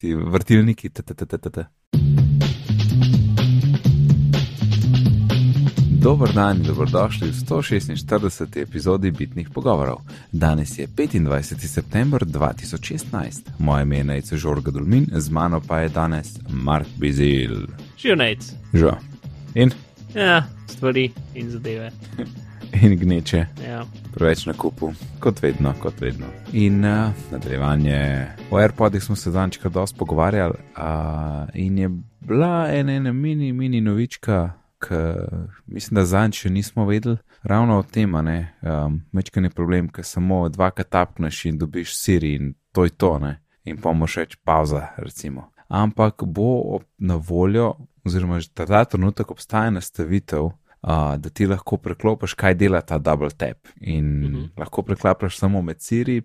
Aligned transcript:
ti 0.00 0.14
vrtilniki, 0.14 0.88
ttt. 0.88 1.58
Dober 6.00 6.32
dan 6.32 6.56
in 6.56 6.62
dobrodošli 6.62 7.28
v 7.28 7.34
146. 7.36 8.56
epizodi 8.56 9.10
Bitnih 9.10 9.50
pogovorov. 9.52 10.00
Danes 10.32 10.78
je 10.78 10.88
25. 10.88 11.68
september 11.68 12.24
2016. 12.24 13.50
Moje 13.58 13.82
ime 13.82 13.96
je 13.96 14.04
Nejce 14.04 14.36
Žorga 14.36 14.70
Dulmin, 14.70 15.06
z 15.12 15.28
mano 15.28 15.60
pa 15.60 15.80
je 15.84 15.88
danes 15.88 16.38
Mark 16.48 16.88
Bizil. 16.96 17.66
Živijo 17.98 18.16
Nejc. 18.16 18.52
Žo. 18.72 18.96
In? 19.54 19.70
Ja, 20.14 20.48
stvari 20.66 21.10
in 21.34 21.50
zadeve. 21.50 21.92
In 22.72 22.98
gneče. 22.98 23.46
Ja. 23.68 23.84
Preveč 24.14 24.46
na 24.46 24.52
kupu, 24.52 24.92
kot 25.20 25.42
vedno, 25.42 25.74
kot 25.82 26.00
vedno. 26.00 26.26
In 26.52 26.84
uh, 26.84 27.10
nadaljevanje. 27.32 28.26
O 28.50 28.58
AirPodih 28.58 29.02
smo 29.02 29.16
se 29.16 29.30
danes 29.30 29.56
kar 29.56 29.70
dosti 29.70 29.98
pogovarjali, 29.98 30.54
uh, 30.76 31.48
in 31.54 31.78
je 31.78 31.90
bila 32.20 32.68
ena, 32.72 32.92
ena 32.92 33.12
mini, 33.12 33.52
mini 33.52 33.80
novička, 33.80 34.52
ki 34.80 34.94
mislim, 35.66 35.94
da 35.94 36.04
zanj 36.04 36.32
še 36.32 36.50
nismo 36.50 36.86
vedeli. 36.86 37.18
Ravno 37.42 37.78
o 37.78 37.82
tem, 37.82 38.12
ne, 38.24 38.54
um, 38.62 39.00
mečkan 39.12 39.44
je 39.44 39.50
problem, 39.50 39.88
ker 39.88 40.04
samo 40.04 40.48
dvakrat 40.48 40.90
tapneš 40.90 41.44
in 41.48 41.58
dobiš 41.58 41.94
Siri 41.96 42.34
in 42.36 42.54
to 42.72 42.84
je 42.84 42.90
to, 42.90 43.18
ne, 43.18 43.38
in 43.64 43.80
pomoč 43.80 44.16
reči 44.20 44.38
pauza, 44.44 44.86
recimo. 44.96 45.50
Ampak 45.68 46.24
bo 46.26 46.80
na 46.98 47.16
voljo, 47.16 47.74
oziroma 48.04 48.40
že 48.40 48.50
ta 48.54 48.84
trenutek 48.84 49.30
obstaja 49.30 49.70
nastavitev. 49.70 50.50
Uh, 50.80 51.16
da 51.20 51.28
ti 51.28 51.44
lahko 51.46 51.76
preklopiš, 51.76 52.34
kaj 52.40 52.54
dela 52.56 52.80
ta 52.80 52.96
double 52.98 53.30
tap. 53.30 53.68
In 53.80 54.04
mm 54.04 54.34
-hmm. 54.34 54.48
lahko 54.56 54.82
preklapiš 54.82 55.38
samo 55.38 55.62
med 55.62 55.80
Siri 55.80 56.16
in 56.16 56.22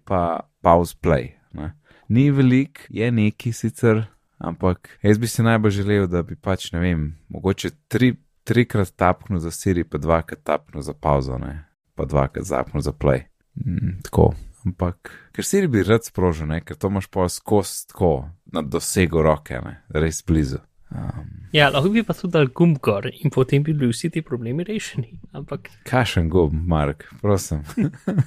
pause 0.62 0.96
play. 1.02 1.30
Ne. 1.54 1.74
Ni 2.08 2.32
velik, 2.32 2.88
je 2.90 3.12
neki 3.12 3.52
sicer, 3.52 4.06
ampak 4.38 5.00
jaz 5.02 5.18
bi 5.18 5.28
si 5.28 5.44
najbolj 5.44 5.72
želel, 5.72 6.08
da 6.08 6.22
bi 6.24 6.36
pač, 6.36 6.72
ne 6.72 6.80
vem, 6.80 7.16
mogoče 7.30 7.70
tri, 7.88 8.16
trikrat 8.44 8.94
tapnil 8.96 9.40
za 9.40 9.52
Siri, 9.52 9.84
pa 9.84 9.98
dvakrat 9.98 10.44
tapnil 10.44 10.82
za 10.82 10.94
pauzo, 10.94 11.38
ne. 11.38 11.66
pa 11.96 12.06
dvakrat 12.06 12.46
zapnil 12.46 12.82
za 12.82 12.92
play. 12.92 13.24
Mm, 13.66 14.02
tako. 14.04 14.34
Ampak, 14.66 15.12
ker 15.32 15.46
Siri 15.46 15.68
bi 15.68 15.84
rad 15.86 16.06
sprožil, 16.06 16.48
ne, 16.50 16.62
ker 16.66 16.78
to 16.78 16.90
imaš 16.90 17.08
pa 17.08 17.28
skozi 17.30 17.88
tako 17.88 18.30
na 18.54 18.62
dosegu 18.62 19.22
roke, 19.22 19.60
ne, 19.62 19.84
res 19.90 20.24
blizu. 20.26 20.58
Um, 20.92 21.26
ja, 21.52 21.70
lahko 21.70 21.90
bi 21.90 22.04
pa 22.04 22.14
tudi 22.14 22.32
dal 22.32 22.48
gumb 22.48 22.78
gor 22.80 23.08
in 23.14 23.30
potem 23.30 23.64
bi 23.64 23.74
bili 23.74 23.92
vsi 23.92 24.10
ti 24.10 24.22
problemi 24.22 24.64
rešeni. 24.64 25.20
Ampak 25.32 25.70
Kašen 25.84 26.30
gumb, 26.30 26.54
Mark, 26.68 27.04
prosim. 27.22 27.64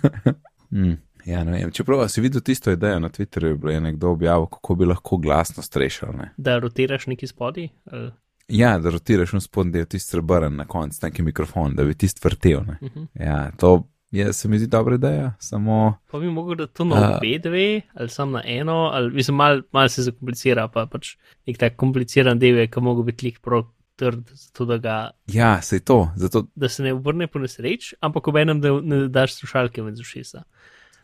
mm, 0.70 0.97
ja, 1.25 1.45
ne 1.45 1.50
vem. 1.53 1.70
Čeprav 1.70 2.09
si 2.09 2.20
videl 2.20 2.41
tisto 2.41 2.70
idejo 2.70 2.98
na 2.98 3.09
Twitterju, 3.09 3.70
je 3.70 3.81
nekdo 3.81 4.11
objavil, 4.11 4.47
kako 4.47 4.75
bi 4.75 4.84
lahko 4.84 5.17
glasno 5.17 5.62
strešal. 5.62 6.17
Ne? 6.17 6.31
da 6.37 6.59
rotiraš 6.59 7.06
neki 7.06 7.27
spodi. 7.27 7.69
ali- 7.92 8.11
Ja, 8.48 8.78
da 8.78 8.91
rotiraš 8.91 9.33
v 9.33 9.41
spodnji 9.41 9.72
del 9.72 9.84
tisti 9.84 10.11
srebrn 10.11 10.56
na 10.56 10.65
koncu, 10.65 10.98
neki 11.03 11.22
mikrofon, 11.22 11.75
da 11.77 11.84
bi 11.84 11.95
tisti 11.95 12.20
vrtel. 12.25 12.61
ne. 12.67 12.78
Mhm. 12.83 13.05
Ja, 13.15 13.50
to 13.50 13.89
je, 14.11 14.33
se 14.33 14.48
mi 14.48 14.59
zdi 14.59 14.67
dobra 14.67 14.95
ideja, 14.95 15.33
samo 15.39 15.98
Pa 16.11 16.19
bi 16.19 16.31
mogel 16.31 16.56
da 16.56 16.67
to 16.67 16.84
na 16.84 17.17
obe 17.17 17.39
dve, 17.39 17.81
ali 17.95 18.09
samo 18.09 18.33
na 18.33 18.42
eno, 18.47 18.91
ali 18.92 19.11
mislim, 19.11 19.37
malo 19.37 19.62
mal 19.73 19.89
se 19.89 20.03
zakomplicira, 20.03 20.69
pa 20.69 20.87
pač 20.87 21.17
nek 21.47 21.59
tak 21.59 21.77
kompliciran 21.77 22.39
del 22.39 22.59
je, 22.59 22.67
ki 22.67 22.81
mogo 22.81 23.03
biti 23.03 23.27
lik 23.27 23.41
prav 23.45 23.67
trd, 23.98 24.31
zato 24.34 24.65
da 24.65 24.78
ga. 24.78 25.11
ja, 25.27 25.62
se 25.62 25.77
je 25.77 25.81
to, 25.81 26.11
zato 26.17 26.47
Da 26.55 26.69
se 26.69 26.83
ne 26.83 26.92
obrne 26.92 27.27
po 27.27 27.39
nesreč, 27.39 27.95
ampak 28.00 28.28
ob 28.28 28.37
enem, 28.37 28.61
da 28.61 28.81
ne 28.81 29.09
daš 29.09 29.34
slušalke 29.34 29.83
med 29.83 30.00
ušesa. 30.00 30.43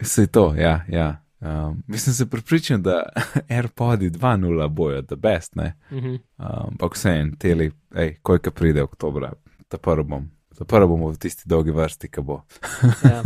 se 0.03 0.23
je 0.23 0.27
to, 0.27 0.55
ja. 0.59 0.85
ja. 0.89 1.25
Um, 1.41 1.83
mislim 1.87 2.15
se 2.15 2.31
pripričan, 2.31 2.83
da 2.83 3.03
AirPodi 3.49 4.11
2.0 4.11 4.69
bojo, 4.69 5.03
the 5.03 5.17
best, 5.17 5.57
ne. 5.57 5.75
Mhm. 5.91 6.09
Um, 6.09 6.19
Ampak 6.39 6.95
vse 6.95 7.11
en 7.11 7.37
teli, 7.37 7.71
ej, 7.97 8.17
kojka 8.23 8.51
pride 8.51 8.83
oktober, 8.83 9.31
ta 9.69 9.79
prvi 9.79 10.05
bom. 10.05 10.31
Ta 10.59 10.65
prvi 10.65 10.91
bomo 10.91 11.11
v 11.13 11.19
tisti 11.19 11.49
dolgi 11.51 11.75
vrsti, 11.75 12.13
ki 12.13 12.25
bo. 12.25 12.43
Ja. 13.05 13.23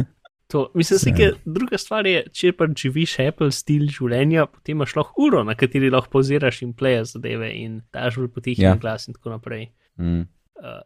To, 0.48 0.70
mislim, 0.74 0.98
Saj. 0.98 1.12
da 1.12 1.26
druga 1.44 1.76
stvar 1.78 2.06
je, 2.08 2.22
če 2.32 2.54
pa 2.56 2.64
živiš 2.72 3.18
Apple 3.26 3.50
stil 3.52 3.82
življenja, 3.92 4.46
potem 4.48 4.78
imaš 4.78 4.94
lahko 4.96 5.26
uro, 5.26 5.42
na 5.44 5.52
kateri 5.52 5.90
lahko 5.92 6.08
poziraš 6.14 6.62
in 6.64 6.70
plejaš 6.72 7.18
zadeve 7.18 7.50
in 7.52 7.82
daš 7.92 8.16
bolj 8.16 8.30
potihnjen 8.32 8.64
Ja. 8.64 8.72
ja. 8.72 8.80
glas 8.80 9.04
in 9.10 9.18
tako 9.18 9.34
naprej. 9.34 9.66
Mm. 10.00 10.24
Uh, 10.56 10.80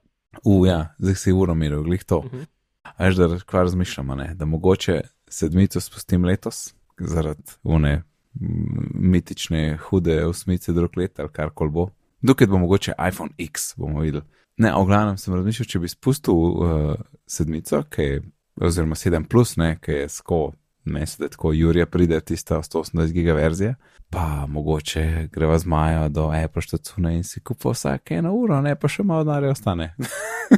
U, 0.45 0.67
ja, 0.67 0.95
zdaj 0.99 1.15
si 1.15 1.33
uro 1.33 1.55
miril, 1.55 1.83
glih 1.87 2.05
to. 2.05 2.23
Mhm. 2.27 2.43
A 2.83 3.07
veš, 3.07 3.17
da 3.17 3.39
kvar 3.47 3.63
razmišljamo, 3.63 4.15
ne? 4.15 4.35
da 4.35 4.45
mogoče 4.45 5.01
sedmico 5.29 5.81
spustim 5.81 6.25
letos, 6.25 6.75
zaradi 6.99 7.43
une 7.63 8.03
mm, 8.35 8.91
mitične, 8.95 9.77
hude 9.77 10.25
osmice 10.27 10.73
drug 10.73 10.97
let 10.97 11.21
ali 11.21 11.29
kar 11.33 11.51
kol 11.55 11.71
bo. 11.71 11.89
Dokaj 12.23 12.47
bo 12.47 12.59
mogoče 12.59 12.93
iPhone 13.09 13.31
X, 13.39 13.75
bomo 13.77 14.01
videli. 14.01 14.25
Ne, 14.57 14.75
o 14.75 14.85
glavnem 14.85 15.17
sem 15.19 15.35
razmišljal, 15.35 15.67
če 15.67 15.81
bi 15.81 15.89
spustil 15.89 16.35
uh, 16.35 16.95
sedmico, 17.27 17.83
je, 17.99 18.21
oziroma 18.61 18.99
7 18.99 19.29
plus, 19.29 19.57
ne, 19.57 19.77
ki 19.81 20.03
je 20.03 20.09
sko, 20.13 20.43
se 21.07 21.23
da 21.23 21.29
tako 21.29 21.53
Jurija 21.53 21.87
pride 21.87 22.21
tista 22.21 22.61
128 22.63 23.13
giga 23.13 23.33
verzija, 23.33 23.75
pa 24.11 24.47
mogoče 24.49 25.29
greva 25.33 25.59
z 25.59 25.67
Majo 25.67 26.09
do 26.09 26.31
Apple 26.45 26.63
štacune 26.63 27.17
in 27.17 27.25
si 27.25 27.41
kupo 27.41 27.73
vsake 27.73 28.15
eno 28.15 28.35
uro, 28.37 28.61
ne 28.61 28.75
pa 28.77 28.89
še 28.89 29.03
malo 29.03 29.25
denarja 29.25 29.55
ostane. 29.57 29.95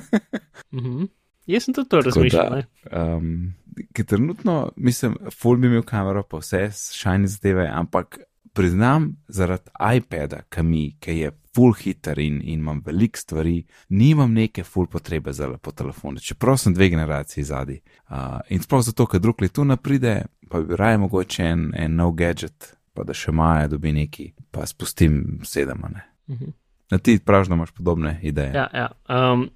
mhm. 0.79 1.05
Jaz 1.47 1.67
sem 1.67 1.75
tudi 1.77 1.89
to 1.93 2.01
razmišljal. 2.01 2.55
da. 2.57 3.01
Um, 3.17 3.53
ki 3.93 4.05
trenutno, 4.05 4.71
mislim, 4.77 5.19
full 5.31 5.61
bi 5.61 5.69
imel 5.69 5.83
kamero, 5.85 6.23
pa 6.23 6.41
vse 6.41 6.71
šajni 6.73 7.29
zadeve, 7.29 7.67
ampak 7.69 8.19
priznam, 8.55 9.11
zaradi 9.29 9.71
iPada, 9.99 10.45
ki 10.51 10.63
mi, 10.63 10.85
ki 11.01 11.19
je 11.19 11.33
full 11.55 11.75
hiter 11.79 12.19
in, 12.19 12.41
in 12.43 12.59
imam 12.59 12.83
veliko 12.87 13.19
stvari, 13.19 13.65
nimam 13.89 14.33
neke 14.35 14.65
full 14.65 14.87
potrebe 14.91 15.33
za 15.33 15.49
lepo 15.49 15.73
telefon, 15.73 16.19
čeprav 16.23 16.59
sem 16.59 16.75
dve 16.75 16.89
generaciji 16.89 17.45
zadnji. 17.45 17.81
Uh, 18.09 18.41
in 18.49 18.63
sploh 18.63 18.83
zato, 18.83 19.07
ker 19.07 19.23
drug 19.23 19.43
letu 19.43 19.65
napride, 19.65 20.17
pa 20.51 20.61
bi 20.63 20.77
raje 20.77 20.99
mogoče 20.99 21.47
en, 21.47 21.71
en 21.77 21.97
nov 21.97 22.15
gadget, 22.19 22.75
pa 22.95 23.07
da 23.07 23.15
še 23.15 23.33
maja 23.35 23.69
dobi 23.71 23.93
neki, 23.95 24.33
pa 24.51 24.67
spustim 24.67 25.41
sedem, 25.47 25.87
ne. 25.95 26.07
Mhm. 26.31 26.53
Na 26.93 26.99
ti 26.99 27.17
praviš, 27.19 27.49
da 27.49 27.57
imaš 27.57 27.71
podobne 27.73 28.19
ideje. 28.23 28.53
Ja, 28.55 28.69
ja. 28.75 28.89
Um, 29.09 29.49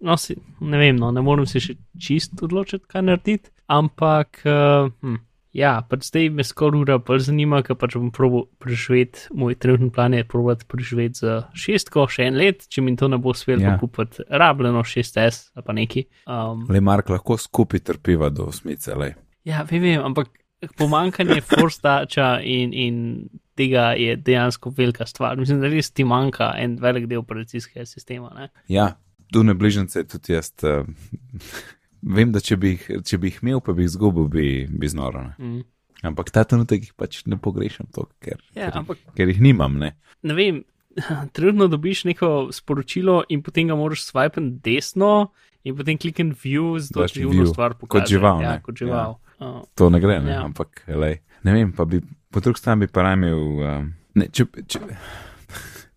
no, 0.00 0.16
si, 0.16 0.34
ne 0.60 0.78
vem, 0.78 0.96
no, 0.96 1.12
ne 1.14 1.22
morem 1.22 1.46
se 1.46 1.62
še 1.62 1.76
čist 2.02 2.42
odločiti, 2.42 2.84
kaj 2.90 3.04
narediti, 3.06 3.52
ampak 3.70 4.42
uh, 4.44 4.90
hm, 5.00 5.20
ja, 5.54 5.72
pač 5.88 6.08
zdaj 6.10 6.28
me 6.34 6.44
skoraj 6.44 6.82
ura 6.82 6.98
bolj 6.98 7.24
zanima, 7.28 7.62
ker 7.66 7.78
pač 7.78 7.96
bom 7.98 8.10
probal 8.14 8.46
preživeti, 8.62 9.28
moj 9.38 9.56
trenutni 9.60 9.92
plan 9.94 10.14
je 10.14 10.24
probati 10.28 10.66
preživeti 10.68 11.22
za 11.22 11.36
šestko, 11.54 12.08
še 12.10 12.28
en 12.28 12.38
let, 12.40 12.66
če 12.68 12.82
mi 12.82 12.96
to 12.98 13.08
ne 13.08 13.18
bo 13.22 13.32
uspelo 13.34 13.62
Ja. 13.62 13.74
ja. 13.74 13.78
kupiti 13.80 14.24
rabljeno 14.28 14.82
6S 14.82 15.52
ali 15.54 15.64
pa 15.64 15.72
neki. 15.72 16.06
Um, 16.26 16.66
Le 16.68 16.80
Mark 16.82 17.08
lahko 17.08 17.38
skupaj 17.38 17.84
trpiva 17.86 18.28
do 18.34 18.48
osmice, 18.50 18.94
le. 18.98 19.14
ja, 19.46 19.62
vem, 19.70 19.82
vem, 19.82 20.02
ampak 20.02 20.32
pomankanje 20.78 21.40
forstača 21.44 22.40
in, 22.42 22.72
in 22.72 22.98
tega 23.54 23.92
je 23.98 24.16
dejansko 24.16 24.72
velika 24.76 25.06
stvar. 25.06 25.36
Mislim, 25.38 25.60
da 25.60 25.70
res 25.70 25.90
ti 25.90 26.04
manjka 26.04 26.54
en 26.58 26.78
velik 26.80 27.06
del 27.06 27.20
operacijskega 27.22 27.86
sistema. 27.86 28.32
Ne? 28.34 28.48
Ja, 28.68 28.94
tu 29.32 29.44
ne 29.44 29.54
bližnjice 29.54 30.04
tudi 30.08 30.34
jaz. 30.34 30.50
Uh, 30.62 30.88
vem, 32.04 32.30
da 32.30 32.40
če 32.40 32.56
bi, 32.56 32.74
jih, 32.74 32.84
če 33.02 33.18
bi 33.18 33.30
jih 33.30 33.40
imel, 33.42 33.60
pa 33.60 33.72
bi 33.72 33.82
jih 33.82 33.90
izgubil, 33.90 34.28
bi, 34.28 34.44
bi 34.68 34.88
znoro. 34.88 35.24
Mm. 35.38 35.62
Ampak 36.04 36.28
ta 36.30 36.44
trenutek 36.44 36.82
jih 36.82 36.92
pač 36.94 37.22
ne 37.24 37.36
pogrešam, 37.36 37.88
to, 37.88 38.04
ker, 38.20 38.36
Ja, 38.52 38.68
ker, 38.68 38.78
ampak 38.78 38.98
ker 39.14 39.28
jih 39.28 39.40
nimam. 39.40 39.78
Ne? 39.78 39.94
ne 40.22 40.34
vem, 40.34 40.62
trenutno 41.32 41.66
dobiš 41.68 42.04
neko 42.04 42.28
sporočilo 42.52 43.24
in 43.28 43.42
potem 43.42 43.68
ga 43.68 43.74
moraš 43.74 44.04
swipati 44.04 44.60
desno 44.60 45.30
in 45.64 45.74
potem 45.74 45.96
klikni 45.96 46.34
view, 46.34 46.76
Daš 46.78 47.12
ti 47.12 47.20
živno 47.20 47.40
view, 47.40 47.48
stvar 47.48 47.72
kot 47.72 47.88
pokaže. 47.88 48.12
žival, 48.12 48.42
Ja, 48.42 48.52
ne. 48.52 48.62
kot 48.62 48.76
žival. 48.76 49.16
Uh, 49.34 49.62
To 49.74 49.88
ne 49.88 49.98
gre, 49.98 50.20
ne? 50.20 50.30
Ja. 50.30 50.44
ampak 50.44 50.84
lej, 50.86 51.18
ne 51.42 51.52
vem, 51.52 51.72
pa 51.72 51.84
bi 51.84 51.98
po 52.30 52.40
drugi 52.40 52.58
strani 52.58 52.84
bi 52.84 52.88
pa 52.88 53.08
imel. 53.10 53.40
Um, 53.60 53.88
ne, 54.14 54.28
če, 54.28 54.44
če, 54.68 54.78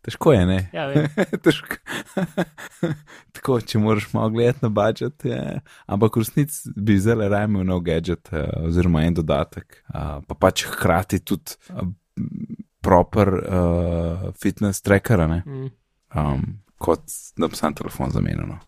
težko 0.08 0.34
je, 0.34 0.46
ne. 0.48 0.58
ja. 0.74 0.88
Težko. 1.46 1.78
Tako, 3.36 3.60
če 3.62 3.82
moraš 3.84 4.08
malo 4.16 4.32
gledati 4.34 4.64
na 4.66 4.72
budžet, 4.74 5.26
je. 5.28 5.40
ampak 5.92 6.16
v 6.18 6.24
resnici 6.24 6.72
bi 6.76 6.96
zelo 7.02 7.28
raje 7.30 7.50
imel 7.50 7.68
nov 7.68 7.84
gadget, 7.88 8.32
uh, 8.32 8.48
oziroma 8.70 9.04
en 9.08 9.18
dodatek, 9.20 9.82
uh, 9.92 10.20
pa 10.28 10.38
pač 10.40 10.66
hkrati 10.72 11.20
tudi 11.28 11.58
uh, 11.76 11.84
proper 12.84 13.34
uh, 13.42 14.30
fitness 14.40 14.82
tracker, 14.86 15.28
ne, 15.28 15.42
Mm. 15.46 15.68
um, 16.16 16.48
kot 16.80 17.04
da 17.38 17.50
bi 17.52 17.56
sam 17.60 17.76
telefon 17.76 18.12
zamenjal. 18.16 18.48
no. 18.48 18.60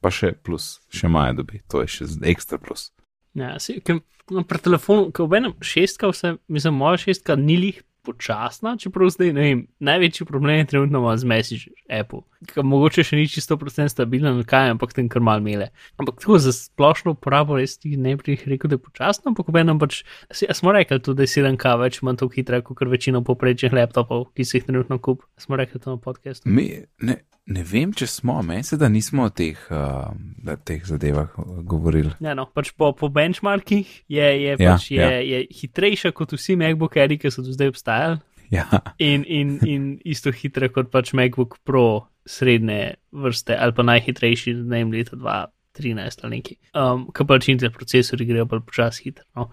Pa 0.00 0.08
še 0.14 0.32
plus, 0.32 0.78
še 0.88 1.10
maja 1.12 1.34
dobi, 1.36 1.60
to 1.68 1.82
je 1.82 1.90
še 1.92 2.06
ekstra 2.30 2.56
plus. 2.62 2.88
Ja, 3.36 3.58
si, 3.60 3.76
ker, 3.84 3.98
no, 4.32 4.42
pri 4.48 4.58
telefonu, 4.64 5.10
ko 5.12 5.26
ob 5.26 5.34
enem 5.36 5.52
šestka, 5.60 6.08
vse, 6.10 6.36
mislim, 6.48 6.78
moja 6.80 7.02
šestka 7.04 7.36
ni 7.36 7.58
lih 7.60 7.82
počasna, 8.02 8.76
čeprav 8.80 9.10
zdaj 9.12 9.32
ne 9.36 9.44
vem, 9.44 9.60
največji 9.78 10.26
problem 10.26 10.60
je 10.60 10.66
trenutno 10.72 11.16
z 11.16 11.28
Message 11.28 11.70
Apple, 12.00 12.22
ki 12.48 12.64
mogoče 12.64 13.04
še 13.04 13.18
ni 13.18 13.28
čisto 13.28 13.56
100% 13.56 13.92
stabilen, 13.92 14.40
kaj, 14.48 14.72
ampak 14.74 14.94
tem 14.96 15.08
kar 15.12 15.22
mal 15.24 15.42
mele. 15.44 15.70
Ampak 16.00 16.20
tako 16.22 16.40
za 16.42 16.54
splošno 16.56 17.14
uporabo 17.16 17.58
res 17.60 17.76
ti 17.78 17.96
ne 17.96 18.16
bi 18.16 18.36
rekel, 18.36 18.70
da 18.70 18.78
je 18.78 18.84
počasno, 18.84 19.32
ampak 19.32 19.52
obenem 19.52 19.80
pač, 19.80 20.02
smo 20.32 20.74
rekli 20.76 21.00
tudi, 21.00 21.22
da 21.22 21.28
je 21.28 21.34
7K 21.34 21.74
več 21.80 22.00
manj 22.06 22.22
tako 22.22 22.36
hitra, 22.38 22.62
kot 22.64 22.86
večino 22.88 23.24
poprečnih 23.26 23.76
laptopov, 23.76 24.30
ki 24.34 24.46
si 24.46 24.58
jih 24.58 24.68
trenutno 24.68 25.00
kup. 25.02 25.26
Smo 25.40 25.60
rekli 25.60 25.80
to 25.80 25.96
na 25.96 26.00
podkastu. 26.00 26.48
Mi, 26.48 26.70
ne, 27.04 27.20
ne 27.50 27.64
vem, 27.66 27.92
če 27.96 28.06
smo, 28.10 28.38
meni 28.46 28.64
se 28.66 28.78
da 28.80 28.88
nismo 28.90 29.26
o 29.26 29.32
teh, 29.34 29.58
uh, 29.74 30.56
teh 30.66 30.84
zadevah 30.86 31.34
govorili. 31.66 32.12
Ja, 32.22 32.34
no, 32.38 32.46
pač 32.54 32.72
po, 32.78 32.92
po 32.96 33.10
benchmarkih 33.12 33.90
je, 34.08 34.28
je, 34.44 34.54
ja, 34.54 34.58
pač 34.60 34.90
je, 34.94 35.00
ja. 35.02 35.20
je 35.24 35.42
hitrejša 35.60 36.14
kot 36.16 36.36
vsi 36.36 36.56
MacBookeri, 36.60 37.18
ki 37.20 37.32
so 37.32 37.44
do 37.46 37.54
zdaj 37.54 37.74
obstajali. 37.74 38.20
Ja. 38.50 38.66
In, 38.98 39.24
in, 39.26 39.58
in 39.66 39.90
isto 40.04 40.32
hitre 40.34 40.70
kot 40.74 40.90
pač 40.90 41.12
MacBook 41.14 41.60
Pro 41.66 42.06
srednje 42.26 42.96
vrste 43.14 43.54
ali 43.54 43.74
pa 43.74 43.86
najhitrejši, 43.86 44.54
ne 44.64 44.82
vem, 44.82 44.94
leta 44.94 45.18
2013 45.18 46.24
ali 46.26 46.38
neki. 46.38 46.56
Um, 46.74 47.06
Kaj 47.14 47.28
pač 47.30 47.50
Intel 47.52 47.74
procesori 47.74 48.26
grejo 48.26 48.48
bolj 48.50 48.64
počasi 48.66 49.06
hitro. 49.08 49.26
No? 49.38 49.50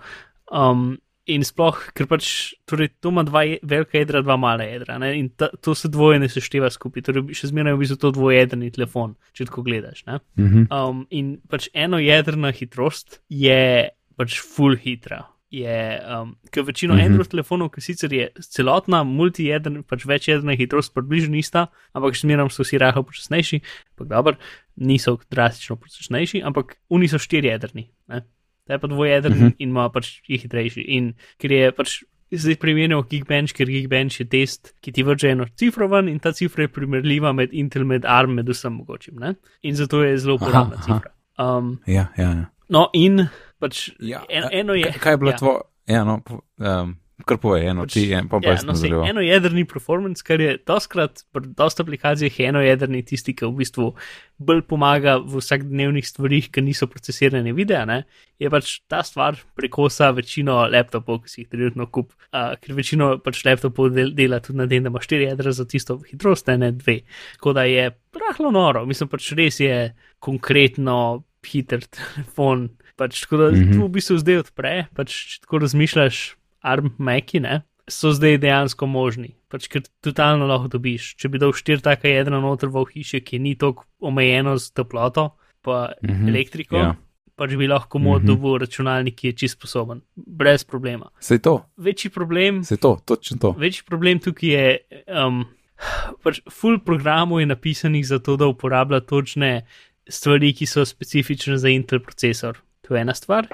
Um, 0.50 0.98
in 1.28 1.44
sploh, 1.48 1.78
ker 1.96 2.08
pač 2.10 2.30
torej, 2.70 2.94
to 3.04 3.12
ima 3.14 3.24
dva 3.28 3.44
velika 3.62 4.00
jedra, 4.00 4.24
dva 4.26 4.38
mala 4.40 4.68
jedra. 4.68 4.98
Ne? 5.02 5.14
In 5.20 5.30
ta, 5.30 5.50
to 5.62 5.76
se 5.76 5.92
dvoje 5.92 6.22
ne 6.24 6.30
sešteva 6.32 6.72
skupaj. 6.74 7.06
Torej, 7.08 7.26
še 7.38 7.52
zmeraj 7.52 7.76
je 7.76 7.78
v 7.78 7.84
bistvu 7.84 8.00
to 8.02 8.12
dvojedrni 8.16 8.72
telefon, 8.76 9.16
če 9.36 9.50
tako 9.50 9.66
gledaš. 9.68 10.04
Uh 10.08 10.20
-huh. 10.38 10.68
um, 10.72 11.08
in 11.10 11.38
pač 11.50 11.70
eno 11.74 12.00
jedrna 12.00 12.52
hitrost 12.52 13.22
je 13.30 13.90
pač 14.16 14.40
full 14.42 14.76
hitra 14.76 15.26
je, 15.50 16.02
um, 16.22 16.36
ker 16.52 16.64
večino 16.64 16.94
mm 16.94 16.98
-hmm. 16.98 17.06
Android 17.06 17.28
telefonov, 17.28 17.70
ki 17.70 17.82
sicer 17.82 18.14
je 18.14 18.30
celotna 18.42 19.04
multijedrna, 19.04 19.84
pač 19.84 20.06
večjedrna 20.06 20.56
hitrost, 20.56 20.94
približno 20.94 21.38
ista, 21.38 21.68
ampak 21.94 22.16
še 22.16 22.28
zmeraj 22.28 22.50
so 22.50 22.64
vsi 22.64 22.78
rahlo 22.78 23.04
počasnejši, 23.04 23.60
ampak 23.92 24.08
dobro, 24.08 24.36
niso 24.76 25.18
drastično 25.32 25.76
počasnejši, 25.76 26.42
ampak 26.44 26.78
oni 26.90 27.08
so 27.08 27.18
štirijedrni, 27.18 27.90
ta 28.68 28.76
je 28.76 28.80
pa 28.84 28.88
dvojedrni 28.88 29.36
mm 29.36 29.48
-hmm. 29.48 29.56
in 29.58 29.70
ima 29.70 29.90
pač 29.90 30.22
je 30.28 30.38
hitrejši. 30.38 30.82
In 30.82 31.14
ker 31.38 31.52
je 31.52 31.72
pač. 31.72 32.04
Zdaj 32.32 32.56
primerjamo 32.60 33.06
Geekbench, 33.08 33.54
ker 33.56 33.68
Geekbench 33.72 34.20
je 34.20 34.26
test, 34.28 34.74
ki 34.84 34.92
ti 34.92 35.04
vrže 35.04 35.30
eno 35.32 35.46
cifro 35.56 35.88
ven 35.88 36.10
in 36.10 36.20
ta 36.20 36.32
cifra 36.32 36.64
je 36.64 36.68
primerljiva 36.68 37.32
med 37.34 37.54
Intel, 37.54 37.86
med 37.86 38.06
ARM, 38.06 38.34
med 38.36 38.50
vsem 38.50 38.74
mogočim. 38.74 39.16
Ne? 39.16 39.36
In 39.62 39.76
zato 39.76 40.04
je 40.04 40.18
zelo 40.18 40.36
uporabna 40.36 40.76
cifra. 40.76 41.12
Um, 41.40 41.80
ja, 41.86 42.08
ja, 42.18 42.30
ja. 42.30 42.46
No, 42.70 42.90
in 42.94 43.30
Pač 43.60 43.88
ja, 44.00 44.22
en, 44.30 44.50
eno 44.52 44.78
je. 44.78 44.92
Kaj 45.02 45.18
je 45.18 45.18
bilo 45.18 45.34
ja. 45.34 45.38
tvoje? 45.38 45.62
Ja, 45.88 46.04
no, 46.06 46.20
um, 46.62 46.98
kar 47.26 47.40
poje, 47.42 47.66
eno 47.66 47.86
pač, 47.88 47.96
ti 47.96 48.04
je, 48.12 48.20
pa 48.30 48.38
pa 48.44 48.54
ja, 48.54 48.62
no, 48.68 48.76
se 48.78 48.90
eno 49.10 49.24
jedrni 49.26 49.64
performance, 49.66 50.22
kar 50.26 50.42
je 50.42 50.52
doskrat, 50.68 51.24
pri 51.34 51.50
dosta 51.58 51.82
aplikacijah 51.82 52.40
je 52.40 52.50
eno 52.52 52.62
jedrni 52.62 53.02
tisti, 53.06 53.34
ki 53.34 53.48
v 53.48 53.64
bistvu 53.64 53.88
bolj 54.38 54.62
pomaga 54.70 55.16
v 55.24 55.42
vsakdnevnih 55.42 56.06
stvarih, 56.06 56.52
ki 56.54 56.62
niso 56.68 56.86
procesirane 56.92 57.56
videa, 57.58 57.88
ne, 57.90 58.04
je 58.38 58.52
pač 58.54 58.76
ta 58.86 59.02
stvar 59.06 59.40
prekosa 59.58 60.12
večino 60.14 60.60
laptopov, 60.70 61.24
ki 61.26 61.34
si 61.34 61.42
jih 61.42 61.50
trenutno 61.56 61.90
kup, 61.90 62.14
uh, 62.30 62.54
ker 62.62 62.78
večino 62.78 63.16
pač 63.24 63.42
laptopov 63.50 63.90
del, 63.98 64.14
dela 64.18 64.38
tudi 64.44 64.62
na 64.62 64.70
den, 64.70 64.86
da 64.86 64.94
ima 64.94 65.02
štiri 65.02 65.32
jedra 65.32 65.56
za 65.58 65.66
tisto 65.66 65.98
hitrost, 66.06 66.54
ne 66.54 66.70
dve. 66.78 67.00
Tako 67.40 67.58
da 67.58 67.66
je 67.66 67.90
rahlo 68.18 68.54
noro, 68.54 68.86
mislim 68.86 69.10
pač 69.10 69.34
res 69.38 69.58
je 69.64 69.88
konkretno 70.22 71.24
hiter 71.48 71.82
telefon. 71.98 72.70
Pač, 72.98 73.20
tako 73.26 73.38
da 73.38 73.52
mm 73.52 73.56
-hmm. 73.56 73.84
v 73.86 73.94
bistvu 73.94 74.18
zdaj 74.18 74.38
odpre, 74.42 74.88
pač, 74.98 75.14
če 75.14 75.42
tako 75.46 75.60
razmišljaš, 75.62 76.38
arm 76.68 76.94
meki, 77.00 77.42
ne, 77.44 77.62
so 77.88 78.12
zdaj 78.16 78.38
dejansko 78.44 78.88
možni. 78.92 79.34
Pač, 79.48 79.70
ker 79.72 79.86
totalno 80.04 80.48
lahko 80.50 80.74
dobiš. 80.76 81.14
Če 81.20 81.32
bi 81.32 81.40
dal 81.42 81.54
štiri 81.56 81.84
taka 81.84 82.12
jedra 82.12 82.42
noter 82.44 82.72
v 82.74 82.84
hiši, 82.92 83.24
ki 83.24 83.40
ni 83.40 83.56
tako 83.60 83.88
omejeno 84.04 84.58
z 84.60 84.74
toploto, 84.76 85.30
pa 85.64 85.94
mm 86.04 86.10
-hmm. 86.10 86.30
elektriko. 86.30 86.78
Ja. 86.78 86.96
Pač 87.38 87.54
bi 87.56 87.68
lahko 87.68 88.00
mod 88.00 88.22
mm 88.22 88.28
-hmm. 88.28 88.28
dobil 88.28 88.58
računalnik, 88.58 89.16
ki 89.16 89.28
je 89.28 89.34
čist 89.34 89.58
sposoben, 89.58 90.02
brez 90.16 90.64
problema. 90.64 91.10
Se 91.20 91.40
to. 91.40 91.70
Večji 91.78 92.10
problem. 92.10 92.64
Se 92.64 92.78
to, 92.78 93.00
točno 93.06 93.38
to. 93.38 93.52
Večji 93.58 93.84
problem 93.86 94.20
tukaj 94.20 94.50
je, 94.50 94.80
um, 95.26 95.46
pač 96.24 96.42
full 96.50 96.80
programov 96.80 97.40
je 97.40 97.46
napisanih 97.46 98.08
za 98.08 98.20
to, 98.20 98.38
da 98.38 98.46
uporablja 98.46 99.00
točne 99.00 99.66
stvari, 100.10 100.54
ki 100.54 100.66
so 100.66 100.86
specifične 100.86 101.58
za 101.58 101.70
Intel 101.70 102.00
procesor. 102.00 102.58
To 102.82 102.96
je 102.96 103.02
ena 103.02 103.14
stvar. 103.14 103.48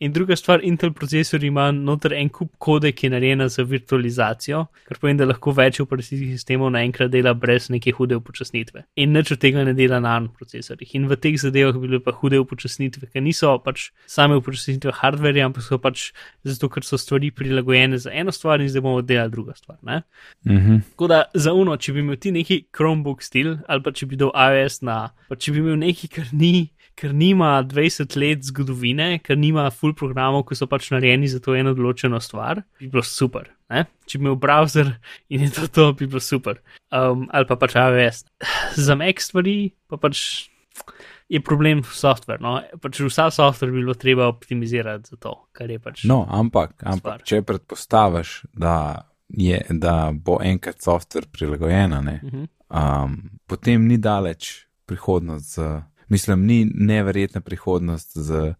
In 0.00 0.12
druga 0.12 0.36
stvar, 0.36 0.62
Intel 0.64 0.94
procesor 0.96 1.42
ima 1.44 1.66
noter 1.76 2.14
en 2.16 2.30
kup 2.32 2.54
kode, 2.58 2.88
ki 2.96 3.04
je 3.06 3.10
narejena 3.12 3.48
za 3.52 3.66
virtualizacijo, 3.68 4.62
kar 4.88 4.96
pomeni, 4.96 5.18
da 5.20 5.26
lahko 5.28 5.52
več 5.52 5.76
operacijskih 5.84 6.30
sistemov 6.38 6.70
naenkrat 6.72 7.10
dela 7.12 7.34
brez 7.36 7.66
neke 7.68 7.92
hude 7.92 8.16
upočasnitve. 8.16 8.86
In 9.04 9.12
nič 9.12 9.34
od 9.36 9.42
tega 9.42 9.60
ne 9.68 9.74
dela 9.76 9.98
na 10.00 10.14
ARM 10.16 10.30
procesorjih. 10.38 10.94
In 10.96 11.04
v 11.10 11.18
teh 11.20 11.36
zadevah 11.42 11.76
bi 11.76 11.84
bile 11.84 12.00
pa 12.00 12.14
hude 12.16 12.40
upočasnitve, 12.40 13.10
ker 13.12 13.26
niso 13.26 13.52
pač 13.60 13.90
same 14.08 14.40
upočasnitve 14.40 14.96
hardverja, 15.02 15.50
ampak 15.50 15.68
so 15.68 15.76
pač 15.76 16.06
zato, 16.48 16.72
ker 16.72 16.88
so 16.88 16.96
stvari 16.96 17.28
prilagojene 17.28 18.00
za 18.00 18.16
eno 18.22 18.32
stvar 18.32 18.64
in 18.64 18.72
zdaj 18.72 18.86
bomo 18.88 19.04
delali 19.04 19.36
druga 19.36 19.58
stvar. 19.60 19.76
Mm 19.84 20.00
-hmm. 20.56 20.80
Tako 20.90 21.12
da 21.12 21.22
za 21.34 21.52
uno, 21.52 21.76
če 21.76 21.92
bi 21.92 22.00
imel 22.00 22.16
ti 22.16 22.32
neki 22.32 22.62
Chromebook 22.72 23.22
stil 23.22 23.58
ali 23.68 23.82
pa 23.82 23.92
če 23.92 24.06
bi 24.06 24.16
dal 24.16 24.32
iOS 24.32 24.80
na, 24.80 25.10
pa 25.28 25.36
če 25.36 25.52
bi 25.52 25.58
imel 25.58 25.76
neki, 25.76 26.08
kar 26.08 26.24
ni 26.32 26.70
ker 26.98 27.14
nima 27.16 27.62
20 27.64 28.16
let 28.20 28.44
zgodovine, 28.44 29.18
ker 29.24 29.38
nima 29.38 29.68
full 29.72 29.94
programov, 29.96 30.44
ki 30.48 30.58
so 30.58 30.68
pač 30.70 30.90
narejeni 30.92 31.30
za 31.30 31.40
to 31.42 31.56
eno 31.56 31.72
določeno 31.76 32.20
stvar, 32.22 32.62
bi 32.80 32.90
bilo 32.92 33.04
super. 33.06 33.48
Ne? 33.70 33.86
Če 34.08 34.18
bi 34.18 34.26
imel 34.26 34.38
browser 34.40 34.96
in 35.30 35.46
je 35.46 35.52
to, 35.56 35.68
to 35.70 35.90
bi 35.96 36.08
bilo 36.10 36.22
super. 36.24 36.60
Um, 36.90 37.28
ali 37.32 37.48
pa 37.48 37.56
pač 37.60 37.76
AWS. 37.78 38.24
Za 38.76 38.96
Mac 38.98 39.22
stvari 39.22 39.58
pa 39.88 40.00
pač 40.00 40.50
je 41.30 41.40
problem 41.46 41.84
software. 41.86 42.42
No? 42.42 42.56
Pač 42.82 43.00
vsa 43.06 43.28
software 43.34 43.70
bi 43.70 43.84
bilo 43.84 43.94
treba 43.94 44.26
optimizirati 44.28 45.14
za 45.14 45.20
to, 45.22 45.36
kar 45.56 45.70
je 45.70 45.78
pač. 45.78 46.02
No, 46.10 46.24
ampak, 46.26 46.74
ampak 46.82 47.22
če 47.28 47.44
predpostaviš, 47.46 48.34
da, 48.58 49.06
je, 49.30 49.62
da 49.70 50.10
bo 50.10 50.40
enkrat 50.42 50.82
software 50.82 51.30
prilagojena, 51.30 52.02
uh 52.02 52.10
mhm. 52.10 52.42
-huh. 52.42 53.04
um, 53.04 53.38
potem 53.46 53.86
ni 53.86 53.98
daleč 53.98 54.66
prihodnost 54.86 55.54
z 55.54 55.82
mislim, 56.10 56.46
ni 56.46 56.64
neverjetna 56.74 57.40
prihodnost 57.40 58.18
z 58.18 58.40
uh, 58.50 58.54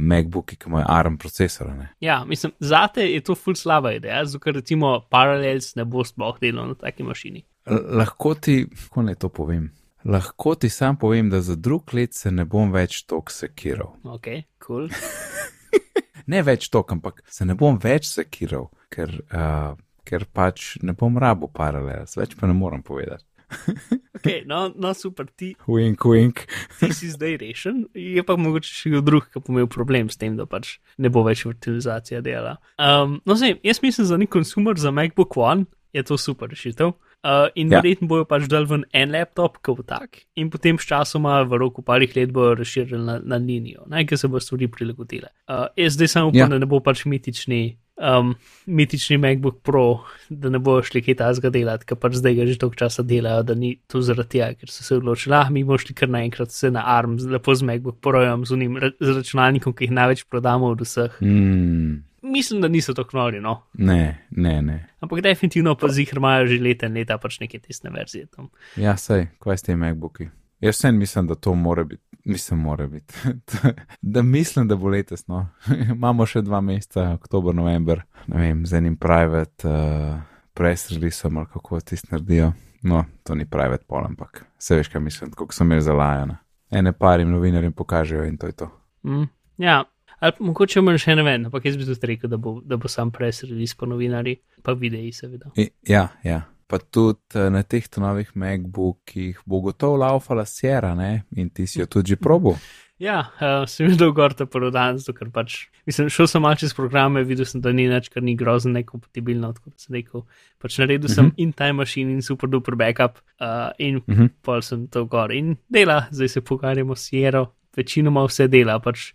MacBooki, 0.00 0.56
ki 0.56 0.70
imajo 0.70 0.86
ARM 0.88 1.18
procesor. 1.18 1.70
Ne? 1.76 1.88
Ja, 2.00 2.24
mislim, 2.24 2.52
zate 2.60 3.06
je 3.06 3.20
to 3.20 3.34
ful 3.34 3.54
slaba 3.54 3.92
ideja, 3.92 4.24
zato 4.24 4.40
ker 4.42 4.54
recimo 4.54 5.00
Parallels 5.10 5.74
ne 5.76 5.84
bo 5.84 6.04
sploh 6.04 6.38
delal 6.40 6.72
na 6.72 6.74
taki 6.74 7.06
mašini. 7.06 7.44
L 7.66 7.82
lahko 8.00 8.34
ti, 8.34 8.62
kako 8.86 9.02
naj 9.02 9.20
to 9.20 9.28
povem? 9.28 9.70
Lahko 10.04 10.54
ti 10.54 10.68
sam 10.68 10.96
povem, 10.96 11.30
da 11.30 11.40
za 11.40 11.56
drug 11.56 11.94
let 11.94 12.14
se 12.14 12.30
ne 12.30 12.44
bom 12.44 12.72
več 12.72 13.02
tok 13.06 13.30
sekiral. 13.30 13.96
Ok, 14.04 14.28
kul. 14.58 14.88
Cool. 14.88 15.78
ne 16.32 16.42
več 16.42 16.68
tok, 16.72 16.92
ampak 16.96 17.22
se 17.30 17.44
ne 17.48 17.56
bom 17.58 17.78
več 17.82 18.08
sekiral, 18.08 18.68
ker, 18.92 19.12
uh, 19.34 19.74
ker 20.08 20.24
pač 20.32 20.76
ne 20.82 20.94
bom 20.96 21.18
rabo 21.20 21.50
paralels, 21.52 22.16
več 22.16 22.36
pa 22.38 22.48
ne 22.48 22.56
moram 22.56 22.84
povedati. 22.84 23.24
Okay, 24.18 24.42
no, 24.46 24.72
no, 24.74 24.94
super, 24.94 25.28
ti. 25.30 25.52
Wink, 25.70 26.02
wink. 26.04 26.40
ti 26.80 26.90
si 26.90 27.06
zdaj 27.06 27.36
rešen, 27.38 27.84
je 27.94 28.22
pa 28.26 28.34
mogoče 28.34 28.72
še 28.74 28.90
kdo 28.90 29.02
drug, 29.06 29.28
ki 29.30 29.42
bo 29.44 29.54
imel 29.54 29.68
problem 29.70 30.10
s 30.10 30.18
tem, 30.18 30.34
da 30.34 30.42
pač 30.50 30.80
ne 30.98 31.06
bo 31.12 31.22
več 31.22 31.44
virtualizacija 31.46 32.18
dela. 32.26 32.56
Um, 32.82 33.20
no, 33.22 33.36
zdaj, 33.38 33.60
jaz 33.62 33.78
mislim, 33.84 34.08
za 34.10 34.18
nek 34.18 34.32
konsumer 34.34 34.74
za 34.74 34.90
MacBook 34.90 35.38
One 35.38 35.68
je 35.94 36.02
to 36.02 36.18
super 36.18 36.50
rešitev. 36.50 36.96
Uh, 37.18 37.48
in 37.58 37.72
ja. 37.72 37.80
verjetno 37.80 38.06
bojo 38.10 38.26
pač 38.30 38.44
dal 38.50 38.66
ven 38.70 38.84
en 38.94 39.10
laptop, 39.10 39.56
kot 39.66 39.80
tak, 39.88 40.20
in 40.38 40.52
potem 40.52 40.78
s 40.78 40.86
časoma, 40.86 41.40
v 41.50 41.58
roku 41.58 41.82
parih 41.82 42.12
let, 42.14 42.30
bojo 42.34 42.52
razširili 42.60 43.00
na, 43.02 43.16
na 43.18 43.38
linijo, 43.42 43.88
ker 44.06 44.18
se 44.18 44.30
bo 44.30 44.38
stvari 44.42 44.68
prilagodile. 44.70 45.32
Uh, 45.50 45.66
jaz 45.78 45.96
zdaj 45.98 46.12
samo 46.14 46.30
upam, 46.30 46.44
ja. 46.44 46.50
da 46.54 46.60
ne 46.62 46.68
bo 46.70 46.78
pač 46.82 47.02
mitični 47.10 47.78
um, 47.98 48.34
mitični 48.66 49.18
MacBook 49.18 49.60
Pro, 49.62 49.98
da 50.28 50.48
ne 50.48 50.58
bojo 50.58 50.82
šli 50.82 51.02
kaj 51.02 51.18
tasga 51.22 51.50
delati, 51.50 51.86
ker 51.88 51.98
pač 52.00 52.18
zdaj 52.20 52.36
ga 52.38 52.46
že 52.48 52.58
toliko 52.60 52.80
časa 52.84 53.04
delajo, 53.06 53.44
da 53.50 53.56
ni 53.58 53.74
to 53.90 54.02
zaradi 54.04 54.38
tega, 54.38 54.50
ker 54.60 54.72
so 54.72 54.86
se 54.86 54.98
odločili, 54.98 55.36
ah, 55.38 55.50
mi 55.50 55.64
bomo 55.66 55.78
šli 55.80 55.96
kar 55.98 56.10
naenkrat 56.12 56.52
vse 56.54 56.72
na 56.74 56.84
ARM, 56.96 57.18
lepo 57.32 57.54
z 57.54 57.68
MacBook 57.68 58.00
Projem, 58.04 58.46
z 58.46 58.56
unim 58.56 58.78
z 59.00 59.16
računalnikom, 59.20 59.74
ki 59.74 59.88
jih 59.88 59.96
največ 59.98 60.24
prodamo 60.30 60.72
od 60.74 60.84
vseh. 60.86 61.18
Mm. 61.22 62.04
Mislim, 62.28 62.60
da 62.60 62.68
niso 62.68 62.94
tako 62.94 63.16
nori, 63.16 63.40
no. 63.40 63.62
Ne, 63.78 64.26
ne, 64.30 64.62
ne. 64.62 64.78
Ampak 65.00 65.22
definitivno 65.22 65.76
pa 65.78 65.88
zih 65.88 66.10
imajo 66.16 66.48
že 66.50 66.58
leta 66.58 66.90
in 66.90 66.98
leta 66.98 67.18
pač 67.18 67.38
neke 67.40 67.60
tesne 67.62 67.94
verzije 67.94 68.26
tam. 68.26 68.50
Ja, 68.76 68.96
sej, 68.98 69.28
kaj 69.38 69.58
s 69.58 69.68
temi 69.68 69.86
MacBooki? 69.86 70.28
Jaz 70.60 70.76
sem 70.76 70.98
mislim, 70.98 71.26
da 71.26 71.34
to 71.34 71.54
mora 71.54 71.84
biti 71.84 72.08
Mislim, 72.28 72.60
mora 72.60 72.86
biti. 72.86 73.14
da 74.00 74.22
mislim, 74.22 74.68
da 74.68 74.76
bo 74.76 74.88
letos. 74.88 75.26
No. 75.26 75.46
Imamo 75.94 76.26
še 76.26 76.42
dva 76.42 76.60
meseca, 76.60 77.12
oktober, 77.14 77.54
november, 77.54 78.02
ne 78.26 78.42
vem, 78.42 78.66
z 78.66 78.76
enim 78.82 78.96
private 79.00 79.68
uh, 79.68 80.18
press 80.52 80.90
releaseom 80.92 81.38
ali 81.40 81.48
kako 81.52 81.80
ti 81.80 81.96
naredijo. 82.10 82.52
No, 82.82 83.04
to 83.24 83.34
ni 83.34 83.46
private 83.48 83.84
pol, 83.88 84.04
ampak 84.04 84.44
vse 84.58 84.76
veš, 84.76 84.90
kaj 84.92 85.00
mislim, 85.00 85.30
kako 85.32 85.56
sem 85.56 85.72
jaz 85.72 85.88
zalajena. 85.88 86.36
Ene 86.70 86.92
parim 86.92 87.30
novinarjem 87.32 87.72
pokažejo 87.72 88.26
in 88.28 88.36
to 88.36 88.46
je 88.46 88.58
to. 88.60 88.68
Mm, 89.08 89.24
ja, 89.56 89.84
Ali 90.18 90.32
mogoče 90.42 90.82
manj 90.82 90.98
še 90.98 91.14
ne 91.14 91.22
vem, 91.22 91.44
ampak 91.46 91.66
jaz 91.68 91.76
bi 91.78 91.84
tudi 91.86 92.08
rekel, 92.10 92.30
da 92.30 92.38
bo, 92.42 92.56
da 92.66 92.76
bo 92.80 92.90
sam 92.90 93.12
press 93.14 93.44
release 93.46 93.76
po 93.78 93.86
novinarji, 93.86 94.40
pa 94.66 94.74
videi 94.74 95.12
seveda. 95.14 95.52
I, 95.54 95.68
ja, 95.86 96.08
ja. 96.26 96.40
Pa 96.68 96.78
tudi 96.78 97.18
eh, 97.34 97.48
na 97.50 97.62
teh 97.64 97.86
novih 97.96 98.34
MacBookih 98.36 99.40
bo 99.48 99.60
gotovo 99.64 99.96
laufala 99.96 100.44
Sierra, 100.44 100.94
ne? 100.94 101.24
In 101.36 101.48
ti 101.50 101.66
si 101.66 101.80
jo 101.80 101.86
tudi 101.86 102.12
že 102.12 102.16
probo. 102.20 102.58
Ja, 102.98 103.30
uh, 103.38 103.62
sem 103.70 103.86
videl 103.86 104.10
gor 104.10 104.34
ta 104.34 104.42
prodan, 104.50 104.96
zato 104.98 105.14
ker 105.14 105.28
pač, 105.30 105.68
mislim, 105.86 106.08
šel 106.10 106.26
sem 106.26 106.42
malce 106.42 106.64
čez 106.66 106.72
programe, 106.74 107.22
videl 107.22 107.46
sem, 107.46 107.60
da 107.62 107.70
ni 107.70 107.84
nič, 107.86 108.08
kar 108.10 108.24
ni 108.26 108.34
grozno 108.34 108.72
nekompatibilno, 108.74 109.52
tako 109.54 109.70
da 109.70 109.78
sem 109.78 109.94
rekel, 109.94 110.24
pač 110.58 110.78
naredil 110.82 111.06
uh 111.06 111.10
-huh. 111.10 111.14
sem 111.14 111.32
in 111.36 111.52
time 111.52 111.78
machine 111.78 112.10
in 112.12 112.22
super 112.22 112.50
duper 112.50 112.74
backup 112.74 113.22
uh, 113.40 113.70
in 113.78 113.96
uh 113.96 114.02
Mhm. 114.08 114.22
-huh. 114.22 114.28
pol 114.42 114.62
sem 114.62 114.88
to 114.88 115.04
gor 115.04 115.32
in 115.32 115.56
dela, 115.68 116.08
zdaj 116.10 116.28
se 116.28 116.40
pogovarjamo 116.40 116.96
s 116.96 117.08
Sierra, 117.08 117.46
večinoma 117.76 118.24
vse 118.26 118.48
dela, 118.48 118.80
pač 118.80 119.12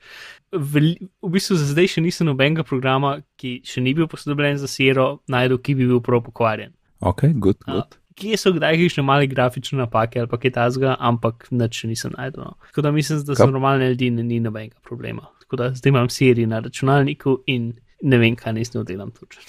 veli, 0.51 0.97
v 1.21 1.29
bistvu 1.29 1.55
za 1.55 1.65
zdaj 1.73 1.87
še 1.87 2.01
nisem 2.01 2.27
nobenega 2.27 2.63
programa, 2.63 3.17
ki 3.35 3.61
še 3.65 3.81
ni 3.81 3.93
bil 3.93 4.07
posodobljen 4.07 4.57
za 4.57 4.67
Sierra, 4.67 5.17
najdel, 5.27 5.57
ki 5.57 5.75
bi 5.75 5.87
bil 5.87 5.99
prav 5.99 6.23
pokvarjen. 6.23 6.71
Ok, 7.03 7.25
good, 7.35 7.59
Uh, 7.67 7.73
good. 7.73 7.97
kje 8.15 8.37
so 8.37 8.53
kdaj 8.55 8.77
kakšne 8.79 9.03
male 9.03 9.27
grafične 9.27 9.79
napake 9.81 10.21
ali 10.21 10.29
pa 10.29 10.37
kaj 10.37 10.53
tasga, 10.55 10.95
ampak 10.99 11.47
nič 11.51 11.81
še 11.83 11.89
nisem 11.91 12.13
najdel. 12.17 12.45
No. 12.45 12.57
Tako 12.69 12.81
da 12.85 12.91
mislim, 12.95 13.23
da 13.27 13.35
za 13.35 13.47
normalne 13.49 13.89
ljudi 13.89 14.11
ni 14.11 14.39
nobenega 14.39 14.79
problema. 14.85 15.27
Tako 15.43 15.59
da 15.59 15.71
zdaj 15.75 15.89
imam 15.89 16.09
seriji 16.09 16.47
na 16.47 16.59
računalniku 16.63 17.39
in 17.47 17.73
ne 18.03 18.17
vem, 18.17 18.35
kaj 18.35 18.53
naj 18.53 18.69
z 18.69 18.75
njo 18.75 18.83
delam 18.83 19.11
točno. 19.11 19.41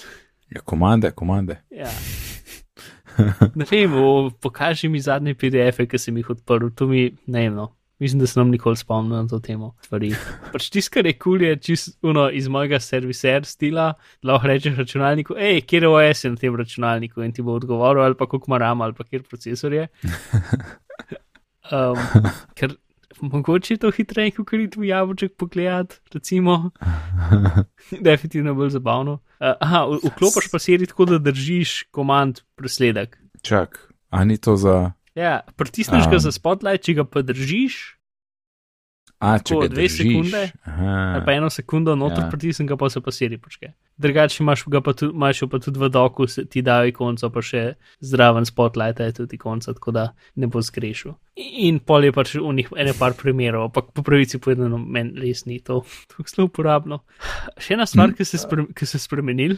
Ja, 0.55 0.61
komande, 0.61 1.11
komande. 1.11 1.61
Ja. 1.71 1.89
Ne 3.55 3.65
vem, 3.71 3.93
o, 3.95 4.29
pokaži 4.41 4.89
mi 4.89 4.99
zadnje 4.99 5.33
PDF-e, 5.39 5.85
ki 5.87 5.97
sem 5.99 6.17
jih 6.17 6.29
odprl, 6.35 6.67
to 6.75 6.87
mi 6.87 7.05
ne 7.27 7.45
vem. 7.45 7.55
No. 7.55 7.69
Mislim, 7.99 8.19
da 8.19 8.27
sem 8.27 8.41
nam 8.41 8.51
nikoli 8.51 8.75
spomnil 8.77 9.21
na 9.23 9.27
to 9.27 9.39
temo. 9.39 9.71
Pač 10.51 10.69
tisto, 10.69 10.91
kar 10.97 11.07
je 11.07 11.13
kul, 11.15 11.41
je 11.41 11.55
čisto 11.63 12.25
iz 12.27 12.47
mojega 12.51 12.79
serviser 12.83 13.45
stila, 13.47 13.93
lahko 14.23 14.51
rečeš 14.51 14.75
računalniku, 14.81 15.37
hej, 15.39 15.61
kje 15.63 15.85
je 15.85 15.91
OS 15.91 16.23
je 16.25 16.31
na 16.33 16.41
tem 16.41 16.55
računalniku 16.55 17.23
in 17.23 17.31
ti 17.31 17.45
bo 17.45 17.55
odgovoril, 17.55 18.03
ali 18.03 18.17
pa 18.19 18.27
koliko 18.27 18.51
ima 18.51 18.59
RAM, 18.65 18.81
ali 18.81 18.93
pa 18.93 19.07
kje 19.07 19.23
procesor 19.23 19.73
je. 19.73 19.87
Um, 21.71 21.97
ker 22.53 22.75
mogoče 23.21 23.73
je 23.73 23.77
to 23.77 23.91
hitreje, 23.91 24.31
kot 24.37 24.53
je 24.53 24.69
tu 24.69 24.83
jabolček 24.83 25.33
pogledati, 25.37 25.95
recimo. 26.13 26.69
Definitivno 28.07 28.53
bolj 28.53 28.69
zabavno. 28.69 29.13
Uh, 29.13 29.55
aha, 29.59 29.85
vklopiš 30.03 30.51
pa 30.51 30.59
seri 30.59 30.85
tako, 30.85 31.05
da 31.05 31.17
držiš 31.17 31.87
komand 31.91 32.43
presledek. 32.55 33.17
Čak, 33.41 33.79
a 34.09 34.23
ni 34.23 34.37
to 34.37 34.55
za. 34.57 34.91
Ja, 35.15 35.41
pritisneš 35.55 36.05
ga 36.05 36.15
Um. 36.15 36.19
za 36.19 36.31
spotlight, 36.31 36.83
če 36.83 36.93
ga 36.93 37.03
pa 37.05 37.21
držiš, 37.21 37.95
A, 39.15 39.39
če 39.39 39.43
Tako, 39.47 39.61
ga 39.61 39.67
dve 39.69 39.81
držiš. 39.81 39.97
sekunde, 39.97 40.39
Aha. 40.65 41.13
ali 41.15 41.25
pa 41.25 41.31
eno 41.31 41.47
sekundo 41.49 41.95
noter 41.95 42.19
Ja. 42.19 42.29
pritisnem, 42.29 42.67
ga 42.67 42.75
pa 42.75 42.89
se 42.89 42.99
pa 42.99 43.11
seri 43.11 43.37
počke. 43.37 43.69
Drugače 43.97 44.43
imaš 44.43 44.65
ga 44.65 44.81
pa 44.81 44.91
tudi, 44.93 45.13
imaš 45.13 45.39
pa 45.49 45.57
tudi 45.57 45.79
v 45.79 45.87
doku, 45.89 46.25
ti 46.27 46.61
dajo 46.61 46.83
ikonco, 46.85 47.29
pa 47.29 47.41
še 47.41 47.61
zraven 48.01 48.43
spotlighta 48.43 49.03
je 49.03 49.13
tudi 49.13 49.35
ikonca, 49.35 49.71
tako 49.73 49.91
da 49.91 50.03
ne 50.35 50.47
bo 50.47 50.59
zgrešil. 50.59 51.15
In 51.37 51.79
pol 51.79 52.03
je 52.03 52.11
pač 52.11 52.35
v 52.35 52.53
njih 52.53 52.75
ene 52.75 52.91
par 52.93 53.13
primerov, 53.13 53.63
ampak 53.63 53.95
po 53.95 54.03
pravici 54.03 54.35
povedano, 54.37 54.77
meni 54.77 55.15
res 55.17 55.45
ni 55.45 55.59
to 55.59 55.79
tako 56.09 56.27
zelo 56.27 56.45
uporabno. 56.45 56.99
Še 57.57 57.73
ena 57.73 57.87
stvar, 57.87 58.11
ki 58.11 58.25
se, 58.25 58.37
spre, 58.37 58.67
ki 58.67 58.85
se 58.85 58.99
spremenil, 58.99 59.55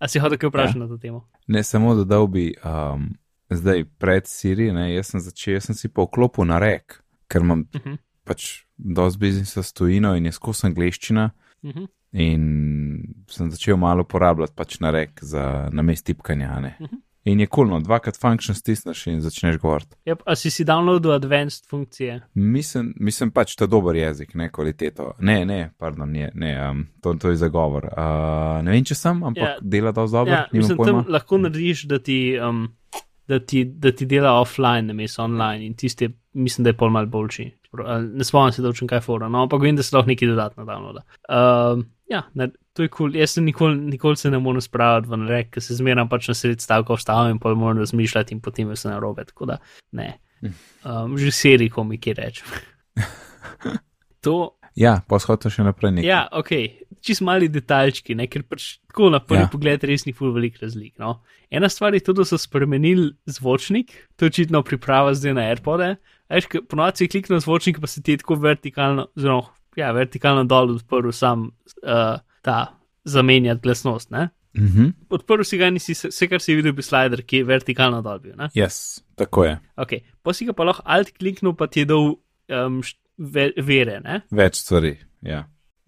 a 0.00 0.08
si 0.08 0.18
hotel 0.18 0.38
kaj 0.38 0.48
vprašati 0.48 0.80
ja. 0.80 0.82
na 0.82 0.88
to 0.88 0.96
temo? 0.96 1.28
Ne, 1.46 1.60
samo 1.62 1.92
dodal 1.94 2.26
bi, 2.26 2.54
um, 2.64 3.12
zdaj 3.50 3.84
pred 3.98 4.26
Siri, 4.26 4.72
ne, 4.72 4.88
jaz 4.94 5.12
sem 5.14 5.20
začel, 5.20 5.54
jaz 5.54 5.70
sem 5.70 5.78
si 5.78 5.88
pa 5.88 6.06
vklopil 6.06 6.48
na 6.48 6.58
rek, 6.62 7.02
ker 7.28 7.40
imam 7.40 7.66
Uh 7.74 7.80
-huh, 7.80 7.98
pač 8.24 8.64
dosti 8.76 9.18
biznisa 9.18 9.62
s 9.62 9.72
tujino 9.72 10.14
in 10.16 10.26
je 10.26 10.32
skozi 10.32 10.66
angliščina 10.66 11.30
uh 11.62 11.70
-huh, 11.70 11.88
in 12.12 13.02
sem 13.30 13.50
začel 13.50 13.76
malo 13.76 14.02
uporabljati 14.02 14.52
pač 14.56 14.80
na 14.80 14.90
rek 14.90 15.18
za 15.22 15.68
namest 15.72 16.06
tipkanja. 16.06 16.60
Ne. 16.60 16.76
Mhm. 16.80 16.96
In 17.26 17.40
je 17.40 17.46
kulno, 17.46 17.80
dvakrat 17.80 18.16
function 18.20 18.54
stisneš 18.54 19.06
in 19.06 19.20
začneš 19.20 19.56
govoriti. 19.58 19.96
yep, 20.06 20.22
a 20.26 20.36
si 20.36 20.50
si 20.50 20.64
downloadil 20.64 21.12
advanced 21.12 21.66
funkcije? 21.66 22.20
Mislim, 22.34 22.94
mislim 22.96 23.30
pač, 23.30 23.56
da 23.56 23.64
je 23.64 23.68
dober 23.68 23.96
jezik, 23.96 24.34
ne 24.34 24.52
kvaliteto. 24.52 25.12
Ne, 25.18 25.44
ne, 25.44 25.72
pardon, 25.78 26.12
ne, 26.12 26.30
ne 26.34 26.70
um, 26.70 26.86
to, 27.00 27.14
to 27.14 27.30
je 27.30 27.36
zagovor. 27.36 27.84
Uh, 27.84 28.62
ne 28.62 28.70
vem, 28.70 28.84
če 28.84 28.94
sem, 28.94 29.22
ampak 29.24 29.42
Ja. 29.42 29.48
yeah. 29.48 29.58
dela 29.62 29.92
dosti 29.92 30.12
dobro. 30.12 30.32
Ja, 30.32 30.46
nimam 30.52 30.62
mislim, 30.62 30.76
pojma. 30.76 31.02
tam 31.02 31.12
lahko 31.12 31.38
narediš, 31.38 31.82
da 31.82 31.98
ti, 31.98 32.38
um, 32.48 32.68
da 33.28 33.38
ti, 33.38 33.64
da 33.64 33.92
ti 33.92 34.06
dela 34.06 34.32
offline, 34.40 34.82
namesto 34.82 35.22
online 35.24 35.66
in 35.66 35.74
tisti, 35.74 36.08
mislim, 36.32 36.64
da 36.64 36.70
je 36.70 36.76
pol 36.76 36.90
mal 36.90 37.06
boljši. 37.06 37.50
Ne 38.12 38.24
spomnim 38.24 38.52
se, 38.52 38.62
da 38.62 38.70
učim 38.72 38.88
kaj 38.88 39.00
fora, 39.04 39.28
no, 39.28 39.42
ampak 39.42 39.62
vem, 39.62 39.76
da 39.76 39.82
se 39.82 39.96
lahko 39.96 40.08
nekaj 40.08 40.28
dodatno 40.28 40.64
downloada. 40.64 41.02
Um, 41.28 41.84
ja, 42.08 42.22
ne, 42.34 42.48
to 42.72 42.86
je 42.86 42.88
kul. 42.88 43.10
Cool. 43.10 43.20
Jaz 43.20 43.36
se 43.36 43.40
nikoli, 43.40 43.76
nikoli 43.76 44.16
se 44.16 44.30
ne 44.30 44.38
morem 44.38 44.60
spraviti 44.60 45.10
v 45.10 45.18
rek, 45.28 45.50
ker 45.56 45.64
se 45.64 45.76
zmeram 45.76 46.08
pač 46.08 46.30
na 46.30 46.36
sred 46.38 46.62
stavka 46.62 46.96
vstavim 46.96 47.36
in 47.36 47.42
pol 47.42 47.58
moram 47.58 47.82
razmišljati 47.82 48.34
in 48.34 48.40
potem 48.40 48.70
je 48.70 48.76
se 48.76 48.88
narobe, 48.88 49.24
tako 49.24 49.50
da 49.52 49.58
ne. 49.92 50.12
Um, 50.40 51.18
že 51.18 51.32
seri 51.32 51.68
komiki 51.70 52.14
rečem. 52.14 52.46
to, 54.24 54.56
Ja, 54.76 54.98
pa 55.08 55.16
shodim 55.16 55.52
še 55.52 55.64
naprej 55.64 55.94
nekaj. 55.96 56.04
Ja, 56.04 56.26
ok, 56.36 56.50
čist 57.06 57.22
mali 57.22 57.48
detaljčki, 57.48 58.14
ne? 58.18 58.26
ker 58.26 58.42
pač 58.42 58.76
tako 58.90 59.10
na 59.14 59.20
prvi 59.22 59.44
Ja. 59.44 59.48
pogled 59.52 59.84
res 59.84 60.04
ni 60.06 60.12
ful 60.12 60.32
velik 60.34 60.58
razlik. 60.60 60.94
No? 60.98 61.20
Ena 61.50 61.68
stvar 61.70 61.94
je 61.94 62.02
to, 62.02 62.12
da 62.12 62.24
so 62.24 62.38
spremenili 62.38 63.12
zvočnik, 63.26 63.92
to 64.16 64.26
je 64.26 64.32
očitno 64.34 64.62
priprava 64.62 65.14
zdaj 65.14 65.34
na 65.34 65.44
AirPode. 65.50 65.92
Veš, 66.28 66.48
ko 66.50 66.62
ponovadi 66.66 67.04
si 67.04 67.08
kliknil 67.08 67.38
zvočnik, 67.40 67.78
pa 67.80 67.86
se 67.86 68.02
ti 68.02 68.12
je 68.12 68.18
tako 68.18 68.34
vertikalno, 68.42 69.06
zelo, 69.16 69.44
ja, 69.76 69.92
vertikalno 69.94 70.42
dol 70.44 70.74
odprl 70.74 71.12
sam 71.14 71.52
uh, 71.84 72.18
ta 72.42 72.58
zamenjati 73.06 73.62
glasnost. 73.62 74.10
Ne? 74.10 74.28
Mhm. 74.58 74.88
Odprl 75.12 75.44
si 75.44 75.58
ga 75.60 75.68
in 75.68 75.78
si 75.78 75.94
se- 75.94 76.08
vse, 76.08 76.26
kar 76.28 76.40
si 76.40 76.54
videl, 76.56 76.72
bi 76.72 76.82
slider, 76.82 77.22
ki 77.22 77.42
je 77.42 77.44
vertikalno 77.44 78.02
dol 78.02 78.18
bil. 78.24 78.34
Yes, 78.56 78.98
tako 79.14 79.44
je. 79.46 79.58
Ok, 79.76 79.92
pa 80.24 80.32
si 80.34 80.46
ga 80.48 80.52
pa 80.56 80.64
lahko 80.64 80.82
alt 80.84 81.12
kliknil, 81.14 81.52
pa 81.54 81.68
ti 81.70 81.84
je 81.84 81.90
dal 81.92 82.14
um, 82.48 82.80
ve, 83.18 83.52
vere. 83.62 84.00
Ne? 84.02 84.22
Več 84.32 84.62
stvari. 84.64 84.96
Ja. 85.22 85.44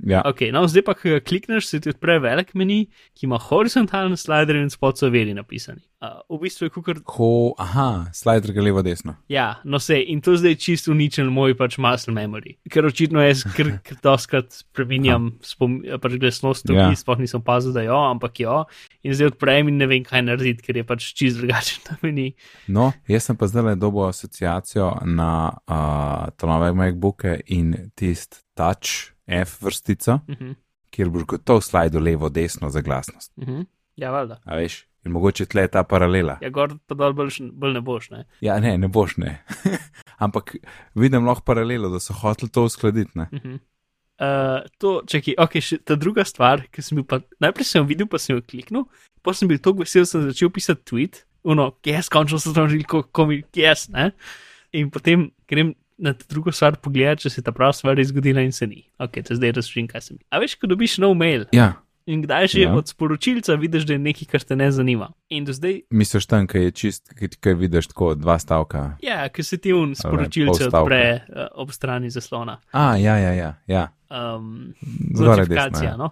Ja. 0.07 0.23
Ok, 0.23 0.45
no, 0.55 0.63
zdaj 0.71 0.85
pa, 0.87 0.95
ko 0.95 1.11
ga 1.17 1.19
klikneš, 1.21 1.67
se 1.67 1.81
ti 1.83 1.91
odpre 1.91 2.21
velik 2.23 2.53
meni, 2.55 2.85
ki 3.19 3.27
ima 3.27 3.39
horizontalne 3.43 4.17
slidere 4.17 4.61
in 4.63 4.71
spod 4.71 5.01
so 5.01 5.09
veri 5.11 5.35
napisani. 5.35 5.83
Uh, 5.99 6.21
v 6.31 6.45
bistvu 6.45 6.69
je 6.69 6.71
kukar. 6.77 7.01
Ko, 7.03 7.57
aha, 7.59 8.07
slider 8.15 8.53
ga 8.55 8.63
levo 8.63 8.85
desno. 8.87 9.17
Ja, 9.33 9.57
no 9.67 9.81
se, 9.83 9.99
in 9.99 10.21
to 10.23 10.37
zdaj 10.39 10.55
čisto 10.63 10.93
uničen 10.95 11.27
moj 11.35 11.57
pač 11.59 11.81
muscle 11.83 12.15
memory. 12.15 12.55
Ker 12.71 12.87
očitno 12.87 13.25
jaz, 13.27 13.43
ker, 13.57 13.73
ker 13.83 13.99
doskrat 14.05 14.55
spreminjam 14.61 15.33
spom, 15.43 15.81
pač 15.99 16.15
glasnost, 16.23 16.71
Ja. 16.71 16.87
yeah. 16.87 16.95
sploh 16.95 17.19
nisem 17.19 17.43
pazil, 17.43 17.75
da 17.75 17.83
jo, 17.83 17.99
ampak 17.99 18.39
jo. 18.45 18.63
In 19.03 19.19
zdaj 19.19 19.33
odprem 19.33 19.73
in 19.73 19.83
ne 19.83 19.91
vem, 19.91 20.07
kaj 20.07 20.23
narediti, 20.29 20.63
ker 20.63 20.79
je 20.79 20.87
pač 20.87 21.11
čisto 21.19 21.43
drugačen 21.43 21.83
na 21.91 21.99
meni. 22.07 22.31
No, 22.71 22.93
jaz 23.11 23.27
sem 23.27 23.39
pa 23.41 23.51
zdaj 23.51 23.73
le 23.73 23.77
dobo 23.83 24.07
asociacijo 24.07 24.93
na 25.11 25.51
uh, 25.67 26.31
to 26.39 26.47
nove 26.47 26.71
MacBooke 26.79 27.41
in 27.51 27.75
tist 27.99 28.45
touch 28.55 29.18
F 29.29 29.63
vrstica, 29.63 30.21
Uh 30.29 30.37
-huh, 30.37 30.55
kjer 30.91 31.11
boš 31.13 31.25
gotov 31.25 31.61
slajdo 31.61 32.01
levo 32.01 32.29
desno 32.29 32.71
za 32.71 32.81
glasnost. 32.81 33.33
uh 33.37 33.49
-huh. 33.49 33.67
Ja, 33.97 34.11
valjda. 34.11 34.39
A 34.45 34.57
veš, 34.57 34.87
in 35.05 35.13
mogoče 35.13 35.47
tle 35.47 35.63
je 35.63 35.69
ta 35.69 35.83
paralela. 35.83 36.39
Ja, 36.43 36.51
gor 36.55 36.77
pa 36.87 36.95
dol 36.95 37.13
bolj, 37.13 37.41
bolj 37.53 37.73
ne 37.73 37.81
boš, 37.81 38.11
ne. 38.11 38.25
Ja, 38.41 38.61
ne, 38.61 38.77
ne 38.79 38.89
boš 38.89 39.17
ne. 39.17 39.43
Ampak 40.25 40.55
vidim 40.95 41.27
lahko 41.27 41.43
paralelo, 41.43 41.89
da 41.89 42.01
so 42.01 42.15
hoteli 42.15 42.51
to 42.51 42.65
uskladiti. 42.65 43.11
Ne? 43.15 43.29
Uh 43.33 43.39
-huh. 43.41 43.59
uh, 44.21 44.69
to, 44.79 45.03
čakaj, 45.07 45.35
ok, 45.39 45.61
še 45.61 45.79
ta 45.79 45.95
druga 45.95 46.25
stvar, 46.25 46.63
ki 46.71 46.83
sem 46.83 46.97
bil 46.97 47.05
pa, 47.05 47.21
najprej 47.41 47.65
sem 47.65 47.83
jo 47.83 47.89
videl, 47.89 48.07
pa 48.07 48.19
sem 48.19 48.37
jo 48.37 48.43
kliknil, 48.43 48.85
pa 49.23 49.35
sem 49.35 49.49
bil 49.49 49.59
tako 49.59 49.79
vesel, 49.79 50.03
da 50.03 50.07
sem 50.07 50.23
začel 50.23 50.51
pisati 50.51 50.83
tweet, 50.85 51.25
uno, 51.43 51.73
yes, 51.87 52.09
končno 52.09 52.39
sem 52.39 52.55
tam 52.55 52.69
žil, 52.69 52.85
ko 52.85 53.27
mi, 53.27 53.43
yes, 53.57 53.89
ne. 53.89 54.11
In 54.73 54.91
potem 54.91 55.31
grem 55.49 55.75
na 55.99 56.15
drugo 56.29 56.53
stvar 56.53 56.77
pogledati, 56.83 57.27
če 57.27 57.31
se 57.31 57.43
ta 57.43 57.53
prava 57.53 57.73
stvar 57.75 57.99
je 57.99 58.05
zgodila 58.13 58.43
in 58.47 58.53
se 58.53 58.67
ni. 58.67 58.85
Ok, 58.99 59.21
te 59.27 59.35
zdaj 59.35 59.53
razumem, 59.59 59.89
kaj 59.91 60.07
sem. 60.07 60.19
A 60.31 60.39
veš, 60.43 60.55
ko 60.61 60.71
dobiš 60.71 60.99
nov 61.03 61.17
mail 61.19 61.49
Ja, 61.53 61.73
in 62.09 62.23
kdaj 62.23 62.47
že 62.55 62.61
Ja. 62.61 62.69
ja. 62.71 62.77
od 62.79 62.89
sporočilca 62.89 63.55
vidiš, 63.55 63.85
da 63.85 63.93
je 63.93 63.99
nekaj, 63.99 64.29
kar 64.31 64.43
te 64.47 64.57
ne 64.57 64.71
zanima. 64.73 65.11
In 65.29 65.45
do 65.45 65.53
zdaj, 65.53 65.81
misliš 65.91 66.27
tam, 66.27 66.47
kaj 66.47 66.63
je 66.63 66.71
čist, 66.71 67.13
kaj, 67.41 67.55
vidiš 67.55 67.91
tako 67.93 68.15
dva 68.15 68.39
stavka. 68.39 68.97
ja, 69.03 69.29
ker 69.29 69.45
se 69.45 69.59
ti 69.59 69.73
un 69.73 69.95
sporočilce 69.95 70.71
odpre 70.71 71.03
uh, 71.29 71.47
ob 71.55 71.73
strani 71.73 72.11
zaslona. 72.11 72.61
A, 72.73 72.97
ja, 72.97 73.19
ja, 73.19 73.33
ja. 73.33 73.55
ja. 73.67 73.89
Um, 74.09 74.75
Zgoraj 75.15 75.47
desno. 75.47 75.97
No? 75.97 76.11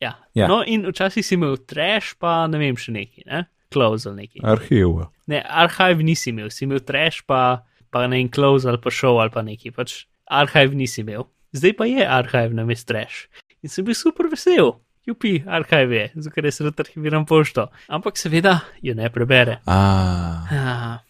Ja. 0.00 0.18
Ja. 0.34 0.48
no, 0.48 0.64
in 0.66 0.82
včasih 0.86 1.26
si 1.26 1.34
imel 1.34 1.56
trash, 1.56 2.16
pa 2.18 2.46
ne 2.50 2.58
vem, 2.58 2.76
še 2.76 2.92
neki, 2.92 3.22
ne? 3.26 3.44
close 3.72 4.08
ali 4.08 4.16
neki. 4.26 4.40
Ja. 4.42 4.52
Arhiv. 4.52 4.98
Ne, 5.26 5.42
arhiv 5.48 6.02
nisi 6.04 6.30
imel, 6.30 6.50
si 6.50 6.66
imel 6.66 6.82
trash, 6.84 7.22
pa, 7.26 7.62
pa 7.92 8.06
ne 8.08 8.22
en 8.22 8.30
close 8.32 8.68
ali 8.68 8.80
pa 8.82 8.90
show 8.90 9.20
ali 9.20 9.32
pa 9.34 9.44
neki. 9.44 9.74
Pač 9.76 10.02
arhiv 10.32 10.74
nisi 10.78 11.02
imel. 11.04 11.28
Zdaj 11.52 11.76
pa 11.76 11.88
je 11.90 12.06
arhiv 12.08 12.54
na 12.56 12.64
mestu 12.68 12.92
trash. 12.92 13.26
In 13.62 13.70
sem 13.70 13.84
bil 13.84 13.94
super 13.98 14.30
vesel. 14.32 14.72
Jupi, 15.06 15.40
arhiv 15.50 15.92
je, 15.92 16.04
ker 16.34 16.46
jaz 16.46 16.60
rad 16.62 16.78
arhiviram 16.80 17.26
pošto. 17.26 17.66
Ampak 17.90 18.20
seveda 18.20 18.60
jo 18.82 18.94
ne 18.94 19.10
prebere. 19.10 19.58
Ah, 19.66 21.02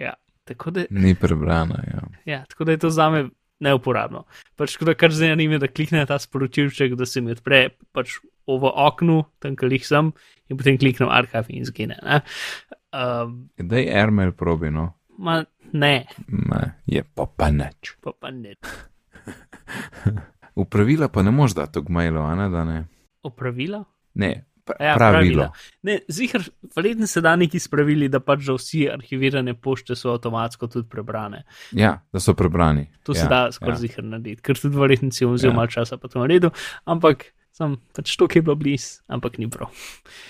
ja, 0.00 0.14
tako 0.48 0.72
da, 0.72 0.86
ni 0.90 1.14
prebrano. 1.14 1.76
Ja. 1.86 2.02
ja, 2.24 2.40
tako 2.48 2.64
da 2.64 2.72
je 2.72 2.82
to 2.86 2.90
zame 2.90 3.26
neuporabno. 3.62 4.24
Pač, 4.56 4.74
tako 4.74 4.88
da 4.90 4.96
kar 4.98 5.12
zanima, 5.14 5.60
da 5.60 5.68
klikne 5.68 6.02
ta 6.08 6.18
sporočilček, 6.18 6.96
da 6.98 7.06
se 7.06 7.20
mi 7.20 7.36
odpre 7.36 7.66
pač 7.92 8.16
v 8.48 8.72
oknu, 8.72 9.20
tam, 9.44 9.54
kjer 9.60 9.76
jih 9.76 9.86
sem, 9.86 10.10
in 10.50 10.58
potem 10.58 10.80
kliknem 10.80 11.12
arhiv 11.12 11.52
in 11.52 11.68
zgine. 11.68 12.00
Um, 12.92 13.36
Da 13.56 13.78
je 13.78 13.92
Ermel 14.02 14.32
probi, 14.32 14.72
no. 14.72 14.88
ma, 15.18 15.42
ne, 15.72 16.06
Ma, 16.28 16.60
je 16.86 17.02
pa 17.04 17.26
pa 17.26 17.50
nič. 17.50 17.96
pa 18.00 18.12
pa 18.12 18.30
ne. 18.30 18.54
V 20.52 20.64
pravila 20.64 21.08
pa 21.08 21.22
ne 21.22 21.30
moš 21.30 21.54
dati 21.54 21.80
v 21.80 21.88
mailu, 21.88 22.20
a 22.20 22.34
ne 22.34 22.48
da 22.48 22.64
ne. 22.64 22.78
Opravila? 23.22 23.84
Ne, 24.14 24.32
pra, 24.62 24.76
Ja, 24.78 24.94
pravilo. 24.96 25.46
Ne, 25.82 26.00
zihar, 26.08 26.42
verjetno 26.76 27.06
se 27.06 27.20
da 27.20 27.36
neki 27.36 27.58
spravili, 27.58 28.08
da 28.08 28.20
pač 28.20 28.40
že 28.40 28.52
vsi 28.52 28.80
arhivirane 28.90 29.54
pošte 29.54 29.96
so 29.96 30.12
avtomatsko 30.12 30.68
tudi 30.68 30.88
prebrane. 30.88 31.44
Ja, 31.72 32.02
da 32.12 32.20
so 32.20 32.34
prebrani. 32.34 32.90
To 33.02 33.12
ja, 33.12 33.16
se 33.16 33.28
da 33.28 33.48
skoraj 33.48 33.72
ja. 33.72 33.80
zihar 33.80 34.04
narediti, 34.06 34.42
ker 34.42 34.54
tudi 34.54 34.76
verjetno 34.76 35.10
si 35.10 35.24
bom 35.24 35.34
vzel 35.34 35.50
Ja. 35.50 35.56
malo 35.56 35.68
časa 35.68 35.96
pa 35.96 36.08
to 36.08 36.20
naredil, 36.20 36.52
ampak 36.84 37.32
sem 37.50 37.78
pač 37.92 38.12
to, 38.12 38.28
ki 38.28 38.38
je 38.38 38.42
bilo 38.42 38.56
blizu, 38.56 39.00
ampak 39.08 39.38
ni 39.38 39.48
prav. 39.48 39.72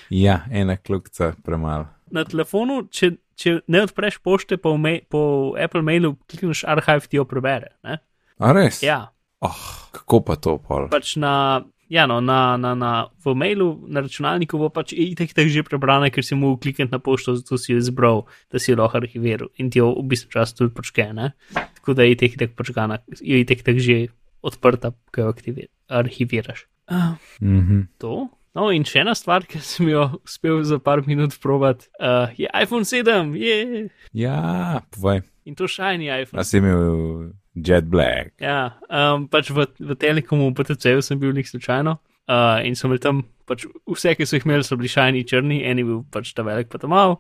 Ja, 0.09 0.45
ena 0.51 0.77
kljukca 0.77 1.35
premalo. 1.43 1.91
Na 2.13 2.25
telefonu, 2.25 2.83
če, 2.89 3.09
če 3.35 3.63
ne 3.67 3.83
odpreš 3.83 4.21
pošte 4.21 4.57
po, 4.57 4.77
ma 4.77 4.99
po 5.09 5.23
Apple 5.57 5.81
mailu, 5.83 6.15
klikneš 6.27 6.65
arhiv, 6.65 7.09
ti 7.09 7.17
jo 7.17 7.25
prebere. 7.25 7.73
Ne? 7.83 7.99
A 8.39 8.53
res? 8.53 8.83
Ja, 8.83 9.09
Oh, 9.43 9.59
kako 9.91 10.21
pa 10.23 10.37
to 10.37 10.59
pol? 10.59 10.87
pač 10.87 11.17
na. 11.17 11.65
Ja, 11.89 12.07
no, 12.07 12.21
na, 12.21 12.57
na, 12.57 12.73
na, 12.73 12.91
v 13.21 13.35
mailu, 13.35 13.67
na 13.85 14.01
računalniku 14.01 14.57
bo 14.57 14.71
pač 14.71 14.95
itek 14.95 15.35
tak 15.35 15.45
že 15.47 15.61
prebrane, 15.61 16.09
ker 16.09 16.23
si 16.23 16.33
mu 16.33 16.55
klikniti 16.57 16.89
na 16.89 16.97
pošto, 16.97 17.35
zato 17.35 17.59
si 17.59 17.73
jo 17.73 17.77
izbral, 17.77 18.23
da 18.49 18.57
si 18.57 18.71
jo 18.71 18.79
lahko 18.79 18.97
arhiviral 18.97 19.51
in 19.57 19.69
ti 19.69 19.77
jo 19.77 19.91
v 19.93 20.07
bistvu 20.07 20.31
čas 20.31 20.55
tudi 20.55 20.73
počke, 20.73 21.13
ne? 21.13 21.35
Tako 21.53 21.93
da 21.93 22.03
je 22.03 22.15
itek 22.15 22.39
tak 22.39 22.51
počkana, 22.55 22.97
je 23.21 23.37
itek 23.37 23.61
tak 23.61 23.77
že 23.77 24.09
odprta, 24.41 24.95
ko 25.13 25.21
jo 25.21 25.29
aktivir, 25.29 25.69
arhiviraš. 25.91 26.65
Uh, 26.89 27.19
Mhm. 27.43 27.93
to. 27.99 28.29
No, 28.55 28.67
in 28.69 28.85
še 28.85 29.01
ena 29.01 29.15
stvar, 29.17 29.47
ki 29.49 29.61
sem 29.65 29.89
jo 29.89 30.03
uspel 30.21 30.59
za 30.69 30.77
par 30.79 31.01
minut 31.07 31.33
provat, 31.41 31.87
uh, 32.01 32.29
je 32.37 32.51
iPhone 32.53 32.85
7, 32.85 33.33
je 33.41 33.89
Ja, 34.13 34.83
povej. 34.93 35.23
in 35.49 35.55
to 35.57 35.65
shiny 35.67 36.11
iPhone. 36.13 36.41
A 36.41 36.45
si 36.45 36.59
imel 36.61 37.33
Jet 37.57 37.89
Black. 37.89 38.35
Ja, 38.41 38.77
um, 38.93 39.25
pač 39.29 39.49
v, 39.51 39.65
v 39.81 39.97
Telekomu, 39.97 40.51
v 40.53 40.61
PTC-ju 40.61 41.01
sem 41.03 41.19
bil 41.19 41.33
nek 41.33 41.49
slučajno 41.49 41.97
uh, 41.97 42.61
in 42.65 42.77
so 42.77 42.87
imeli 42.89 43.01
tam 43.01 43.25
pač 43.49 43.65
vse, 43.89 44.15
ki 44.17 44.25
so 44.29 44.37
jih 44.37 44.45
imeli, 44.47 44.65
so 44.65 44.77
bili 44.77 44.89
šajni 44.93 45.25
črni, 45.29 45.63
en 45.67 45.81
je 45.81 45.85
bil 45.89 46.03
pač 46.13 46.31
ta 46.37 46.45
velik, 46.47 46.69
pa 46.73 46.79
ta 46.79 46.87
mal, 46.93 47.19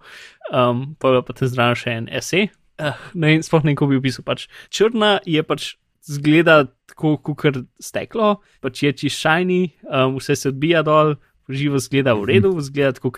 um, 0.52 0.94
pa 1.00 1.16
je 1.16 1.24
pa 1.26 1.32
tam 1.36 1.48
zraven 1.48 1.76
še 1.80 1.96
en 1.96 2.06
SE. 2.20 2.44
Uh, 2.80 2.96
ne, 3.14 3.34
in 3.36 3.42
sploh 3.44 3.64
ne, 3.64 3.74
kako 3.76 3.90
bi 3.92 3.98
opisal. 4.00 4.24
Pač 4.28 4.46
črna 4.72 5.16
je 5.28 5.42
pač 5.44 5.74
zgleda 6.08 6.64
tako, 6.90 7.16
kot 7.22 7.60
steklo, 7.82 8.36
pač 8.62 8.82
je 8.82 8.92
čisto 9.04 9.28
šajni, 9.28 9.62
um, 9.88 10.16
vse 10.20 10.36
se 10.36 10.50
odbija 10.52 10.84
dol. 10.86 11.16
Živo 11.52 11.80
zgleda 11.82 12.12
v 12.14 12.22
redu, 12.30 12.52
zgleda 12.62 12.94
tako 12.96 13.10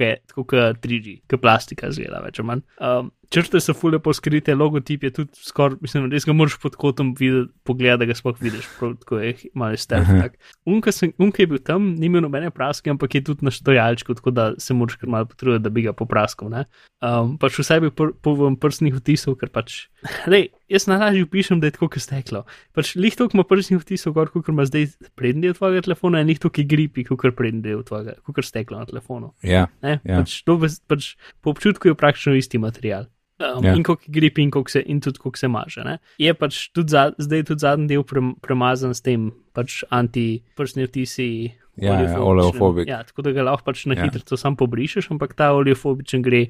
kot 0.49 0.81
3G, 0.83 1.19
kot 1.29 1.43
plastika 1.43 1.91
zgleda 1.93 2.23
več 2.25 2.41
ali 2.41 2.49
manj. 2.49 2.63
Um, 2.81 3.11
črte 3.31 3.61
so 3.61 3.75
fule 3.77 3.99
poskrite, 4.03 4.55
logotip 4.55 5.05
je 5.05 5.11
tudi 5.21 5.45
skoraj, 5.47 5.79
mislim, 5.85 6.09
res 6.13 6.27
ga 6.27 6.35
moraš 6.37 6.57
pod 6.63 6.77
kotom 6.81 7.13
videti, 7.19 7.53
pogleda, 7.67 8.01
da 8.03 8.09
ga 8.11 8.17
sploh 8.19 8.37
vidiš, 8.41 8.67
prav 8.79 8.97
tako 9.03 9.21
je 9.23 9.35
malo 9.55 9.79
tak. 9.89 10.39
Unka, 10.67 10.93
sem, 10.93 11.13
unka 11.19 11.43
je 11.43 11.51
bil 11.51 11.63
tam, 11.65 11.93
ni 11.99 12.11
imel 12.11 12.25
nobene 12.25 12.51
praske, 12.55 12.91
ampak 12.91 13.15
je 13.15 13.25
tudi 13.31 13.47
na 13.47 13.53
stojalčku, 13.55 14.17
tako 14.19 14.35
da 14.35 14.49
se 14.59 14.75
moraš 14.75 14.99
kar 15.01 15.11
malo 15.11 15.29
potruditi, 15.31 15.65
da 15.65 15.71
bi 15.71 15.87
ga 15.87 15.93
popraskal. 15.93 16.51
ne. 16.53 16.65
Um, 17.05 17.37
pač 17.41 17.59
vsaj 17.61 17.83
bi 17.85 17.91
pr, 17.93 18.15
po 18.25 18.35
prstnih 18.61 18.95
vtisov, 18.97 19.37
ker 19.41 19.51
pač, 19.53 19.87
lej, 20.31 20.49
jaz 20.73 20.87
najlažje 20.89 21.27
pišem, 21.29 21.61
da 21.61 21.69
je 21.69 21.77
tako, 21.77 21.91
kot 21.93 22.05
steklo. 22.05 22.45
Pač 22.77 22.95
lih 22.97 23.17
to, 23.17 23.29
ima 23.35 23.45
prstnih 23.45 23.83
vtisov, 23.83 24.17
kot 24.33 24.49
ima 24.49 24.65
zdaj 24.69 24.95
prednji 25.19 25.49
del 25.49 25.59
tvojega 25.59 25.85
telefona, 25.89 26.23
in 26.25 26.33
lih 26.33 26.41
to, 26.41 26.49
ki 26.49 26.65
gripi, 26.69 27.05
kot 27.05 27.27
prednji 27.37 27.65
del 27.67 27.85
tvojega, 27.85 28.17
kot 28.25 28.45
steklo 28.45 28.81
na 28.81 28.89
telefonu. 28.89 29.35
Ja, 29.45 29.67
Ne? 29.85 29.99
Ja. 30.05 30.23
Pač, 30.23 30.41
to, 30.47 30.57
pač, 30.89 31.15
po 31.45 31.53
občutku 31.53 31.91
je 31.91 31.99
praktično 31.99 32.35
isti 32.39 32.61
material. 32.63 33.11
Um, 33.41 33.65
Ja. 33.65 33.75
In 33.75 33.83
kako 33.83 34.03
gripi, 34.07 34.43
in, 34.43 34.51
koliko 34.51 34.71
se, 34.71 34.83
in 34.87 35.01
tudi 35.01 35.19
kako 35.19 35.37
se 35.37 35.49
maže. 35.49 35.83
Ne? 35.85 35.99
Je 36.19 36.35
pač 36.35 36.69
tudi 36.71 36.95
za, 36.95 37.09
zdaj 37.19 37.43
tudi 37.45 37.61
zadnji 37.61 37.89
del 37.91 38.05
pre, 38.07 38.23
premazan 38.41 38.95
s 38.95 39.03
tem, 39.03 39.33
pač 39.53 39.83
anti-prstni 39.91 40.87
vtisi. 40.87 41.29
Ja, 41.77 41.97
ja, 41.99 42.21
oleofobik. 42.23 42.87
Ja, 42.87 43.01
tako 43.03 43.25
da 43.27 43.33
ga 43.35 43.43
lahko 43.43 43.67
pač 43.67 43.87
na 43.91 43.97
Ja. 43.99 44.07
hitro 44.07 44.37
sam 44.39 44.55
pobrišeš, 44.55 45.11
ampak 45.11 45.35
ta 45.35 45.51
oleofobičen 45.51 46.23
gre 46.23 46.47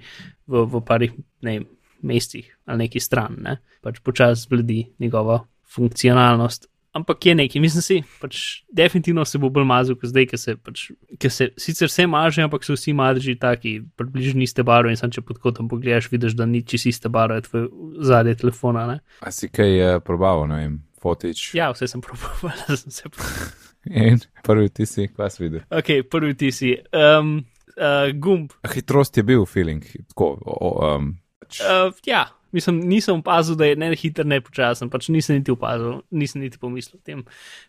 v, 0.46 0.66
v 0.68 0.82
parih 0.84 1.14
ne, 1.40 1.58
vem, 1.58 1.64
mesecih 2.04 2.44
ali 2.68 2.84
neki 2.84 3.00
stran, 3.00 3.40
ne? 3.40 3.56
pač 3.80 4.00
počasi 4.04 4.48
bledi 4.52 4.82
njegova 5.00 5.46
funkcionalnost. 5.64 6.68
Ampak 6.94 7.26
je 7.26 7.34
nekaj, 7.34 7.58
mislim 7.58 7.82
si, 7.82 7.96
pač 8.22 8.40
definitivno 8.70 9.24
se 9.26 9.38
bo 9.42 9.48
bolj 9.50 9.66
mazal, 9.66 9.96
kot 9.98 10.12
zdaj, 10.12 10.28
ker 10.30 10.38
se, 10.38 10.54
pač, 10.54 10.84
ker 11.18 11.32
se 11.34 11.48
sicer 11.58 11.90
vse 11.90 12.06
maže, 12.06 12.44
ampak 12.46 12.62
so 12.62 12.76
vsi 12.76 12.94
madži 12.94 13.34
taki, 13.40 13.80
približno 13.98 14.44
iste 14.46 14.62
barve 14.66 14.92
in 14.94 15.00
sam 15.00 15.10
če 15.10 15.24
pod 15.26 15.40
kotom 15.42 15.66
pogledaš, 15.72 16.06
vidiš, 16.12 16.36
da 16.38 16.46
ni 16.46 16.62
čisto 16.62 16.92
iste 16.92 17.10
barve 17.10 17.40
tvoje 17.48 17.66
zadnje 18.06 18.36
telefona. 18.44 18.86
Ne? 18.92 19.00
a 19.20 19.32
si 19.34 19.50
kaj 19.50 19.74
uh, 19.80 19.96
probaval, 20.06 20.46
ne 20.52 20.60
vem, 20.60 20.76
fotič. 21.02 21.48
Ja, 21.58 21.72
vse 21.74 21.90
sem 21.90 22.04
proboval, 22.04 22.54
sem 22.84 22.94
se 22.94 23.10
proboval. 23.10 23.50
In 23.90 24.22
prvi 24.46 24.70
ti 24.72 24.86
si, 24.88 25.08
kaj 25.10 25.34
si 25.34 25.42
videl? 25.42 25.66
Ok, 25.74 25.90
prvi 26.10 26.38
ti 26.38 26.52
si. 26.54 26.72
Um, 26.94 27.40
uh, 27.74 28.06
gumb. 28.14 28.54
Hitrost 28.70 29.18
je 29.18 29.26
bil 29.26 29.44
feeling, 29.50 29.82
tako, 30.14 30.36
o, 30.40 30.72
um, 30.94 31.12
pač, 31.42 31.58
Uh, 31.64 31.90
ja, 32.06 32.28
mislim, 32.54 32.78
nisem 32.88 33.18
opazil, 33.20 33.58
da 33.58 33.66
je 33.68 33.76
ne 33.80 33.90
hiter, 33.98 34.26
ne 34.26 34.38
počasen, 34.44 34.90
pač 34.92 35.08
nisem 35.12 35.40
niti 35.40 35.52
opazil, 35.54 36.00
nisem 36.14 36.44
niti 36.44 36.60
pomislil 36.62 37.00
o 37.00 37.04
tem. 37.04 37.24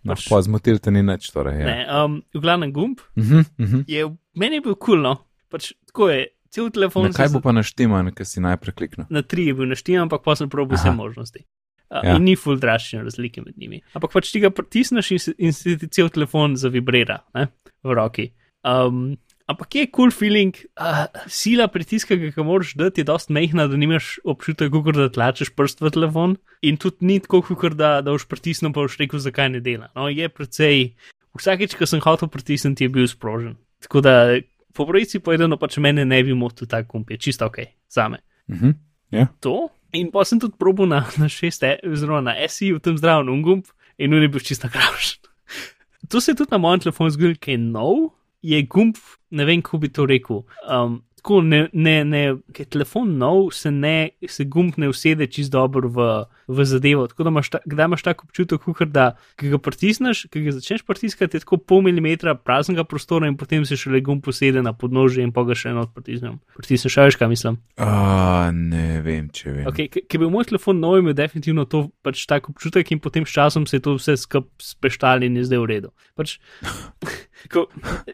no, 0.05 0.13
Pač, 0.13 0.27
pa 0.29 0.41
zmotil 0.45 0.79
te 0.79 0.93
ni 0.93 1.03
nič, 1.05 1.31
torej. 1.33 1.59
Ja. 1.61 1.65
ne, 1.65 1.77
um, 2.03 2.21
v 2.35 2.43
glavnem 2.45 2.73
gumb 2.75 3.01
Uh 3.15 3.23
-huh, 3.23 3.45
uh 3.59 3.65
-huh. 3.73 3.83
je 3.87 4.05
meni 4.35 4.55
je 4.55 4.61
bil 4.61 4.75
kul, 4.75 5.01
no. 5.01 5.17
pač 5.49 5.73
tako 5.87 6.09
je, 6.09 6.27
cel 6.49 6.69
telefon 6.71 7.03
Na 7.09 7.11
kaj 7.11 7.29
bo 7.33 7.41
pa 7.41 7.51
naštiman, 7.51 8.13
ker 8.15 8.25
si 8.25 8.39
najprej 8.39 8.73
kliknil? 8.75 9.05
na 9.09 9.21
tri 9.21 9.47
je 9.47 9.53
bil 9.53 9.65
naštel, 9.67 10.01
ampak 10.01 10.23
pa 10.23 10.35
sem 10.35 10.49
probil 10.49 10.77
vse 10.77 10.91
možnosti. 10.91 11.39
Uh, 11.39 11.55
Ja. 12.03 12.15
In 12.15 12.23
ni 12.23 12.35
full 12.35 12.57
drastične 12.59 13.03
razlike 13.03 13.41
med 13.41 13.53
njimi. 13.57 13.81
Ampak 13.93 14.11
pač 14.11 14.31
ti 14.31 14.39
ga 14.39 14.49
pritisneš 14.49 15.11
in, 15.11 15.19
in 15.37 15.53
se 15.53 15.77
ti 15.77 15.87
cel 15.87 16.09
telefon 16.09 16.55
zavibrira 16.57 17.19
ne, 17.33 17.47
v 17.83 17.93
roki. 17.93 18.31
Um, 18.65 19.17
ampak 19.51 19.75
je 19.75 19.85
cool 19.93 20.11
feeling, 20.11 20.55
uh, 20.81 21.05
sila 21.27 21.67
pritiska, 21.71 22.17
ki 22.17 22.31
ga 22.35 22.45
moraš 22.45 22.73
dati, 22.79 23.03
je 23.03 23.09
dost 23.09 23.29
mehna, 23.29 23.67
da 23.69 23.77
nimaš 23.77 24.17
občutek, 24.25 24.73
kot 24.73 24.97
da 24.97 25.09
tlačeš 25.13 25.53
prst 25.55 25.83
v 25.85 25.91
telefon. 25.93 26.35
In 26.65 26.79
tudi 26.81 27.05
ni 27.05 27.19
tako, 27.21 27.43
kot 27.53 27.77
da, 27.77 27.99
da 28.01 28.15
boš 28.15 28.27
pritisnil, 28.31 28.73
pa 28.73 28.85
boš 28.85 28.97
rekel, 29.01 29.21
zakaj 29.21 29.51
ne 29.53 29.61
dela. 29.65 29.91
No, 29.97 30.09
je 30.09 30.29
precej, 30.29 30.89
vsakeč, 31.37 31.77
ko 31.77 31.87
sem 31.89 32.03
hotel 32.03 32.31
pritisniti, 32.31 32.87
je 32.87 32.93
bil 32.93 33.07
sprožen. 33.11 33.59
Tako 33.85 34.01
da, 34.01 34.15
po 34.75 34.87
pravici 34.89 35.21
povedano, 35.23 35.59
pač 35.61 35.77
mene 35.77 36.05
ne 36.05 36.23
bi 36.25 36.33
motil 36.33 36.67
ta 36.67 36.81
kump, 36.83 37.13
je 37.13 37.21
čisto 37.21 37.47
ok, 37.51 37.63
zame 37.91 38.23
Uh 38.47 38.61
-huh. 38.61 38.73
Ja. 39.09 39.27
to. 39.39 39.69
In 39.93 40.11
pa 40.11 40.25
sem 40.25 40.39
tudi 40.39 40.53
probil 40.59 40.85
na, 40.85 41.05
na 41.17 41.29
šeste, 41.29 41.79
oziroma 41.83 42.21
na 42.21 42.35
SI 42.47 42.73
v 42.73 42.79
tem 42.79 42.97
zdravem 42.97 43.29
ungumb 43.29 43.65
in 43.97 44.13
on 44.13 44.21
je 44.21 44.27
bil 44.27 44.39
čisto 44.39 44.69
kravš. 44.69 45.19
To 46.09 46.21
se 46.21 46.31
je 46.31 46.35
tudi 46.35 46.51
na 46.51 46.57
mojem 46.57 46.79
telefonu 46.79 47.09
zgodilo, 47.09 47.39
kaj 47.39 47.53
je 47.53 47.57
nov, 47.57 48.11
je 48.45 48.61
gumb, 48.69 49.01
ne 49.35 49.45
vem, 49.47 49.65
kako 49.65 49.83
bi 49.83 49.91
to 49.93 50.05
rekel. 50.09 50.43
Um, 50.69 51.01
tako 51.25 51.41
ne, 51.41 51.63
ne, 51.73 52.03
ne, 52.05 52.19
ker 52.53 52.67
je 52.67 52.69
telefon 52.75 53.15
nov, 53.17 53.47
se, 53.57 53.71
ne, 53.73 54.11
se 54.29 54.45
gumb 54.45 54.75
ne 54.77 54.91
usede 54.91 55.25
čist 55.25 55.49
dobro 55.49 55.89
v, 55.89 56.03
v 56.45 56.65
zadevo. 56.69 57.07
Tako 57.09 57.25
da 57.25 57.31
imaš, 57.33 57.49
ta, 57.49 57.61
kdaj 57.65 57.89
imaš 57.89 58.03
tako 58.05 58.27
občutek, 58.27 58.61
kukor 58.61 58.91
da, 58.93 59.07
ki 59.41 59.49
ga 59.55 59.57
pritisneš, 59.57 60.27
ki 60.29 60.43
ga 60.45 60.53
začneš 60.59 60.83
pritiskati, 60.85 61.39
je 61.39 61.41
tako 61.41 61.57
pol 61.57 61.81
milimetra 61.87 62.35
praznega 62.37 62.85
prostora 62.85 63.25
in 63.31 63.39
potem 63.41 63.65
se 63.65 63.73
šele 63.73 64.03
gumb 64.05 64.27
usede 64.29 64.61
na 64.61 64.75
podnožje 64.77 65.25
in 65.25 65.33
pa 65.33 65.41
ga 65.49 65.57
še 65.57 65.73
eno 65.73 65.87
pritisnem. 65.95 66.37
Pritisneš, 66.59 66.99
a 67.01 67.07
veš, 67.09 67.17
kaj 67.17 67.31
mislim. 67.33 67.57
Uh, 67.81 68.53
ne 68.53 69.01
vem, 69.01 69.25
če 69.33 69.49
vem. 69.49 69.71
Okay, 69.73 69.89
Ker 69.89 70.19
je 70.19 70.21
bil 70.27 70.29
moj 70.29 70.45
telefon 70.51 70.77
nov, 70.83 70.99
imel 71.01 71.17
definitivno 71.17 71.65
to 71.65 71.87
pač 72.05 72.27
tak 72.29 72.51
občutek, 72.53 72.93
in 72.93 73.01
potem 73.01 73.25
s 73.25 73.33
časom 73.33 73.65
se 73.65 73.79
je 73.81 73.87
to 73.89 73.97
vse 73.97 74.19
skupaj 74.21 74.61
speštal 74.61 75.25
in 75.25 75.41
je 75.41 75.49
zdaj 75.49 75.65
v 75.65 75.69
redu. 75.73 75.93
Pač, 76.13 76.37
ko, 77.51 77.67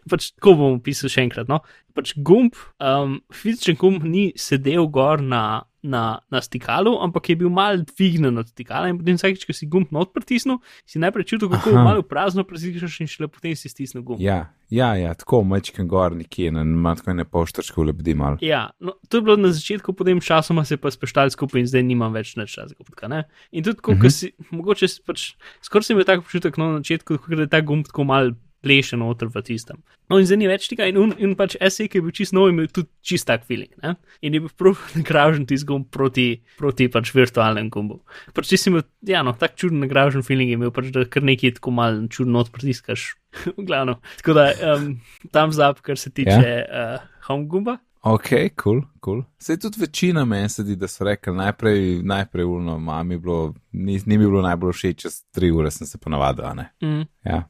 pač, 0.10 0.32
tako 0.38 0.56
bom 0.60 0.78
opisal 0.80 1.12
še 1.12 1.26
enkrat. 1.28 1.50
No? 1.52 1.62
Pač 1.96 2.14
gumb, 2.18 2.56
um, 2.80 3.20
fizičen 3.36 3.76
gumb 3.76 4.04
ni 4.08 4.32
sedel 4.40 4.88
gor 4.88 5.20
na, 5.22 5.64
na, 5.84 6.22
na 6.32 6.40
stikalu, 6.40 6.94
ampak 7.04 7.30
je 7.30 7.36
bil 7.42 7.50
mal 7.52 7.82
dvignjen 7.84 8.38
od 8.38 8.48
stikala 8.48 8.88
in 8.88 9.00
potem 9.02 9.18
vsakeč, 9.18 9.44
ko 9.50 9.52
si 9.56 9.68
gumb 9.68 9.90
not 9.92 10.14
pritisnil, 10.16 10.60
si 10.88 11.02
najprej 11.02 11.26
čutil, 11.34 11.50
kako 11.52 11.74
Aha. 11.74 11.84
malo 11.84 12.06
prazno 12.06 12.46
pritisneš 12.48 13.00
in 13.04 13.10
šele 13.12 13.28
potem 13.28 13.58
si 13.60 13.68
stisnil 13.68 14.06
gumb. 14.08 14.22
Ja, 14.24 14.54
ja, 14.72 14.94
ja 14.96 15.12
tako 15.20 15.42
mečken 15.44 15.90
gor 15.92 16.16
nekje, 16.16 16.52
na 16.56 16.64
ima 16.64 16.94
tako 16.96 17.18
ne 17.18 17.26
poštrčko 17.28 17.84
lebdi 17.90 18.16
mal. 18.16 18.38
Ja, 18.46 18.70
no, 18.80 18.94
to 19.10 19.20
je 19.20 19.26
bilo 19.28 19.36
na 19.42 19.52
začetku, 19.52 19.92
potem 19.98 20.22
časoma 20.24 20.64
se 20.64 20.78
je 20.78 20.84
pa 20.86 20.94
speštal 20.94 21.34
skupaj 21.34 21.66
in 21.66 21.68
zdaj 21.68 21.84
nimam 21.84 22.14
več 22.16 22.38
časa. 22.38 22.72
Ne? 23.12 23.26
In 23.52 23.66
tudi, 23.68 23.82
ko 23.84 23.98
Mhm. 23.98 24.08
si, 24.08 24.32
mogoče 24.54 24.88
si 24.88 25.02
pač, 25.04 25.34
skoraj 25.60 25.90
sem 25.90 25.98
imel 25.98 26.08
tak 26.08 26.24
občutek 26.24 26.56
no, 26.56 26.78
na 26.78 26.86
začetku, 26.86 27.20
ko 27.20 27.36
je 27.36 27.50
ta 27.52 27.60
gumb 27.60 27.84
tako 27.90 28.08
mal 28.08 28.32
pleše 28.62 28.98
noter 28.98 29.32
v 29.34 29.42
tistem. 29.46 29.82
No, 30.10 30.20
in 30.22 30.28
zdaj 30.30 30.40
ni 30.42 30.50
več 30.50 30.68
tega, 30.70 30.86
in, 30.90 31.00
un, 31.02 31.14
in 31.18 31.34
pač 31.40 31.56
SE, 31.58 31.88
ki 31.90 32.00
je 32.00 32.06
bil 32.06 32.16
čist 32.16 32.36
nov, 32.38 32.52
imel 32.52 32.70
tudi 32.70 32.92
čist 33.06 33.28
tak 33.30 33.48
feeling. 33.50 33.72
Ne? 33.82 33.96
In 34.22 34.38
je 34.38 34.44
bil 34.44 34.54
prav 34.58 34.82
nagražen 35.00 35.48
ti 35.50 35.58
zgom 35.62 35.88
proti, 35.90 36.42
proti 36.62 36.90
pač 36.92 37.14
virtualnemu 37.16 37.74
gumbu. 37.74 38.02
Pač 38.38 38.52
ti 38.54 38.62
si 38.62 38.70
imel, 38.72 38.86
ja, 39.08 39.26
no, 39.26 39.34
tak 39.38 39.58
čuden 39.60 39.82
nagražen 39.86 40.26
feeling 40.28 40.54
je 40.54 40.60
imel, 40.60 40.74
pač 40.76 40.94
da 40.94 41.08
kar 41.10 41.26
nekaj 41.26 41.58
tako 41.58 41.74
mal 41.76 42.04
čudno 42.12 42.46
odprtiskaš. 42.46 43.16
v 43.58 43.64
glavno. 43.66 44.00
Tako 44.18 44.34
da 44.34 44.52
um, 44.76 45.00
tam 45.32 45.52
zap, 45.52 45.80
kar 45.82 45.98
se 45.98 46.10
tiče 46.10 46.30
yeah. 46.30 46.96
uh, 46.96 47.08
home 47.28 47.48
gumba. 47.48 47.78
Ok, 48.02 48.30
kul, 48.30 48.46
cool, 48.56 48.82
kul. 48.82 48.88
Cool. 49.00 49.24
Se 49.40 49.60
tudi 49.60 49.78
večina 49.82 50.26
meni 50.26 50.50
sedi, 50.50 50.76
da 50.76 50.88
so 50.88 51.06
rekli 51.06 51.34
najprej, 51.34 52.02
najprej 52.04 52.46
ulno, 52.46 52.78
mami 52.80 53.18
bilo, 53.18 53.54
ni, 53.72 54.00
ni 54.06 54.18
mi 54.18 54.26
bilo 54.26 54.42
najbolj 54.42 54.74
všeč, 54.74 55.02
čez 55.02 55.20
tri 55.32 55.52
ure 55.52 55.72
sem 55.72 55.88
se 55.88 55.98
ponavadil, 55.98 56.46
ne. 56.56 56.72
Mm. 56.82 57.06
Ja. 57.26 57.44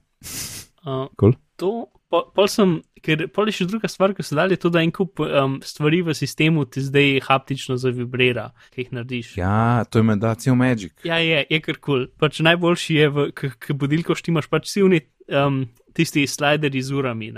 Uh, 0.86 1.08
Cool. 1.20 1.36
To, 1.62 1.90
pol, 2.10 2.26
pol 2.36 2.48
sem, 2.50 2.74
ker 3.06 3.28
pol 3.34 3.50
je 3.52 3.60
še 3.60 3.68
druga 3.70 3.90
stvar, 3.92 4.16
ki 4.18 4.26
so 4.26 4.38
dali, 4.38 4.58
to, 4.60 4.72
da 4.74 4.82
en 4.82 4.94
kup 4.96 5.22
um, 5.22 5.60
stvari 5.66 6.02
v 6.06 6.16
sistemu 6.18 6.66
ti 6.66 6.84
zdaj 6.84 7.22
haptično 7.28 7.78
zavibrira, 7.82 8.50
ki 8.74 8.86
jih 8.86 8.96
narediš. 8.98 9.36
Ja, 9.40 9.86
to 9.90 10.02
je 10.02 10.08
menda 10.10 10.34
cel 10.42 10.58
magic. 10.58 10.96
Ja, 11.08 11.22
je, 11.22 11.44
je 11.46 11.62
kar 11.62 11.78
kul. 11.78 12.08
Cool. 12.08 12.10
Pač 12.22 12.42
najboljši 12.46 12.98
je, 12.98 13.12
k 13.38 13.78
budilko 13.78 14.18
štimaš, 14.18 14.50
pač 14.52 14.72
si 14.74 14.84
unit. 14.86 15.12
Um, 15.32 15.64
Tisti 15.92 16.24
slideri 16.28 16.80
z 16.80 16.94
urami. 16.96 17.34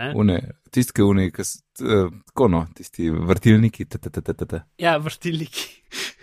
Tisti, 0.73 0.93
ki 0.93 1.01
uh, 1.01 2.11
tako 2.29 2.47
no, 2.53 2.67
tisti 2.77 3.09
vrtilniki. 3.09 3.85
-t 3.85 3.97
-t 3.97 4.45
-t. 4.45 4.61
Ja, 4.77 4.97
vrtilniki. 4.97 5.81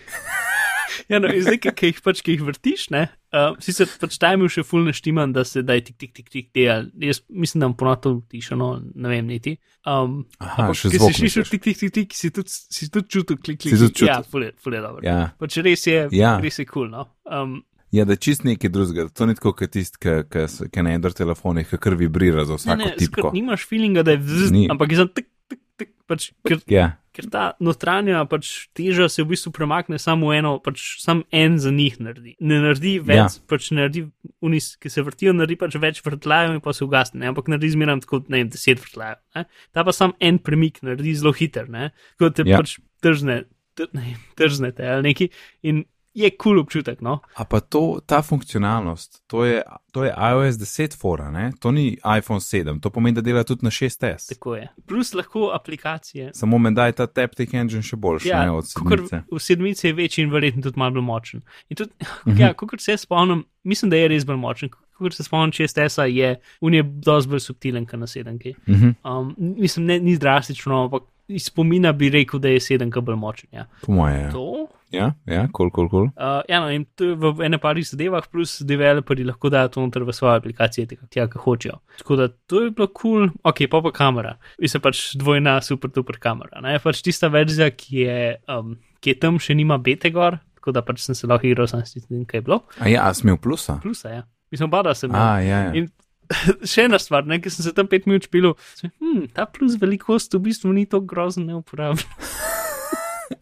ja, 1.09 1.19
no, 1.23 1.29
zdaj, 1.33 1.59
ki 1.63 1.91
jih 1.91 2.01
pač, 2.05 2.21
ki 2.27 2.35
jih 2.37 2.43
vrtiš, 2.45 2.89
ne, 2.91 3.07
uh, 3.33 3.55
si 3.63 3.73
se 3.73 3.87
pač 4.01 4.19
tajmo 4.21 4.49
še 4.53 4.65
fulno 4.67 4.93
štiman, 4.93 5.33
da 5.33 5.45
se 5.49 5.63
daj 5.63 5.81
tik, 5.89 5.97
tik, 6.03 6.13
tik, 6.19 6.29
tik, 6.31 6.51
te. 6.53 6.67
Jaz 7.01 7.23
mislim, 7.29 7.61
da 7.65 7.71
bom 7.71 7.77
ponato 7.81 8.13
tišo, 8.31 8.59
no, 8.61 8.71
ne 8.95 9.09
vem, 9.09 9.27
niti. 9.31 9.57
Um, 9.87 10.27
Aha, 10.39 10.69
ampak, 10.69 10.77
zvok 10.91 11.15
si 11.15 11.23
slišal 11.25 11.49
tik, 11.49 11.63
tik, 11.65 11.79
tik, 11.81 11.95
tik, 11.97 12.15
si 12.19 12.31
tudi, 12.35 12.51
si 12.51 12.91
tudi 12.91 13.09
čutil 13.09 13.41
klik, 13.41 13.63
klik. 13.65 13.75
Klik. 13.79 14.05
Ja, 14.07 14.21
fulje, 14.23 14.53
fulje 14.61 14.81
dobro. 14.85 15.01
Ja. 15.07 15.31
Pač 15.41 15.57
res 15.65 15.87
je, 15.89 16.09
Ja. 16.13 16.37
res 16.43 16.59
je 16.61 16.67
kul, 16.69 16.91
cool, 16.91 16.93
no. 16.93 17.09
Um, 17.25 17.61
Ja, 17.91 18.05
da 18.07 18.15
je 18.15 18.21
čist 18.23 18.45
nekaj 18.47 18.71
drugega. 18.71 19.09
To 19.19 19.27
ni 19.27 19.35
tako, 19.35 19.51
kot 19.59 19.73
tisti, 19.75 19.99
ki 19.99 20.83
na 20.87 20.93
Android 20.95 21.17
telefonih, 21.19 21.67
ki 21.67 21.79
kar 21.83 21.97
vibrira 21.99 22.45
za 22.47 22.55
ne, 22.55 22.59
vsako 22.63 22.79
ne, 22.85 22.91
tipko. 22.95 23.17
skrat, 23.25 23.35
nimaš 23.35 23.65
feelinga, 23.67 24.05
da 24.07 24.15
je 24.15 24.51
Ni. 24.55 24.69
ampak 24.71 24.93
je 24.95 24.99
za 25.01 25.07
tik, 25.11 25.27
tik, 25.51 25.59
tik, 25.81 25.91
pač, 26.11 26.31
ker 26.47 26.61
Ja, 26.71 26.87
ker 27.17 27.27
ta 27.33 27.45
notranja 27.65 28.21
pač 28.31 28.69
teža 28.77 29.09
se 29.11 29.25
v 29.25 29.33
bistvu 29.33 29.51
premakne 29.57 29.99
samo 29.99 30.31
eno, 30.37 30.53
pač 30.63 30.83
sam 31.03 31.25
en 31.35 31.57
za 31.59 31.73
njih 31.75 31.97
naredi. 32.01 32.37
Ne 32.41 32.61
naredi 32.63 32.99
več, 33.03 33.17
Ja. 33.19 33.27
ja. 33.27 33.47
pač 33.51 33.71
ne 33.73 33.81
naredi, 33.83 34.05
unis, 34.45 34.73
ki 34.81 34.93
se 34.93 35.03
vrtijo, 35.03 35.35
naredi 35.37 35.57
pač 35.61 35.75
več 35.83 36.03
vrtljajev 36.07 36.55
in 36.55 36.61
pa 36.65 36.73
se 36.77 36.85
ugasne, 36.87 37.21
ne? 37.25 37.33
ampak 37.33 37.49
naredi 37.51 37.73
zmeraj 37.75 38.05
tako, 38.07 38.23
ne 38.29 38.43
vem, 38.45 38.53
deset 38.55 38.79
vrtljajev. 38.85 39.19
ne. 39.35 39.45
Ta 39.75 39.85
pa 39.85 39.93
sam 39.97 40.15
en 40.21 40.39
premik 40.39 40.83
naredi 40.87 41.17
zelo 41.19 41.33
hiter, 41.35 41.69
ne, 41.69 41.91
kot 42.21 42.37
te 42.39 42.47
Ja. 42.47 42.55
ja. 42.55 42.63
pač 42.63 42.77
tržne, 43.03 43.45
tr, 43.75 43.89
ne, 43.97 44.15
trznete 44.39 44.87
ali 44.87 45.11
neki 45.11 45.31
in 45.67 45.85
je 46.15 46.31
kul 46.31 46.39
cool 46.43 46.61
občutek, 46.61 47.01
no. 47.01 47.19
a 47.35 47.45
pa 47.45 47.61
to, 47.61 48.01
ta 48.07 48.23
funkcionalnost, 48.23 49.23
to 49.27 49.45
je, 49.45 49.63
to 49.93 50.05
je 50.05 50.11
iOS 50.31 50.57
10 50.57 50.99
fora, 51.01 51.31
ne? 51.31 51.53
to 51.61 51.71
ni 51.71 51.99
iPhone 52.19 52.41
7, 52.41 52.81
to 52.81 52.91
pomeni, 52.91 53.15
da 53.15 53.21
dela 53.21 53.45
tudi 53.45 53.65
na 53.65 53.71
6S. 53.71 54.29
Tako 54.29 54.57
je. 54.57 54.69
Plus 54.87 55.15
lahko 55.15 55.51
aplikacije. 55.55 56.31
Samo 56.35 56.59
menda 56.59 56.87
je 56.87 56.93
ta 56.93 57.07
Taptic 57.07 57.55
Engine 57.55 57.83
še 57.83 57.97
boljši 57.97 58.29
Ja, 58.29 58.45
ne, 58.45 58.51
od 58.51 58.67
sedmice. 58.69 59.23
v 59.33 59.39
sedmici 59.39 59.87
je 59.87 59.93
večji 59.93 60.25
in 60.25 60.31
verjetno 60.31 60.63
tudi 60.63 60.79
malo 60.79 60.91
bolj 60.91 61.03
močen. 61.03 61.43
In 61.69 61.77
tudi, 61.77 61.91
uh 62.01 62.07
Mhm. 62.27 62.37
-huh. 62.37 62.41
ja, 62.41 62.55
kot 62.55 62.81
se 62.81 62.97
spomnim, 62.97 63.45
mislim, 63.65 63.91
da 63.91 63.97
je 63.97 64.09
res 64.09 64.27
bolj 64.27 64.37
močen. 64.37 64.69
Kot 64.99 65.15
se 65.15 65.25
spomnim, 65.25 65.53
če 65.53 65.69
STS-a 65.69 66.05
je, 66.05 66.41
un 66.61 66.75
je 66.75 66.83
dosti 66.83 67.31
bolj 67.31 67.41
subtilen, 67.41 67.87
kot 67.87 68.01
na 68.01 68.07
sedemki. 68.07 68.55
Mhm, 68.69 68.89
Um, 69.05 69.35
mislim, 69.39 69.87
ne, 69.87 69.99
ni 69.99 70.19
drastično, 70.19 70.85
ampak 70.85 71.03
iz 71.29 71.45
spomina 71.45 71.93
bi 71.93 72.09
rekel, 72.09 72.41
da 72.41 72.49
je 72.49 72.61
sedemka 72.61 73.01
bolj 73.01 73.17
močen. 73.17 73.49
Ja. 73.53 73.67
po 73.87 73.93
moje. 73.93 74.21
Ja, 74.21 74.31
To. 74.31 74.60
Ja, 74.95 75.11
ja 75.27 75.45
kul, 75.55 75.71
kul, 75.75 75.89
kul. 75.91 76.09
Uh, 76.19 76.41
ja, 76.51 76.61
no, 76.63 76.71
in 76.75 76.85
to 76.99 77.13
je 77.13 77.17
v 77.21 77.47
ene 77.47 77.61
parih 77.63 77.87
zadevah, 77.87 78.27
plus 78.31 78.59
developerji 78.67 79.27
lahko 79.29 79.51
dajo 79.53 79.71
to 79.75 79.85
noter 79.85 80.05
v 80.07 80.15
svoje 80.17 80.41
aplikacije, 80.41 80.89
tja, 81.11 81.29
ki 81.31 81.43
hočejo. 81.45 81.79
Tako 82.03 82.19
da 82.21 82.29
to 82.51 82.65
je 82.65 82.75
bilo 82.75 82.91
cool. 83.01 83.29
ok, 83.45 83.65
pa 83.71 83.83
pa 83.87 83.95
kamera, 83.95 84.37
mislim 84.59 84.83
pač 84.83 85.05
dvojna 85.21 85.61
super 85.67 85.93
duper 85.95 86.19
kamera. 86.23 86.63
Ne? 86.65 86.79
Pač 86.83 87.03
tista 87.07 87.31
verzija, 87.33 87.71
ki 87.71 88.05
je, 88.05 88.21
um, 88.51 88.77
ki 89.01 89.15
je 89.15 89.21
tam 89.23 89.39
še 89.43 89.57
nima 89.59 89.79
bete 89.79 90.13
gor, 90.15 90.41
tako 90.61 90.77
da 90.77 90.85
pač 90.85 91.05
sem 91.07 91.15
se 91.15 91.31
lahko 91.31 91.49
igral, 91.49 91.71
sem 91.71 91.87
si 91.87 92.03
tem, 92.03 92.27
kaj 92.29 92.43
je 92.43 92.47
bilo. 92.51 92.63
A 92.83 92.91
ja, 92.91 93.07
a 93.09 93.15
smel 93.17 93.39
plusa. 93.41 93.79
Plusa, 93.83 94.21
ja. 94.21 94.29
Mislim, 94.51 94.71
bada 94.71 94.95
sem. 94.99 95.15
A, 95.15 95.39
ja, 95.45 95.67
ja. 95.69 95.75
In 95.79 95.91
še 96.73 96.87
ena 96.89 96.99
stvar, 97.01 97.27
ne, 97.27 97.41
ker 97.43 97.53
sem 97.53 97.67
se 97.67 97.73
tam 97.75 97.89
pet 97.91 98.07
minut 98.11 98.27
špil, 98.29 98.53
hm, 98.87 99.31
ta 99.37 99.47
plus 99.51 99.79
velikost 99.81 100.35
v 100.37 100.45
bistvu 100.51 100.75
ni 100.75 100.87
tako 100.87 101.07
grozno 101.11 101.47
neuporaben. 101.47 102.03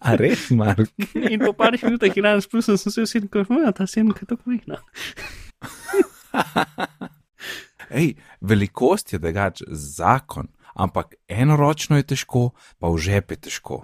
A 0.00 0.14
res, 0.14 0.50
Mark? 0.50 0.88
In 1.32 1.40
po 1.40 1.52
parih 1.52 1.80
minutah 1.82 2.08
igram 2.08 2.36
s 2.36 2.46
plusom, 2.46 2.76
sem 2.76 2.92
se 2.92 3.02
vsi 3.02 3.20
tako, 3.20 3.44
hm, 3.48 3.72
ta 3.72 3.86
semka 3.86 4.20
je 4.20 4.26
tako 4.26 4.42
majhna. 4.46 4.76
Ej, 7.90 8.14
velikost 8.40 9.12
je 9.12 9.18
drugač 9.18 9.62
zakon, 9.70 10.48
ampak 10.74 11.14
enoročno 11.26 11.96
je 11.96 12.04
težko, 12.04 12.42
pa 12.78 12.88
v 12.88 12.98
žep 12.98 13.32
je 13.32 13.38
težko. 13.40 13.78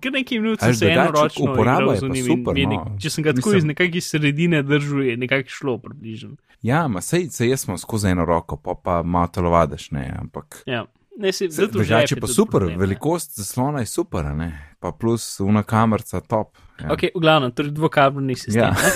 Ker 0.00 0.12
nekaj 0.12 0.40
minut 0.40 0.60
sem 0.60 0.74
se 0.74 0.88
eno 0.88 1.04
drugače 1.04 1.22
ročno 1.22 1.44
uporaba 1.44 1.82
igral 1.82 1.92
je 1.92 2.00
z 2.00 2.04
in 2.04 2.24
super, 2.24 2.54
no. 2.56 2.70
nek- 2.70 2.88
Če 2.98 3.10
sem 3.10 3.22
ga 3.22 3.32
tako 3.32 3.48
Mislim- 3.50 3.58
iz 3.58 3.64
nekakšne 3.66 4.00
sredine 4.00 4.62
držal, 4.62 5.02
je 5.04 5.16
nekako 5.16 5.48
šlo 5.50 5.78
približno. 5.78 6.36
Ja, 6.62 6.88
ma 6.88 7.00
sej, 7.00 7.28
sej 7.28 7.50
jaz 7.50 7.60
sem 7.60 7.76
skozi 7.76 8.08
eno 8.08 8.24
roko, 8.24 8.56
pa 8.56 8.74
pa 8.74 9.02
malo 9.02 9.28
telovadeš, 9.28 9.90
ne, 9.92 10.08
ampak. 10.18 10.62
Ja. 10.66 10.86
Ne, 11.16 11.32
se, 11.32 11.50
Se- 11.50 11.66
Drugače 11.66 12.16
pa 12.20 12.26
super, 12.26 12.64
velikost 12.78 13.36
zaslona 13.38 13.80
je 13.80 13.86
super, 13.86 14.24
ne, 14.24 14.74
pa 14.80 14.92
plus 14.92 15.40
una 15.40 15.62
kamerca 15.62 16.20
top. 16.20 16.56
Ja. 16.80 16.92
Ok, 16.92 17.04
v 17.14 17.20
glavnem, 17.22 17.52
torej 17.54 17.70
dvokabrni 17.70 18.34
sistem. 18.34 18.74
Ja. 18.74 18.94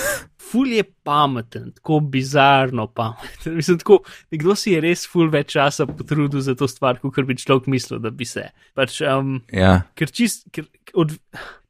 Ful 0.49 0.67
je 0.73 0.83
pameten, 0.83 1.69
tako 1.77 1.99
bizarno 1.99 2.87
pameten. 2.91 3.55
Mislim, 3.59 3.77
tako, 3.79 4.01
nekdo 4.31 4.55
si 4.59 4.73
je 4.73 4.81
res 4.83 5.05
ful 5.07 5.29
več 5.31 5.53
časa 5.55 5.87
potrudil 5.87 6.43
za 6.43 6.57
to 6.59 6.67
stvar, 6.67 6.99
kot 6.99 7.21
bi 7.23 7.37
človek 7.39 7.69
mislil, 7.71 8.01
da 8.03 8.11
bi 8.11 8.27
se. 8.27 8.49
Pač, 8.75 8.99
um, 9.07 9.37
ja, 9.53 9.77
ker 9.95 10.11
čist, 10.11 10.49
ker 10.51 10.67
od, 10.99 11.15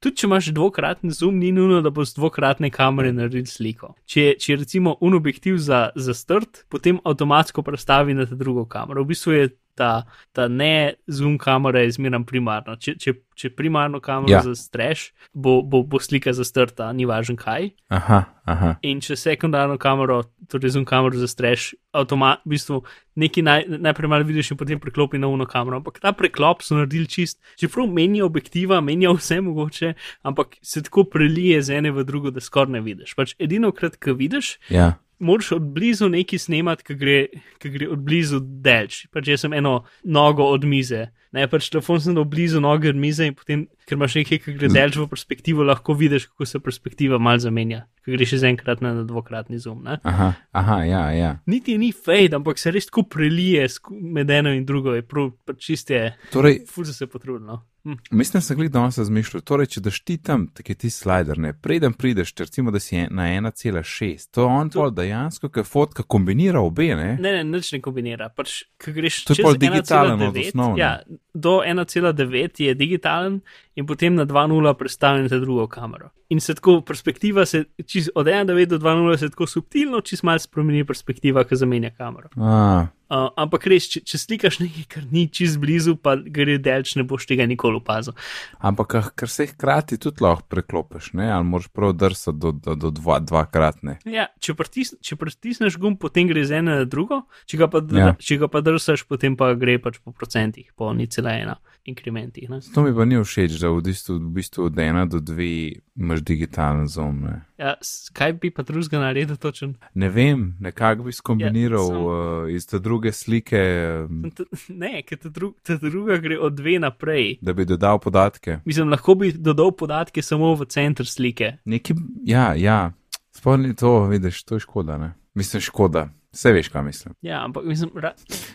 tudi 0.02 0.24
če 0.24 0.28
imaš 0.32 0.50
dvokratni 0.56 1.14
zoom, 1.14 1.38
ni 1.38 1.52
nujno, 1.54 1.84
da 1.86 1.94
boš 1.94 2.16
z 2.16 2.22
dvokratne 2.24 2.72
kamere 2.74 3.14
naredil 3.14 3.46
sliko. 3.52 3.94
Če, 4.10 4.32
če 4.42 4.54
je 4.56 4.60
recimo 4.64 4.98
un 5.06 5.14
objektiv 5.20 5.60
za, 5.62 5.90
za 5.94 6.16
strt, 6.18 6.64
potem 6.74 6.98
avtomatsko 7.06 7.62
prestavi 7.68 8.18
na 8.18 8.26
ta 8.26 8.40
drugo 8.40 8.66
kamero. 8.66 9.06
V 9.06 9.14
bistvu 9.14 9.38
je 9.38 9.50
ta, 9.80 10.04
ta 10.36 10.50
ne 10.52 10.94
zoom 11.08 11.38
kamera 11.40 11.80
je 11.86 11.96
zmeraj 11.96 12.26
primarna. 12.28 12.76
Če, 12.76 12.98
če, 13.00 13.14
če 13.40 13.50
primarno 13.56 14.02
kamero 14.04 14.36
Ja. 14.36 14.42
zastreš, 14.44 15.10
bo, 15.34 15.62
bo, 15.64 15.80
bo 15.88 16.02
slika 16.04 16.34
zastrta, 16.36 16.90
ni 16.92 17.08
važen 17.08 17.40
kaj. 17.40 17.70
aha, 17.90 18.20
aha. 18.46 18.74
In 18.84 19.00
če 19.00 19.16
sekundarno 19.16 19.78
kamero, 19.80 20.20
torej 20.52 20.76
zoom 20.76 20.84
kamero 20.86 21.16
zastreš, 21.18 21.70
avtomat, 21.96 22.44
v 22.46 22.52
bistvu 22.54 22.82
nekaj 23.18 23.44
naj, 23.44 23.64
najprej 23.80 24.12
malo 24.12 24.28
vidiš 24.28 24.52
in 24.52 24.60
potem 24.60 24.80
preklopi 24.80 25.18
na 25.18 25.28
uno 25.28 25.48
kamero. 25.48 25.80
Ampak 25.80 26.00
ta 26.00 26.12
preklop 26.12 26.62
so 26.62 26.76
naredili 26.76 27.08
čist, 27.08 27.40
čeprav 27.58 27.88
menijo 27.88 28.28
objektiva, 28.28 28.82
menijo 28.82 29.16
vse 29.16 29.40
mogoče, 29.42 29.94
ampak 30.24 30.60
se 30.62 30.84
tako 30.84 31.04
prelije 31.06 31.62
z 31.62 31.80
ene 31.80 31.92
v 31.92 32.04
drugo, 32.04 32.30
da 32.30 32.42
skoraj 32.42 32.76
ne 32.76 32.82
vidiš. 32.84 33.16
Pač 33.16 33.38
edino 33.40 33.72
krat, 33.72 33.96
ko 33.98 34.14
vidiš, 34.14 34.58
Ja, 34.70 34.98
moraš 35.20 35.52
od 35.52 35.62
blizu 35.74 36.10
nekaj 36.10 36.40
snemati, 36.40 36.84
ki 36.84 36.96
gre, 36.96 37.20
ki 37.60 37.72
gre 37.74 37.90
od 37.94 38.04
blizu 38.06 38.40
delč. 38.40 39.06
Pač 39.14 39.28
jaz 39.28 39.46
sem 39.46 39.54
eno 39.54 39.84
nogo 40.04 40.48
od 40.50 40.66
mize. 40.66 41.08
Ne, 41.32 41.46
pač 41.46 41.68
telefon 41.70 42.00
sem 42.02 42.16
dal 42.18 42.26
blizu 42.26 42.62
noge 42.64 42.90
mize 42.98 43.28
in 43.30 43.36
potem, 43.38 43.68
ker 43.86 44.00
imaš 44.00 44.16
nekaj, 44.18 44.40
ki 44.42 44.56
gre 44.58 44.70
delč 44.74 44.98
v 44.98 45.06
perspektivo, 45.12 45.66
lahko 45.68 45.94
vidiš, 45.94 46.26
kako 46.32 46.48
se 46.50 46.62
perspektiva 46.64 47.20
mal 47.22 47.38
zamenja. 47.42 47.84
Ko 48.02 48.16
greš 48.16 48.40
iz 48.40 48.46
enkrat 48.50 48.82
na 48.82 48.96
dvokratni 49.06 49.60
zoom. 49.62 49.84
Ne. 49.86 50.00
aha, 50.04 50.34
aha, 50.52 50.80
ja, 50.90 51.04
ja. 51.14 51.32
Niti 51.46 51.78
ni 51.78 51.92
fade, 51.94 52.34
ampak 52.40 52.58
se 52.58 52.74
res 52.74 52.90
tako 52.90 53.06
prelije 53.06 53.68
med 53.92 54.30
eno 54.34 54.54
in 54.58 54.66
drugo, 54.66 54.98
je 54.98 55.06
prav, 55.06 55.30
pač 55.46 55.62
čiste, 55.70 56.06
Torej, 56.34 56.64
ful 56.70 56.90
so 56.90 56.98
se 56.98 57.08
potrudili. 57.08 57.46
No. 57.46 57.62
Hm. 57.84 57.94
mislim, 58.12 58.40
da 58.40 58.42
sem 58.42 58.58
gledal 58.58 58.82
danes 58.82 58.98
razmišljal, 58.98 59.42
torej, 59.42 59.70
če 59.74 59.82
daš 59.82 60.00
ti 60.04 60.18
tam, 60.18 60.48
tako 60.54 60.72
je 60.72 60.76
ti 60.76 60.90
slider, 60.92 61.40
ne, 61.40 61.54
preden 61.54 61.94
prideš, 61.96 62.34
če 62.36 62.50
recimo, 62.50 62.74
da 62.76 62.80
si 62.84 62.96
je 62.96 63.06
na 63.12 63.30
1,6, 63.32 64.28
to 64.36 64.46
on 64.46 64.70
To- 64.70 64.82
pol 64.82 64.92
dejansko, 64.92 65.50
ker 65.50 65.64
fotka 65.64 66.04
kombinira 66.04 66.60
obe, 66.60 66.90
ne? 66.96 67.14
Ne, 67.22 67.32
ne, 67.38 67.44
nič 67.48 67.72
ne 67.74 67.80
kombinira. 67.82 68.30
Pač, 68.36 68.66
ko 68.84 68.92
greš 68.92 69.24
To 69.30 69.38
je 69.38 69.48
pol 69.48 69.56
digitalen 69.56 70.20
1,9, 70.20 70.28
od 70.28 70.42
osnovne. 70.44 70.82
Ja, 70.82 70.92
do 71.34 71.62
1,9 71.62 72.64
je 72.64 72.74
digitalen 72.74 73.42
in 73.76 73.86
potem 73.86 74.16
na 74.16 74.26
2,0 74.26 74.74
predstavljen 74.74 75.28
za 75.28 75.40
drugo 75.40 75.68
kamero. 75.68 76.10
In 76.30 76.40
se 76.40 76.56
tako 76.56 76.82
perspektiva, 76.82 77.46
se, 77.46 77.64
čist, 77.86 78.10
od 78.16 78.28
1,9 78.28 78.66
do 78.66 78.78
2,0 78.78 79.18
se 79.18 79.30
tako 79.30 79.48
subtilno, 79.48 80.02
čist 80.02 80.24
malo 80.24 80.40
spremeni 80.40 80.86
perspektiva, 80.86 81.44
ki 81.44 81.56
zamenja 81.56 81.90
kamero. 81.98 82.30
A, 82.38 82.88
Uh, 83.10 83.28
ampak 83.42 83.66
res, 83.72 83.88
če, 83.90 84.04
če 84.06 84.20
slikaš 84.22 84.60
nekaj, 84.62 84.84
kar 84.92 85.06
ni 85.10 85.24
čez 85.34 85.56
blizu, 85.58 85.96
pa 85.98 86.14
gre 86.16 86.60
delč, 86.62 86.92
ne 87.00 87.02
boš 87.10 87.26
tega 87.26 87.48
nikoli 87.50 87.80
opazil. 87.82 88.14
Ampak, 88.62 88.96
ah, 89.00 89.08
ker 89.18 89.32
se 89.34 89.48
hkrati 89.50 89.98
tudi 89.98 90.22
lahko 90.22 90.46
preklopiš, 90.52 91.14
ne? 91.18 91.32
ali 91.34 91.48
moraš 91.50 91.72
prav 91.74 91.96
drsati 91.98 92.38
do, 92.38 92.52
do, 92.54 92.76
do 92.78 92.92
dva, 92.94 93.18
dvakratne. 93.24 93.98
Ja, 94.06 94.28
če, 94.38 94.54
pritis, 94.60 94.94
če 95.02 95.18
pritisneš 95.18 95.80
gum, 95.82 95.98
potem 95.98 96.30
gre 96.30 96.46
z 96.46 96.62
ene 96.62 96.84
na 96.84 96.86
drugo, 96.86 97.24
če 97.50 97.58
ga 97.64 97.70
pa, 97.74 97.82
Ja. 97.98 98.14
če 98.14 98.38
ga 98.44 98.52
pa 98.52 98.62
drsaš, 98.62 99.08
potem 99.10 99.34
pa 99.40 99.56
gre 99.58 99.80
pač 99.82 99.98
po 100.04 100.14
procentih, 100.14 100.70
po 100.78 100.94
ni 100.94 101.10
cela 101.10 101.34
ena 101.40 101.58
inkrementih. 101.90 102.50
Ne? 102.50 102.60
To 102.70 102.82
mi 102.82 102.94
pa 102.94 103.04
ni 103.04 103.18
všeč, 103.18 103.58
da 103.58 103.70
v 103.70 103.82
bistvu, 103.82 104.16
v 104.18 104.32
bistvu 104.32 104.66
od 104.66 104.80
ena 104.80 105.06
do 105.06 105.20
dve 105.20 105.48
imaš 105.96 106.22
digitalen 106.22 106.88
zoom. 106.88 107.22
Ne, 107.22 107.42
Ja, 107.58 107.74
kaj 108.14 108.34
bi 108.36 108.50
pa 108.50 108.64
drugega 108.64 109.00
naredil 109.00 109.36
točen? 109.36 109.74
ne 109.94 110.10
vem, 110.10 110.56
nekako 110.60 111.04
bi 111.04 111.12
skombiniral 111.12 111.82
Ja, 111.82 111.88
samo- 111.88 112.44
uh, 112.44 112.52
iz 112.52 112.66
te 112.66 112.80
druge 112.80 113.12
slike, 113.12 113.60
um, 114.06 114.32
T- 114.32 114.46
Ne, 114.76 115.02
ker 115.02 115.18
ta, 115.18 115.30
dru 115.30 115.54
ta 115.62 115.76
druga 115.76 116.18
gre 116.18 116.40
od 116.40 116.54
dve 116.54 116.80
naprej. 116.80 117.38
da 117.42 117.54
bi 117.54 117.66
dodal 117.66 118.00
podatke. 118.00 118.60
Mislim, 118.66 118.90
lahko 118.90 119.16
bi 119.16 119.32
dodal 119.34 119.72
podatke 119.72 120.22
samo 120.22 120.56
v 120.56 120.66
center 120.66 121.06
slike. 121.06 121.58
Neki, 121.66 121.94
ja, 122.24 122.54
ja, 122.54 122.92
spomni 123.32 123.76
to, 123.76 124.06
vidiš, 124.06 124.44
to 124.44 124.56
je 124.56 124.60
škoda. 124.60 124.98
Ne? 124.98 125.14
Mislim, 125.36 125.62
škoda. 125.62 126.10
Vse 126.34 126.52
veš, 126.54 126.68
kaj 126.70 126.84
mislim. 126.86 127.14
Ja, 127.26 127.40
ampak 127.46 127.66
mislim, 127.66 127.90
ra 127.98 128.14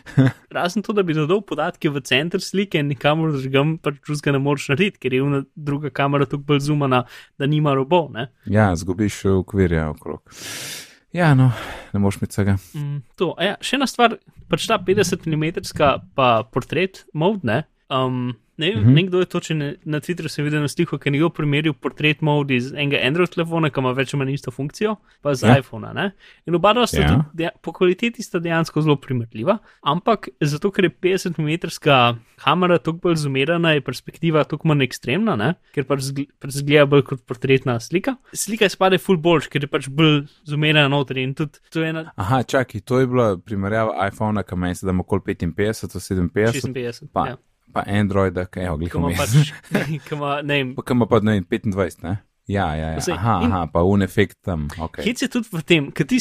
razen 0.55 0.83
to, 0.83 0.93
da 0.95 1.03
bi 1.03 1.13
dodal 1.13 1.41
podatke 1.43 1.89
v 1.91 1.99
center 2.07 2.41
slike, 2.41 2.79
nikamor 2.83 3.35
drugam 3.35 3.75
pač 3.83 3.99
drugega 4.05 4.31
ne 4.37 4.39
moreš 4.39 4.69
narediti, 4.71 5.01
ker 5.03 5.13
je 5.13 5.23
ona 5.23 5.41
druga 5.55 5.91
kamera 5.91 6.25
tako 6.25 6.47
bolj 6.47 6.63
zoomana, 6.69 7.03
da 7.37 7.49
nima 7.51 7.75
robov. 7.75 8.07
Ne? 8.15 8.29
Ja, 8.47 8.69
zgubiš 8.75 9.19
okvirja 9.41 9.89
okrog. 9.91 10.23
Ja, 11.15 11.33
no, 11.35 11.51
ne 11.93 11.99
moš 11.99 12.21
mi 12.21 12.27
vsega. 12.31 12.57
Mm, 12.75 13.03
to, 13.19 13.33
ja, 13.43 13.59
še 13.63 13.75
ena 13.77 13.87
stvar, 13.91 14.17
pač 14.51 14.67
ta 14.71 14.79
50 14.79 15.27
mm 15.27 15.45
pa 16.15 16.31
portret 16.51 17.03
mode, 17.13 17.43
ne. 17.47 17.63
Um, 17.91 18.33
ne 18.57 18.71
vem, 18.71 18.79
mm. 18.79 18.87
-hmm. 18.87 18.95
nekdo 18.95 19.19
je 19.19 19.25
to, 19.25 19.39
če 19.39 19.55
ne, 19.55 19.75
na 19.85 19.99
Twitterju 19.99 20.29
sem 20.29 20.45
videl 20.45 20.61
na 20.61 20.67
sliku, 20.67 20.97
ki 20.97 21.07
je 21.09 21.11
nekdo 21.11 21.29
primerjal 21.29 21.73
portret 21.73 22.21
mode 22.21 22.55
iz 22.55 22.71
enega 22.73 22.99
Android 23.03 23.29
telefona, 23.29 23.69
ki 23.69 23.79
ima 23.79 23.91
več 23.91 24.13
ali 24.13 24.19
manj 24.23 24.33
isto 24.33 24.51
funkcijo, 24.51 24.95
pa 25.21 25.35
z 25.35 25.43
Ja. 25.43 25.49
ja. 25.49 25.59
iPhona. 25.59 25.93
Ne? 25.93 26.11
In 26.45 26.55
oba 26.55 26.73
dva 26.73 26.87
sta 26.87 27.01
Ja. 27.01 27.07
ja. 27.07 27.23
tudi, 27.31 27.49
po 27.61 27.71
kvaliteti 27.71 28.23
sta 28.23 28.39
dejansko 28.39 28.81
zelo 28.81 28.95
primerljiva, 28.95 29.57
ampak 29.81 30.29
zato, 30.41 30.71
ker 30.71 30.85
je 30.85 30.91
50 30.91 31.39
mm 31.39 32.15
kamera 32.35 32.77
tako 32.77 32.97
bolj 32.97 33.15
zoomirana, 33.15 33.71
je 33.71 33.81
perspektiva 33.81 34.43
tako 34.43 34.67
manj 34.67 34.83
ekstremna, 34.83 35.35
ne? 35.35 35.53
ker 35.73 35.85
pač 35.87 36.11
pač 36.39 36.51
zgleda 36.59 36.85
bolj 36.85 37.03
kot 37.03 37.23
portretna 37.27 37.79
slika. 37.79 38.15
Slika 38.33 38.69
spade 38.69 38.97
full 38.97 39.17
boljš, 39.17 39.47
ker 39.47 39.63
je 39.63 39.71
pač 39.71 39.89
bolj 39.89 40.25
zoomirana 40.47 40.91
noter 40.91 41.17
in 41.17 41.33
tudi 41.37 41.59
to 41.71 41.83
je 41.83 41.89
ena. 41.93 42.11
Aha, 42.15 42.43
čakaj, 42.43 42.81
to 42.81 42.99
je 42.99 43.07
bila 43.07 43.37
primerjava 43.37 44.07
iPhona, 44.07 44.43
ki 44.43 44.55
meni 44.55 44.75
se 44.75 44.85
da 44.85 44.95
ima 44.95 45.05
okoli 45.05 45.21
55, 45.35 45.87
57, 45.95 46.31
56, 46.33 47.07
pa, 47.13 47.27
ja. 47.27 47.37
Pa 47.73 47.83
Androida, 47.87 48.45
ki 48.45 48.59
je 48.59 48.65
ima 48.95 49.11
pač, 49.17 49.51
ki 50.07 50.15
ima, 50.15 50.37
Pa 50.75 50.81
kam 50.83 51.05
pa 51.09 51.19
ne, 51.21 51.41
25, 51.41 52.03
ne? 52.03 52.17
Ja, 52.45 52.75
ja, 52.77 52.91
ja. 52.93 52.99
Aha, 53.13 53.39
in- 53.41 53.49
aha, 53.51 53.65
pa 53.73 53.81
un 53.81 54.03
efekt 54.05 54.37
tam. 54.45 54.67
Okay. 54.77 55.01
hec 55.07 55.21
je 55.21 55.27
tudi 55.33 55.49
v 55.49 55.63
tem, 55.65 55.87
ker 55.89 56.05
ti 56.05 56.19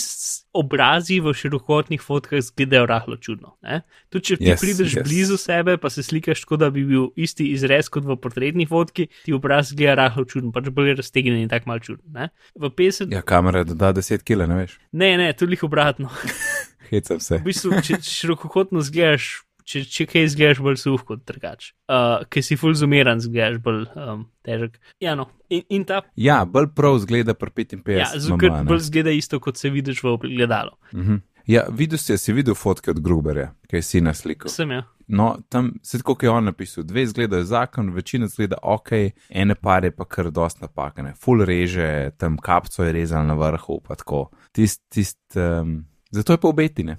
obrazi 0.56 1.18
v 1.20 1.34
širokotnih 1.36 2.00
fotkah 2.00 2.40
izgledajo 2.40 2.86
rahlo 2.88 3.18
čudno. 3.20 3.58
Ne? 3.60 3.82
Tudi 4.08 4.30
če 4.32 4.36
ti 4.40 4.48
Yes, 4.48 4.62
prideš 4.64 4.94
yes. 4.96 5.04
blizu 5.04 5.36
sebe, 5.36 5.76
pa 5.76 5.92
se 5.92 6.00
slikaš 6.00 6.40
tako, 6.46 6.56
da 6.56 6.70
bi 6.72 6.80
bil 6.88 7.10
isti 7.20 7.50
izrez 7.52 7.92
kot 7.92 8.08
v 8.08 8.16
portretni 8.16 8.64
fotki, 8.64 9.10
ti 9.28 9.36
obraz 9.36 9.74
zgleda 9.76 9.98
rahlo 10.00 10.24
čudno, 10.24 10.48
pač 10.48 10.72
bolj 10.72 10.96
raztegnjen 10.96 11.44
in 11.44 11.52
tako 11.52 11.68
mal 11.68 11.84
čudno. 11.84 12.08
Ne? 12.16 12.30
V 12.56 12.72
50, 12.72 13.12
ja. 13.12 13.20
Kamera 13.20 13.60
doda 13.68 13.92
10 13.92 14.24
kg, 14.24 14.48
ne 14.48 14.62
veš. 14.64 14.78
ne, 14.96 15.16
ne, 15.20 15.28
tudi 15.36 15.60
obratno. 15.60 16.08
Heca 16.88 17.20
vse. 17.20 17.42
V 17.44 17.52
bistvu, 17.52 17.84
če 17.84 18.00
širokokotno 18.00 18.80
zgledaš. 18.80 19.44
Če, 19.64 19.80
če 19.88 20.04
kaj 20.04 20.26
izgledaš 20.28 20.58
bolj 20.60 20.76
suh 20.82 21.04
kot 21.08 21.22
drugač, 21.24 21.70
uh, 21.88 22.24
ker 22.28 22.44
si 22.44 22.58
full 22.60 22.76
zoomiran, 22.76 23.22
zgledaš 23.24 23.62
bolj 23.64 23.86
um, 23.96 24.26
težek. 24.44 24.76
Ja, 25.00 25.14
no. 25.16 25.30
in, 25.48 25.64
in 25.72 25.86
ta 25.88 26.02
Ja, 26.20 26.42
bolj 26.44 26.68
prav 26.76 26.98
zgleda 27.06 27.32
pri 27.38 27.52
55. 27.64 27.96
Ja, 27.96 28.10
zato 28.12 28.36
mama, 28.36 28.64
bolj 28.68 28.82
zgleda 28.90 29.14
isto, 29.16 29.40
kot 29.40 29.60
se 29.60 29.72
vidiš 29.72 30.04
v 30.04 30.12
ogledalu. 30.18 30.76
Mhm. 30.92 31.22
Ja, 31.48 31.66
videl 31.68 32.00
si, 32.00 32.16
si 32.18 32.32
videl 32.32 32.56
fotke 32.56 32.92
od 32.92 33.00
Gruberja, 33.04 33.50
ki 33.68 33.76
je 33.76 33.82
si 33.84 34.00
na 34.00 34.14
sliku. 34.16 34.48
Sem 34.48 34.70
ja. 34.72 34.84
No, 35.06 35.34
tam 35.52 35.74
se 35.82 35.98
tako 36.00 36.16
je 36.22 36.30
on 36.30 36.44
napisal, 36.44 36.84
dve 36.84 37.02
izgledajo 37.02 37.44
zakon, 37.44 37.90
večina 37.92 38.28
zgleda 38.28 38.56
ok, 38.62 38.92
ene 39.28 39.54
pare 39.54 39.90
pa 39.90 40.04
kar 40.04 40.30
dost 40.30 40.60
napakane. 40.60 41.12
Ful 41.20 41.44
reže, 41.44 42.10
tam 42.16 42.38
kapco 42.40 42.84
je 42.84 42.92
rezal 42.92 43.26
na 43.26 43.34
vrhu, 43.34 43.80
pa 43.84 43.94
tako. 44.00 44.30
Tist, 44.52 44.82
tist, 44.88 45.20
um, 45.36 45.84
zato 46.14 46.32
je 46.32 46.40
pa 46.40 46.48
obetine. 46.48 46.96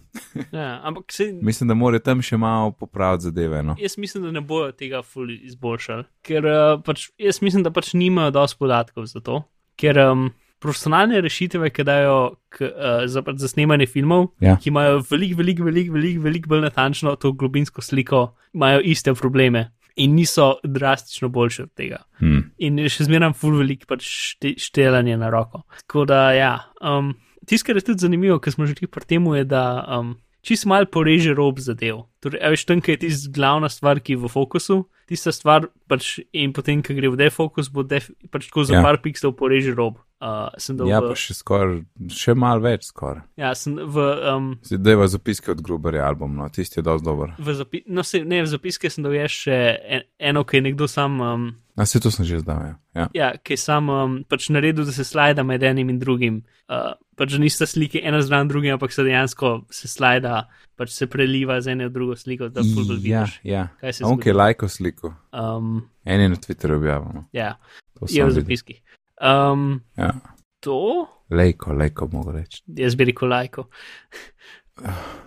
ja. 0.51 0.80
Ampak 0.84 1.12
se, 1.12 1.30
Mislim, 1.41 1.67
da 1.67 1.73
mora 1.73 1.99
tam 1.99 2.21
še 2.21 2.38
malo 2.38 2.71
popraviti 2.71 3.30
zadeve. 3.30 3.63
No. 3.63 3.75
jaz 3.80 3.97
mislim, 3.97 4.23
da 4.23 4.32
ne 4.32 4.41
bojo 4.41 4.71
tega 4.71 5.01
ful 5.04 5.32
izboljšali. 5.32 6.04
Ker 6.25 6.45
uh, 6.45 6.80
pač, 6.86 7.10
jaz 7.17 7.41
mislim, 7.41 7.63
da 7.63 7.71
pač 7.71 7.93
nimajo 7.93 8.32
dosti 8.36 8.60
podatkov 8.60 9.06
za 9.12 9.21
to. 9.23 9.41
Ker 9.80 9.99
um, 10.06 10.28
profesionalne 10.63 11.19
rešitve, 11.21 11.69
ki 11.69 11.84
dajo 11.86 12.17
k, 12.49 12.67
uh, 12.69 13.04
za, 13.12 13.21
pač 13.21 13.41
za 13.43 13.49
snemanje 13.51 13.88
filmov, 13.91 14.32
Ja. 14.41 14.56
ki 14.58 14.71
imajo 14.71 15.01
veliko, 15.12 15.39
veliko, 15.43 15.63
veliko, 15.67 15.93
veliko 15.93 16.23
velik 16.23 16.47
bolj 16.47 16.63
natančno 16.69 17.15
to 17.19 17.32
globinsko 17.34 17.82
sliko, 17.84 18.28
imajo 18.56 18.82
iste 18.84 19.13
probleme. 19.13 19.69
In 19.95 20.12
niso 20.17 20.58
drastično 20.63 21.30
boljše 21.32 21.63
od 21.63 21.69
tega. 21.71 22.01
Hmm. 22.19 22.41
in 22.60 22.80
še 22.91 23.06
zmeraj 23.08 23.32
full 23.39 23.56
velik 23.62 23.86
pač 23.88 24.04
šte, 24.04 24.51
štelanje 24.60 25.15
na 25.17 25.30
roko. 25.32 25.62
Tako 25.86 26.04
da, 26.10 26.17
ja, 26.36 26.49
um, 26.84 27.13
tisto, 27.46 27.68
kar 27.68 27.80
je 27.80 27.88
tudi 27.90 28.06
zanimivo, 28.06 28.40
ker 28.40 28.54
smo 28.54 28.68
že 28.70 28.76
pri 28.76 29.06
tem, 29.08 29.26
je, 29.36 29.46
da 29.46 29.86
um, 30.00 30.16
čist 30.46 30.68
mal 30.70 30.86
poreže 30.86 31.34
rob 31.34 31.60
zadev. 31.60 32.06
Torej, 32.22 32.42
veš, 32.54 32.66
tam, 32.70 32.82
ki 32.82 32.96
je 32.96 33.02
tista 33.08 33.34
glavna 33.34 33.70
stvar, 33.70 34.00
ki 34.00 34.14
je 34.14 34.22
v 34.22 34.30
fokusu, 34.30 34.78
tista 35.10 35.34
stvar, 35.34 35.70
pač, 35.90 36.20
in 36.34 36.54
potem, 36.54 36.86
ko 36.86 36.94
gre 36.94 37.10
v 37.10 37.20
defokus, 37.26 37.72
bo 37.74 37.86
def, 37.86 38.12
pač 38.30 38.50
tako 38.50 38.66
za 38.66 38.78
Ja. 38.78 38.82
ja. 38.82 38.86
par 38.86 39.02
pikslov 39.02 39.38
poreže 39.38 39.74
rob. 39.74 40.02
Uh, 40.21 40.47
sem 40.58 40.78
dal 40.80 40.88
Ja, 40.88 41.01
v, 41.04 41.10
pa 41.12 41.15
še 41.19 41.34
skoraj, 41.36 41.82
še 42.08 42.34
malo 42.39 42.62
več 42.63 42.86
skoraj. 42.88 43.25
ja, 43.36 43.49
sem 43.54 43.75
v, 43.75 44.06
um, 44.32 44.45
Zdaj 44.63 44.95
je 44.95 45.08
zapiske 45.12 45.51
od 45.51 45.60
Gruberja 45.62 46.06
album, 46.08 46.38
no, 46.39 46.47
tisti 46.49 46.80
je 46.80 46.84
dosti 46.84 47.04
dober. 47.06 47.34
v, 47.38 47.54
zapi, 47.54 47.82
no, 47.88 47.99
se, 48.01 48.23
ne, 48.23 48.39
v 48.41 48.47
zapiske 48.47 48.89
sem 48.89 49.04
dal 49.04 49.12
je 49.13 49.28
še 49.28 49.58
en, 49.84 50.06
eno, 50.17 50.45
ki 50.47 50.58
je 50.58 50.62
nekdo 50.62 50.88
sam. 50.88 51.19
Um, 51.21 51.43
A 51.75 51.84
se 51.86 51.99
to 51.99 52.08
sem 52.08 52.23
že 52.23 52.39
zdal, 52.39 52.63
ja. 52.63 52.75
ja. 52.95 53.06
Ja, 53.13 53.30
ki 53.36 53.54
je 53.54 53.60
sam 53.60 53.91
um, 53.91 54.23
pač 54.23 54.47
naredil, 54.49 54.86
da 54.88 54.95
se 54.95 55.04
slajda 55.04 55.43
med 55.43 55.63
enim 55.63 55.91
in 55.91 55.99
drugim. 55.99 56.39
Uh, 56.71 56.95
pač 57.19 57.36
nista 57.36 57.67
slike 57.67 57.99
ena 57.99 58.23
zraven 58.23 58.47
drugim, 58.47 58.71
ampak 58.73 58.95
se 58.95 59.04
dejansko 59.04 59.67
se 59.69 59.91
slajda, 59.91 60.45
pač 60.80 60.95
se 60.95 61.12
preliva 61.12 61.60
z 61.60 61.75
ene 61.75 61.89
v 61.89 61.91
drugo 61.91 62.15
sliko, 62.15 62.47
da 62.47 62.63
fulbol 62.63 63.04
Ja, 63.04 63.28
vidiš. 63.28 63.39
ja. 63.43 63.67
Se 63.91 64.08
On, 64.08 64.15
ki 64.15 64.32
je 64.32 64.34
lajko 64.34 64.71
sliko, 64.71 65.12
Um, 65.36 65.84
en 66.08 66.21
je 66.21 66.30
na 66.32 66.36
Twitterju 66.39 66.80
objavil. 66.80 67.12
No. 67.19 67.28
ja, 67.36 67.58
To 67.99 68.08
je 68.08 68.23
v 68.23 68.32
zapiskih. 68.32 68.80
Um, 69.21 69.82
Ja. 69.97 70.12
to, 70.60 71.08
Lejko, 71.30 71.73
lejko 71.73 72.08
mogo 72.08 72.32
reči. 72.32 72.62
jaz 72.67 72.95
bi 72.95 73.06
rekel 73.06 73.30
lajko. 73.30 73.67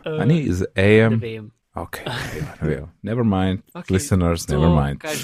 A 0.05 0.24
ni 0.24 0.53
z 0.53 0.66
Ne 0.77 1.05
AM? 1.05 1.18
vem. 1.18 1.51
Ok, 1.74 1.98
ne 2.61 2.68
vem, 2.68 2.81
ne. 2.83 2.88
Never 3.03 3.24
mind. 3.24 3.62
Okay, 3.74 3.92
Listeners, 3.92 4.46
to, 4.46 4.53
never 4.53 4.68
mind. 4.68 4.98
Kaj 5.01 5.14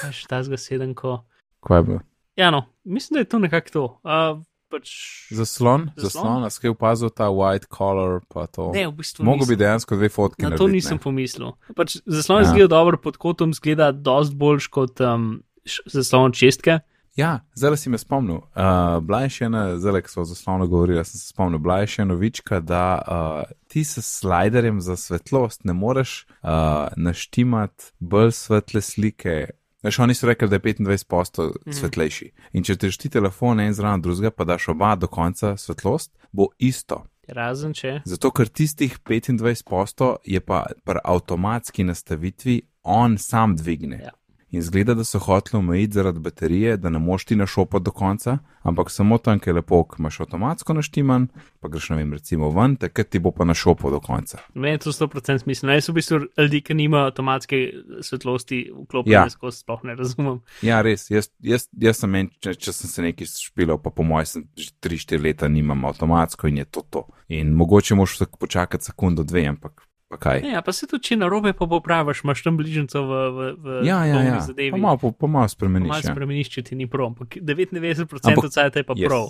kaj 0.00 0.12
že 0.12 0.26
ta 0.28 0.42
zgaseden, 0.42 0.94
ko. 0.94 1.24
Kaj 1.64 1.78
je 1.78 1.82
bilo? 1.82 2.00
Ja, 2.36 2.50
no, 2.50 2.64
mislim, 2.84 3.14
da 3.14 3.20
je 3.20 3.24
to 3.26 3.38
nekako 3.38 3.68
to. 3.70 3.84
Uh, 4.02 4.40
pač, 4.68 4.88
Zaslon? 5.30 5.90
Zaslon? 5.96 6.44
A 6.44 6.50
skaj 6.50 6.70
opazil 6.70 7.10
ta 7.10 7.28
white 7.28 7.66
collar, 7.68 8.20
pa 8.24 8.46
to. 8.46 8.70
ne, 8.72 8.86
v 8.86 8.92
bistvu. 8.94 9.24
Mogo 9.24 9.42
nisem. 9.42 9.48
bi 9.48 9.58
dejansko 9.58 9.96
dve 9.96 10.08
fotki 10.08 10.42
Na 10.42 10.50
to 10.50 10.56
narediti, 10.58 10.72
nisem 10.74 10.96
ne. 10.96 11.02
pomislil. 11.02 11.52
Pač 11.72 11.96
zaslon 12.02 12.42
Ja. 12.42 12.48
zgleda 12.48 12.68
dobro 12.70 12.96
pod 12.98 13.16
kotom, 13.16 13.52
zgleda 13.52 13.92
dosti 13.92 14.34
boljš 14.34 14.66
kot 14.68 15.00
um, 15.00 15.42
zaslon 15.86 16.32
čestke. 16.32 16.80
Ja, 17.16 17.40
zdaj 17.54 17.76
si 17.76 17.90
me 17.90 17.98
spomnil. 17.98 18.36
Uh, 18.36 19.00
bila 19.04 19.20
je 19.22 19.28
še 19.30 19.44
ena, 19.44 19.76
zdaj, 19.76 20.00
ko 20.02 20.08
smo 20.08 20.24
zaslovno 20.24 20.66
govorili, 20.66 21.04
sem 21.04 21.20
se 21.20 21.28
spomnil, 21.28 21.58
bila 21.58 21.82
je 21.82 21.86
še 21.86 22.04
novička, 22.04 22.60
da 22.60 22.84
uh, 22.98 23.42
ti 23.68 23.84
s 23.84 24.00
sliderjem 24.00 24.80
za 24.80 24.96
svetlost 24.96 25.64
ne 25.64 25.72
moreš 25.72 26.24
uh, 26.40 26.48
naštimati 26.96 27.92
bolj 27.98 28.32
svetle 28.32 28.80
slike. 28.80 29.36
Veš, 29.82 29.98
oni 29.98 30.14
so 30.14 30.26
rekli, 30.26 30.48
da 30.48 30.56
je 30.56 30.60
25% 30.60 31.50
Mhm. 31.66 31.72
svetlejši. 31.72 32.30
In 32.52 32.62
če 32.62 32.76
težti 32.76 33.08
telefon 33.10 33.60
en 33.60 33.74
zraven 33.74 34.00
drugega, 34.00 34.30
pa 34.30 34.44
daš 34.44 34.68
oba 34.68 34.94
do 34.96 35.06
konca 35.06 35.56
svetlost, 35.56 36.10
bo 36.32 36.48
isto. 36.58 37.04
Razen 37.28 37.74
če. 37.74 38.00
Zato, 38.04 38.30
ker 38.30 38.48
tistih 38.48 38.98
25% 39.04 40.16
je 40.24 40.40
pa 40.40 40.64
pri 40.84 40.98
avtomatski 41.04 41.84
nastavitvi 41.84 42.62
on 42.82 43.18
sam 43.18 43.56
dvigne. 43.56 44.00
Ja. 44.02 44.10
In 44.52 44.62
zgleda, 44.62 44.94
da 44.94 45.04
so 45.04 45.18
hoteli 45.18 45.58
omejiti 45.58 45.92
zaradi 45.96 46.20
baterije, 46.20 46.76
da 46.76 46.90
ne 46.90 46.98
moš 46.98 47.24
ti 47.24 47.36
našopati 47.36 47.84
do 47.84 47.90
konca, 47.90 48.38
ampak 48.62 48.90
samo 48.90 49.18
tam, 49.18 49.38
ki 49.40 49.48
je 49.50 49.54
lepo, 49.54 49.84
ko 49.84 49.96
imaš 49.98 50.20
avtomatsko 50.20 50.74
naštiman, 50.76 51.28
pa 51.60 51.68
greš, 51.68 51.88
ne 51.90 51.96
vem, 51.96 52.12
recimo 52.12 52.50
ven, 52.50 52.76
takrat 52.76 53.08
ti 53.08 53.18
bo 53.18 53.30
pa 53.32 53.44
našopal 53.48 53.90
do 53.90 54.00
konca. 54.00 54.38
Meni 54.54 54.78
to 54.78 54.92
100% 54.92 55.38
smiselno. 55.38 55.72
Jaz 55.72 55.88
v 55.88 55.94
bistvu 55.96 56.18
ljudi, 56.38 56.60
ki 56.60 56.74
nimajo 56.74 57.06
avtomatske 57.08 57.60
svetlosti 58.00 58.66
vklopljene 58.82 59.24
Ja. 59.24 59.30
skozi, 59.30 59.58
sploh 59.64 59.80
ne 59.84 59.94
razumem. 59.94 60.40
Ja, 60.62 60.82
res, 60.82 61.10
jaz, 61.10 61.30
jaz, 61.40 61.68
jaz 61.72 62.02
sem 62.04 62.14
en, 62.14 62.28
če, 62.40 62.54
če 62.54 62.72
sem 62.72 62.90
se 62.90 63.02
nekaj 63.02 63.26
špilal, 63.32 63.80
pa 63.80 63.90
po 63.90 64.04
mojem 64.04 64.26
sem 64.26 64.44
že 64.56 64.70
3-4 64.84 65.22
leta 65.22 65.48
nimam 65.48 65.84
avtomatsko 65.84 66.48
in 66.48 66.60
je 66.60 66.64
to 66.64 66.84
to. 66.90 67.06
In 67.28 67.54
mogoče 67.56 67.94
moš 67.94 68.18
počakati 68.38 68.84
sekundo, 68.84 69.24
dve, 69.24 69.46
ampak 69.48 69.80
pa 69.80 69.91
kaj. 70.16 70.42
Ja, 70.44 70.60
pa 70.60 70.72
se 70.72 70.86
tudi, 70.86 71.02
če 71.02 71.16
na 71.16 71.28
robe 71.28 71.52
pa 71.52 71.66
popraviš, 71.66 72.22
imaš 72.22 72.42
tam 72.42 72.56
bližnjico 72.56 73.02
v, 73.02 73.12
v, 73.30 73.40
v 73.56 73.66
Ja, 73.82 74.04
ja, 74.04 74.22
ja. 74.22 74.40
zadevi. 74.40 74.70
Pa 74.70 74.76
malo, 74.78 74.96
po- 74.98 75.12
pa 75.12 75.26
malo 75.28 75.48
spremeniš. 75.48 75.88
Malo 75.88 76.00
Ja. 76.00 76.10
spremeniš, 76.10 76.48
če 76.48 76.62
ti 76.62 76.74
ni 76.74 76.86
prav. 76.86 77.06
Ampak 77.08 77.36
99% 77.36 78.06
Ampak- 78.26 78.50
cajt 78.50 78.76
je 78.76 78.82
pa 78.82 78.94
yes. 78.94 79.06
prav. 79.06 79.26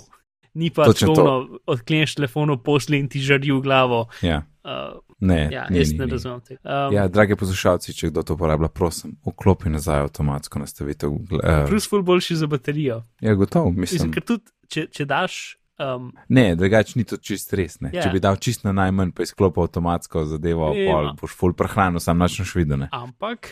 Ni 0.55 0.69
pa 0.69 0.85
Točno 0.85 1.07
tako, 1.09 1.23
to. 1.23 1.33
odkleneš 1.67 2.13
telefon, 2.13 2.59
posli 2.59 2.99
in 2.99 3.07
ti 3.07 3.17
žari 3.19 3.49
v 3.49 3.59
glavo. 3.59 4.05
Ja. 4.21 4.43
Uh, 4.63 5.01
Ne, 5.19 5.47
ja, 5.49 5.65
ni, 5.69 5.79
jaz 5.79 5.91
ni, 5.91 5.97
ne 5.97 6.05
razumem 6.05 6.41
tega. 6.41 6.59
Um, 6.61 6.93
Ja, 6.93 7.07
dragi 7.07 7.33
poslušalci, 7.33 7.93
če 7.93 8.09
kdo 8.09 8.21
to 8.21 8.33
uporablja, 8.33 8.67
prosim, 8.67 9.15
vklopi 9.23 9.69
nazaj 9.69 10.01
avtomatsko 10.01 10.59
nastavitev. 10.59 11.09
Uh, 11.09 11.63
Plus, 11.65 11.87
ful 11.87 12.01
boljši 12.01 12.35
za 12.35 12.45
baterijo. 12.45 13.03
ja, 13.19 13.33
gotovo, 13.33 13.71
Mislim, 13.71 14.03
mislim. 14.03 14.11
ker 14.11 14.21
tudi, 14.23 14.43
če, 14.67 14.87
če 14.89 15.05
daš. 15.05 15.57
Um, 15.83 16.11
Ne, 16.29 16.55
drugače 16.55 16.93
ni 16.95 17.03
to 17.03 17.17
čist 17.17 17.53
res. 17.53 17.81
Ne. 17.81 17.89
Ja. 17.93 18.03
Če 18.03 18.09
bi 18.09 18.19
dal 18.19 18.37
čist 18.37 18.63
na 18.63 18.71
najmanj, 18.71 19.11
pa 19.11 19.23
izklopil 19.23 19.63
avtomatsko 19.63 20.25
zadevo, 20.25 20.71
Ja. 20.73 20.91
pol 20.91 21.09
boš 21.19 21.35
full 21.35 21.53
prehranil, 21.53 21.99
sam 21.99 22.17
načneš 22.17 22.55
videne. 22.55 22.87
ampak, 22.91 23.49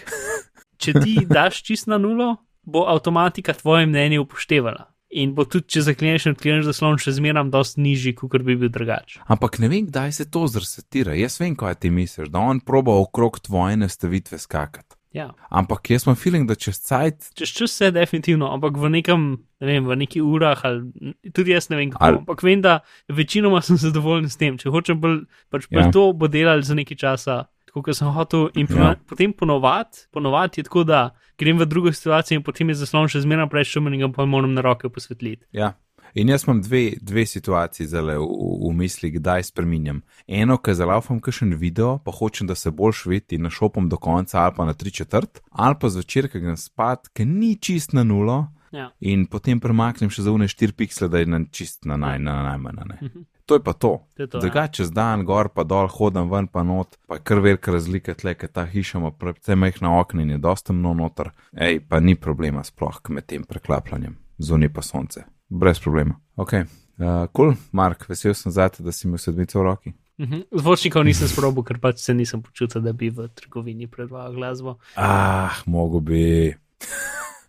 če 0.78 0.94
ti 0.94 1.26
daš 1.26 1.64
čist 1.64 1.88
na 1.88 1.98
nulo, 1.98 2.38
bo 2.64 2.86
avtomatika 2.88 3.54
tvoje 3.54 3.86
mnenje 3.86 4.20
upoštevala. 4.20 4.88
In 5.12 5.34
bo 5.36 5.44
tudi, 5.44 5.68
če 5.68 5.82
zakleneš 5.82 6.26
in 6.26 6.36
odkleneš 6.38 6.70
zaslon, 6.70 6.96
še 6.96 7.12
zmeraj 7.12 7.50
dosti 7.52 7.82
nižji, 7.82 8.14
kot 8.16 8.42
bi 8.42 8.56
bil 8.56 8.70
drugač. 8.72 9.18
Ampak 9.28 9.60
ne 9.60 9.68
vem, 9.68 9.84
kdaj 9.86 10.12
se 10.14 10.26
to 10.32 10.46
zresetira. 10.48 11.12
Jaz 11.20 11.36
vem, 11.42 11.52
kaj 11.52 11.76
ti 11.76 11.90
misliš, 11.92 12.30
da 12.32 12.40
on 12.40 12.62
proba 12.62 12.96
okrog 12.96 13.40
tvoje 13.40 13.76
nastavitve 13.76 14.40
skakati. 14.40 14.96
Ja. 15.14 15.34
Ampak 15.50 15.90
jaz 15.90 16.06
imam 16.06 16.16
feeling, 16.16 16.48
da 16.48 16.56
čez 16.56 16.78
cajt, 16.80 17.34
Čez 17.36 17.50
čas 17.50 17.72
se 17.74 17.92
definitivno, 17.92 18.48
ampak 18.48 18.78
v 18.78 18.90
nekem, 18.90 19.26
ne 19.60 19.68
vem, 19.68 19.84
v 19.86 19.96
neki 19.98 20.22
urah 20.22 20.62
ali 20.64 21.14
tudi 21.34 21.52
jaz 21.52 21.70
ne 21.70 21.76
vem 21.76 21.92
kako. 21.92 22.04
Ali- 22.04 22.18
Ampak 22.18 22.44
vem, 22.44 22.62
da 22.62 22.80
večinoma 23.10 23.62
sem 23.62 23.76
zadovoljen 23.78 24.30
s 24.30 24.38
tem. 24.38 24.58
Če 24.58 24.70
hočem 24.70 25.00
bolj, 25.00 25.20
pač 25.50 25.68
bolj 25.68 25.84
Ja. 25.84 25.92
to 25.92 26.14
bo 26.14 26.28
delal 26.28 26.62
za 26.62 26.74
nekaj 26.74 26.98
časa, 26.98 27.36
tako 27.66 27.82
kot 27.84 27.96
sem 27.96 28.08
hotel. 28.08 28.50
In 28.56 28.68
Ja. 28.70 28.96
potem 28.98 29.34
ponovadi, 29.34 30.08
ponovadi 30.12 30.60
je 30.60 30.64
tako, 30.64 30.84
da 30.84 31.10
grem 31.38 31.58
v 31.58 31.66
drugo 31.66 31.92
situacijo 31.92 32.38
in 32.38 32.44
potem 32.44 32.70
je 32.70 32.76
zaslon 32.76 33.08
še 33.08 33.20
zmeraj 33.20 33.50
preveč 33.50 33.68
šumen 33.68 33.94
in 33.94 34.00
ga 34.02 34.08
pa 34.10 34.26
moram 34.26 34.54
na 34.54 34.62
roke 34.62 34.88
posvetliti. 34.90 35.44
ja. 35.52 35.74
In 36.14 36.30
jaz 36.30 36.44
imam 36.48 36.62
dve, 36.62 36.94
dve 37.02 37.26
situaciji 37.26 37.88
zale 37.88 38.18
v, 38.20 38.28
v, 38.68 38.72
misli, 38.76 39.12
kdaj 39.12 39.44
spreminjam. 39.52 40.02
Eno, 40.28 40.58
ker 40.58 40.76
zalaufam 40.76 41.22
kakšen 41.24 41.56
video, 41.56 41.98
pa 42.04 42.12
hočem, 42.12 42.48
da 42.48 42.56
se 42.56 42.72
boljš 42.72 43.06
vidi 43.06 43.40
in 43.40 43.48
našopam 43.48 43.90
do 43.90 43.98
konca 43.98 44.42
ali 44.42 44.56
pa 44.58 44.66
na 44.66 44.74
tri 44.74 44.92
četrt, 44.92 45.42
ali 45.52 45.76
pa 45.80 45.90
zvečer, 45.90 46.28
ker 46.32 46.42
grem 46.42 46.58
spat, 46.58 47.08
ker 47.16 47.28
ni 47.28 47.56
čist 47.56 47.94
na 47.94 48.04
nulo. 48.04 48.48
Ja. 48.72 48.88
In 49.04 49.26
potem 49.28 49.60
premaknem 49.60 50.08
še 50.12 50.24
za 50.24 50.32
une 50.32 50.48
4 50.48 50.72
piksle, 50.80 51.10
da 51.12 51.20
je 51.20 51.28
na 51.28 51.42
čist 51.52 51.84
na, 51.86 51.98
naj, 52.00 52.20
na 52.24 52.38
najmanj. 52.46 52.78
a 52.80 52.86
ne. 52.88 52.98
Mhm. 53.02 53.26
To 53.46 53.58
je 53.58 53.64
pa 53.64 53.74
to. 53.74 54.08
To 54.16 54.24
je 54.24 54.28
to, 54.30 54.38
ja. 54.38 54.42
Drugače, 54.42 54.74
čez 54.74 54.92
dan, 54.96 55.26
gor 55.28 55.50
pa 55.52 55.66
dol, 55.68 55.90
hodim 55.92 56.30
ven 56.32 56.48
pa 56.48 56.64
not, 56.64 56.96
pa 57.08 57.18
je 57.20 57.26
kar 57.28 57.42
velika 57.44 57.72
razlika 57.72 58.16
tle, 58.16 58.32
ker 58.36 58.48
ta 58.48 58.64
hiša 58.66 59.02
ima 59.02 59.12
predvsem 59.12 59.60
majhna 59.60 59.92
okna 60.00 60.24
in 60.24 60.30
je 60.30 60.38
dosta 60.38 60.74
mno 60.74 60.94
noter. 60.94 61.34
Ej, 61.52 61.82
pa 61.90 62.00
ni 62.00 62.16
problema 62.16 62.64
sploh 62.64 63.02
med 63.10 63.28
tem 63.28 63.44
preklapljanjem, 63.44 64.16
zunaj 64.40 64.72
pa 64.72 64.82
sonce. 64.88 65.26
Brez 65.52 65.80
problema. 65.84 66.16
Ok, 66.36 66.54
uh, 66.54 67.28
cool, 67.36 67.54
Mark, 67.72 68.06
vesel 68.10 68.34
sem 68.34 68.52
zate, 68.56 68.84
da 68.84 68.92
si 68.96 69.04
imel 69.08 69.20
sedmico 69.20 69.60
v 69.60 69.64
roki. 69.68 69.94
Mhm. 70.22 70.46
Zvočnikov 70.56 71.04
nisem 71.04 71.28
sprobil, 71.28 71.66
ker 71.68 71.80
pač 71.82 72.00
se 72.00 72.14
nisem 72.14 72.40
počutil, 72.46 72.80
da 72.86 72.94
bi 72.94 73.10
v 73.12 73.28
trgovini 73.36 73.90
predvajal 73.92 74.38
glasbo. 74.38 74.78
Ah, 74.96 75.60
mogo 75.66 76.00
bi. 76.00 76.54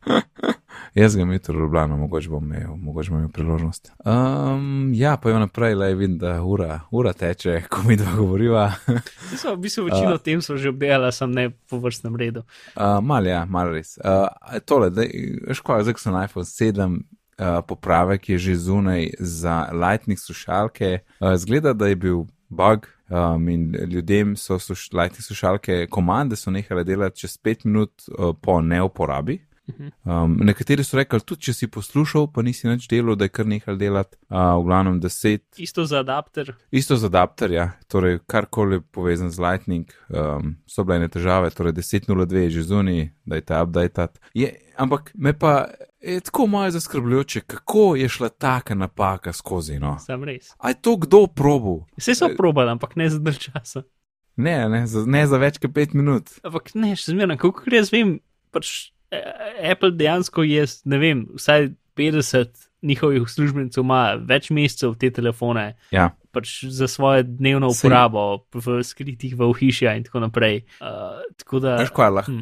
Jaz 0.94 1.14
ga 1.16 1.22
imam 1.22 1.38
v 1.48 1.54
Ljubljano, 1.54 1.96
mogoče 1.96 2.28
bom 2.28 2.44
imel, 2.44 2.74
mogoče 2.76 3.10
bom 3.10 3.18
imel 3.18 3.30
priložnost. 3.32 3.92
Um, 4.04 4.90
ja, 4.94 5.16
pa 5.16 5.30
je 5.30 5.38
naprej, 5.38 5.74
le 5.74 5.94
vidim, 5.94 6.18
da 6.18 6.42
ura, 6.42 6.80
ura 6.90 7.12
teče, 7.12 7.62
ko 7.70 7.82
mi 7.86 7.96
dva 7.96 8.12
govoriva. 8.16 8.72
So, 9.36 9.54
v 9.54 9.60
bistvu 9.62 9.84
večino 9.84 10.18
uh, 10.18 10.20
tem 10.20 10.42
so 10.42 10.56
že 10.56 10.68
obdelala, 10.68 11.12
sem 11.12 11.32
ne 11.32 11.50
po 11.70 11.78
vrstnem 11.80 12.16
redu. 12.16 12.42
Uh, 12.76 12.98
mal, 13.00 13.26
ja, 13.26 13.44
mal 13.48 13.72
res. 13.72 13.94
Uh, 14.04 14.58
tole, 14.68 14.90
da, 14.90 15.06
veš 15.48 15.62
kaj, 15.64 15.86
zdaj 15.88 15.96
sem 16.02 16.12
na 16.12 16.26
iPhone 16.26 16.44
7, 16.44 17.00
uh, 17.38 17.64
popravek 17.68 18.28
je 18.28 18.38
že 18.38 18.56
zunaj 18.56 19.10
za 19.18 19.68
lightning 19.72 20.18
slušalke. 20.18 20.98
Uh, 21.20 21.36
zgleda, 21.36 21.72
da 21.72 21.86
je 21.86 21.96
bil 21.96 22.24
bug 22.48 22.86
um, 23.08 23.48
in 23.48 23.76
ljudem 23.90 24.36
so 24.36 24.58
sluš, 24.58 24.92
lightning 24.92 25.22
slušalke, 25.24 25.86
komande 25.90 26.36
so 26.36 26.50
nehale 26.50 26.84
delati 26.84 27.20
čez 27.20 27.38
5 27.38 27.66
minut 27.66 28.02
uh, 28.08 28.34
po 28.40 28.60
neuporabi. 28.60 29.40
Um, 30.04 30.36
nekateri 30.42 30.84
so 30.84 30.98
rekli, 30.98 31.20
tudi 31.22 31.46
če 31.46 31.54
si 31.54 31.68
poslušal, 31.70 32.26
pa 32.34 32.42
nisi 32.42 32.66
nič 32.66 32.88
delal, 32.90 33.14
da 33.18 33.28
je 33.28 33.32
kar 33.34 33.46
nehal 33.46 33.78
delati, 33.78 34.18
uh, 34.26 34.56
v 34.58 34.66
glavnem 34.66 34.98
10, 35.00 35.44
Isto 35.62 35.84
za 35.86 36.00
adapter. 36.02 36.50
Isto 36.74 36.98
z 36.98 37.06
adapter, 37.06 37.54
ja. 37.54 37.68
torej 37.86 38.18
karkoli 38.26 38.80
povezan 38.82 39.30
z 39.30 39.38
Lightning, 39.42 39.86
um, 40.10 40.56
so 40.66 40.82
bile 40.84 41.02
ene 41.02 41.10
težave, 41.12 41.52
torej 41.54 41.76
10.02 41.78 42.46
je 42.48 42.50
že 42.58 42.66
zunaj, 42.72 43.08
da 43.24 43.38
je 43.38 43.46
ta 43.46 43.62
update. 43.62 44.18
Je, 44.34 44.50
ampak 44.76 45.14
me 45.14 45.32
pa 45.32 45.70
je 46.02 46.20
tako 46.20 46.46
malo 46.46 46.70
zaskrbljujoče, 46.70 47.40
kako 47.40 47.96
je 47.96 48.08
šla 48.08 48.28
taka 48.28 48.74
napaka 48.74 49.32
skozi. 49.32 49.78
No? 49.78 49.98
Sam 50.02 50.24
res. 50.24 50.50
A 50.58 50.68
je 50.68 50.74
to 50.74 50.96
kdo 50.96 51.26
probu? 51.26 51.86
Vse 51.96 52.14
so 52.14 52.28
probali, 52.36 52.70
ampak 52.70 52.96
ne 52.96 53.10
za 53.10 53.18
dalj 53.18 53.38
časa. 53.38 53.82
Ne, 54.36 54.68
ne, 54.68 54.86
za, 54.86 55.04
ne 55.06 55.26
za 55.26 55.38
več 55.38 55.60
kot 55.60 55.70
5 55.70 55.94
minut. 55.94 56.30
Ampak 56.42 56.72
ne, 56.74 56.94
še 56.96 57.12
zmeraj, 57.12 57.38
kako 57.42 57.68
jaz 57.70 57.92
vem, 57.92 58.16
pač 58.50 58.70
eh, 58.72 58.90
Apple 59.72 59.92
dejansko 59.96 60.42
je, 60.42 60.66
ne 60.84 60.98
vem, 60.98 61.26
vsaj 61.36 61.68
50 61.96 62.68
njihovih 62.82 63.22
uslužbencev 63.22 63.84
ima 63.84 64.14
več 64.26 64.50
mesecev 64.50 64.94
te 64.98 65.10
telefone. 65.14 65.72
Ja. 65.94 66.10
Pač 66.32 66.64
za 66.64 66.88
svojo 66.88 67.22
dnevno 67.26 67.68
Sej- 67.70 67.86
uporabo, 67.86 68.22
v 68.54 68.80
skritih 68.84 69.36
v 69.36 69.46
ohišja 69.52 69.94
in 69.98 70.06
tako 70.06 70.22
naprej. 70.24 70.62
Uh, 70.80 71.20
tako 71.38 71.60
da, 71.60 71.76
Veš 71.82 71.92
kaj, 71.94 72.10
lahko, 72.10 72.32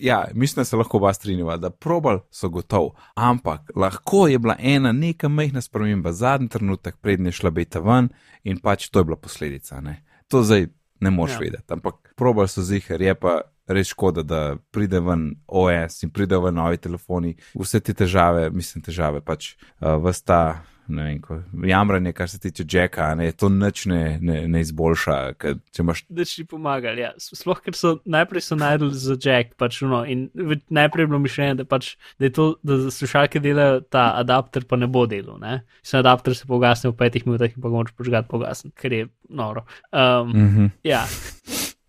ja, 0.00 0.24
mislim, 0.34 0.62
da 0.62 0.64
se 0.64 0.80
lahko 0.80 0.98
oba 0.98 1.12
strinjava, 1.14 1.58
da 1.60 1.70
probal 1.70 2.24
so 2.32 2.48
gotov, 2.48 2.94
ampak 3.14 3.70
lahko 3.76 4.26
je 4.32 4.38
bila 4.38 4.56
ena 4.58 4.92
neka 4.92 5.28
majhna 5.28 5.60
sprememba 5.60 6.12
zadnji 6.12 6.48
trenutek, 6.56 6.96
prednje 7.04 7.36
šla 7.36 7.52
beta 7.54 7.84
ven 7.84 8.08
in 8.44 8.58
pač 8.58 8.88
to 8.88 9.04
je 9.04 9.10
bila 9.12 9.20
posledica. 9.20 9.80
Ne? 9.80 10.00
To 10.32 10.42
zdaj 10.42 10.70
ne 11.04 11.10
moš 11.10 11.36
ja. 11.36 11.44
vedeti, 11.44 11.68
ampak 11.68 12.14
probal 12.16 12.48
so 12.48 12.64
zihar, 12.64 13.02
je 13.02 13.14
pa 13.14 13.42
res 13.68 13.88
škoda, 13.88 14.22
da 14.22 14.56
pride 14.70 15.00
ven 15.00 15.30
OS 15.46 16.02
in 16.04 16.12
pride 16.14 16.38
ven 16.38 16.54
novi 16.54 16.76
telefoni, 16.76 17.34
vse 17.58 17.80
te 17.80 17.94
težave, 17.96 18.50
mislim, 18.50 18.84
težave 18.84 19.24
pač 19.24 19.54
uh, 19.54 19.96
vsta. 20.04 20.62
Ne 20.84 21.04
vem, 21.06 21.20
ko, 21.22 21.38
jamranje, 21.64 22.12
kar 22.12 22.28
se 22.28 22.36
tiče 22.38 22.64
Jacka, 22.68 23.06
ne, 23.16 23.30
to 23.32 23.48
nič 23.48 23.86
ne, 23.88 24.18
ne, 24.20 24.42
ne 24.48 24.60
izboljša. 24.60 25.32
imaš 25.78 26.02
da 26.08 26.24
ti 26.24 26.44
pomagali. 26.44 27.00
Ja. 27.00 27.12
Sploh, 27.16 27.62
ker 27.64 27.72
so 27.72 27.94
najprej 28.04 28.44
so 28.44 28.58
najdel 28.60 28.90
za 28.92 29.16
Jack, 29.16 29.54
pač, 29.56 29.80
no, 29.80 30.02
in 30.04 30.28
v- 30.34 30.60
najprej 30.68 31.02
je 31.02 31.06
bilo 31.06 31.22
mišljenje, 31.24 31.54
da, 31.62 31.64
pač, 31.64 31.94
da, 32.20 32.28
to, 32.28 32.50
da 32.62 32.76
za 32.82 32.90
slušalke 32.90 33.40
delajo 33.40 33.80
ta 33.80 34.10
adapter, 34.20 34.68
pa 34.68 34.76
ne 34.76 34.86
bo 34.86 35.06
delal. 35.08 35.40
Ne? 35.40 35.62
Se 35.82 35.96
adapter 35.96 36.36
se 36.36 36.44
pogasne 36.46 36.92
v 36.92 36.98
petih 37.00 37.24
minutah 37.24 37.48
in 37.48 37.64
pa 37.64 37.72
ga 37.72 37.80
moraš 37.80 37.96
požgati 37.96 38.28
pogasn, 38.28 38.74
ker 38.76 38.92
je 38.92 39.08
noro. 39.28 39.64
Um, 39.88 40.36
mm 40.36 40.48
-hmm. 40.52 40.70
ja. 40.84 41.06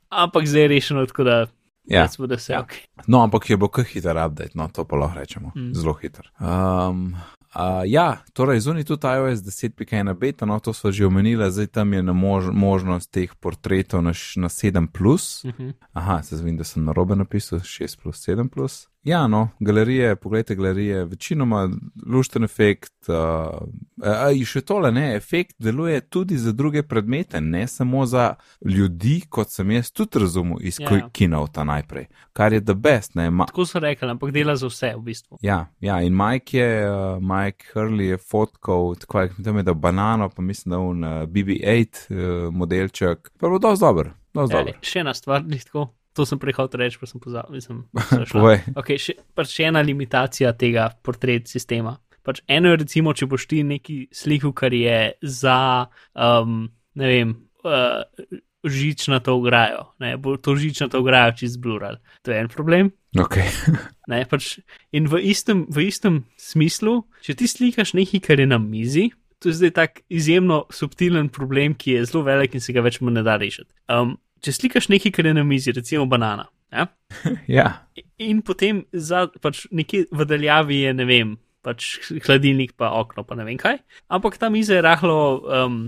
Ampak 0.10 0.48
zdaj 0.48 0.62
je 0.62 0.68
rešeno, 0.68 1.06
tako 1.06 1.24
da 1.24 1.48
ja. 1.88 2.04
recimo, 2.04 2.28
da 2.28 2.38
se 2.38 2.54
Ja. 2.54 2.60
ok. 2.62 2.74
No, 3.08 3.24
ampak 3.24 3.50
je 3.50 3.58
bo 3.58 3.68
kar 3.68 3.86
hiter 3.86 4.18
update, 4.18 4.52
no, 4.54 4.68
to 4.68 4.86
pa 4.86 4.96
lahko 4.96 5.20
rečemo. 5.20 5.52
Mm. 5.56 5.74
Zelo 5.74 5.94
hiter. 5.94 6.32
Um, 6.40 7.16
uh, 7.56 7.84
ja, 7.86 8.18
torej 8.34 8.60
zunaj 8.60 8.84
tudi 8.84 9.08
iOS 9.08 9.40
10.1 9.40 10.14
beta, 10.14 10.46
no, 10.46 10.60
to 10.60 10.74
so 10.74 10.92
že 10.92 11.06
omenila, 11.06 11.50
zdaj 11.50 11.68
tam 11.68 11.94
je 11.94 12.04
na 12.04 12.14
mož, 12.14 12.50
možnost 12.54 13.12
teh 13.12 13.36
portretov 13.40 14.02
na, 14.02 14.14
na 14.36 14.50
7. 14.50 14.88
Plus. 14.88 15.44
Uh 15.44 15.52
-huh. 15.52 15.74
Aha, 15.94 16.24
se 16.24 16.38
zvim, 16.38 16.58
da 16.58 16.64
sem 16.64 16.86
na 16.86 16.92
robe 16.92 17.16
napisal 17.16 17.60
6 17.60 18.02
plus 18.02 18.28
7 18.28 18.50
plus. 18.50 18.88
Ja, 19.06 19.28
no, 19.28 19.50
galerije, 19.60 20.16
pogledajte 20.16 20.56
galerije, 20.56 21.06
večinoma 21.06 21.70
lušten 22.08 22.44
efekt. 22.44 22.94
Uh, 23.08 24.34
in 24.34 24.46
še 24.50 24.64
tole, 24.66 24.90
ne, 24.92 25.12
efekt 25.16 25.56
deluje 25.62 26.00
tudi 26.10 26.38
za 26.42 26.52
druge 26.52 26.82
predmete, 26.84 27.38
ne 27.42 27.68
samo 27.68 28.06
za 28.10 28.32
ljudi, 28.66 29.20
kot 29.30 29.52
sem 29.54 29.72
jaz 29.72 29.92
tudi 29.94 30.20
razumel 30.20 30.58
iz 30.62 30.80
Ja, 30.82 30.90
ja. 30.98 31.10
kinota 31.14 31.64
najprej, 31.64 32.08
kar 32.34 32.54
je 32.54 32.64
the 32.66 32.74
best, 32.74 33.14
ne, 33.16 33.30
ma, 33.30 33.46
Tako 33.46 33.66
so 33.66 33.80
rekli, 33.80 34.10
ampak 34.10 34.32
dela 34.34 34.56
za 34.58 34.68
vse 34.68 34.96
v 34.98 35.04
bistvu. 35.06 35.38
Ja, 35.46 35.68
ja, 35.80 36.00
in 36.02 36.18
Mike 36.18 36.58
je, 36.58 36.72
uh, 36.90 37.22
Mike 37.22 37.70
Hurley 37.76 38.10
je 38.16 38.18
fotkal, 38.18 38.96
tako 39.06 39.22
je 39.22 39.30
tam 39.44 39.58
je 39.62 39.64
dal 39.70 39.78
banano, 39.78 40.30
pa 40.30 40.42
mislim, 40.42 40.72
da 40.72 40.80
un 40.80 41.04
uh, 41.04 41.12
BB-8 41.30 42.10
uh, 42.10 42.50
modelček, 42.54 43.30
pa 43.38 43.50
bil 43.54 43.62
dosti 43.62 43.86
dober, 43.86 44.10
dosti 44.34 44.56
Ja, 44.56 44.64
dober. 44.66 44.82
še 44.82 45.06
ena 45.06 45.14
stvar, 45.14 45.46
ni 45.46 45.62
tako. 45.62 45.92
To 46.16 46.24
sem 46.28 46.40
prehotel 46.40 46.86
reči, 46.86 47.00
pa 47.02 47.10
sem 47.10 47.20
pozabil. 47.20 47.60
Mislim, 47.60 47.84
sem. 48.32 48.76
Okay, 48.80 49.00
še, 49.02 49.18
pač 49.36 49.52
še 49.58 49.70
ena 49.70 49.84
limitacija 49.84 50.54
tega 50.56 50.90
portret 51.04 51.52
sistema. 51.52 51.98
Pač 52.26 52.42
eno 52.50 52.72
je, 52.72 52.82
recimo, 52.82 53.14
če 53.14 53.28
boš 53.30 53.46
ti 53.52 53.62
neki 53.68 54.08
sliku, 54.16 54.50
kar 54.58 54.74
je 54.74 55.14
za, 55.22 55.60
um, 56.18 56.64
ne 56.98 57.12
vem, 57.12 57.36
uh, 57.68 58.02
žičnato 58.66 59.36
ograjo, 59.38 59.92
ne, 60.00 60.16
bo 60.18 60.38
to 60.38 60.56
žičnato 60.58 61.00
ograjo 61.00 61.36
čez 61.38 61.58
blural. 61.62 62.00
To 62.26 62.32
je 62.32 62.40
en 62.40 62.50
problem. 62.50 62.92
Okay. 63.18 63.50
Ne, 64.06 64.20
pač, 64.30 64.60
in 64.94 65.08
v 65.10 65.18
istem, 65.32 65.64
v 65.66 65.88
istem 65.90 66.20
smislu, 66.38 67.08
če 67.26 67.34
ti 67.40 67.48
slikaš 67.50 67.96
nekaj, 67.98 68.22
kar 68.22 68.38
je 68.38 68.46
na 68.46 68.60
mizi, 68.62 69.08
to 69.42 69.50
je 69.50 69.56
zdaj 69.58 69.72
tak 69.74 70.04
izjemno 70.14 70.60
subtilen 70.70 71.32
problem, 71.34 71.74
ki 71.74 71.96
je 71.96 72.04
zelo 72.06 72.22
velik 72.28 72.54
in 72.54 72.62
se 72.62 72.76
ga 72.76 72.84
več 72.86 73.00
ne 73.02 73.24
da 73.26 73.34
rešiti. 73.42 73.74
Um, 73.90 74.14
če 74.44 74.52
slikaš 74.52 74.90
nekaj, 74.92 75.12
kar 75.16 75.26
je 75.30 75.34
na 75.34 75.44
mizi, 75.44 75.72
recimo 75.76 76.06
banana. 76.06 76.48
Ja? 76.74 76.88
Ja, 77.48 77.68
In 78.18 78.42
potem 78.42 78.84
za, 78.92 79.28
pač 79.42 79.66
nekje 79.72 80.06
v 80.12 80.26
daljavi 80.28 80.82
je, 80.86 80.94
ne 80.96 81.06
vem, 81.08 81.36
pač 81.66 81.98
hladilnik, 82.26 82.76
pa 82.80 82.92
okno, 83.00 83.24
pa 83.28 83.36
ne 83.36 83.46
vem 83.48 83.58
kaj. 83.60 83.80
Ampak 84.14 84.38
ta 84.42 84.50
miza 84.54 84.78
je 84.78 84.82
rahlo, 84.86 85.42
um, 85.46 85.80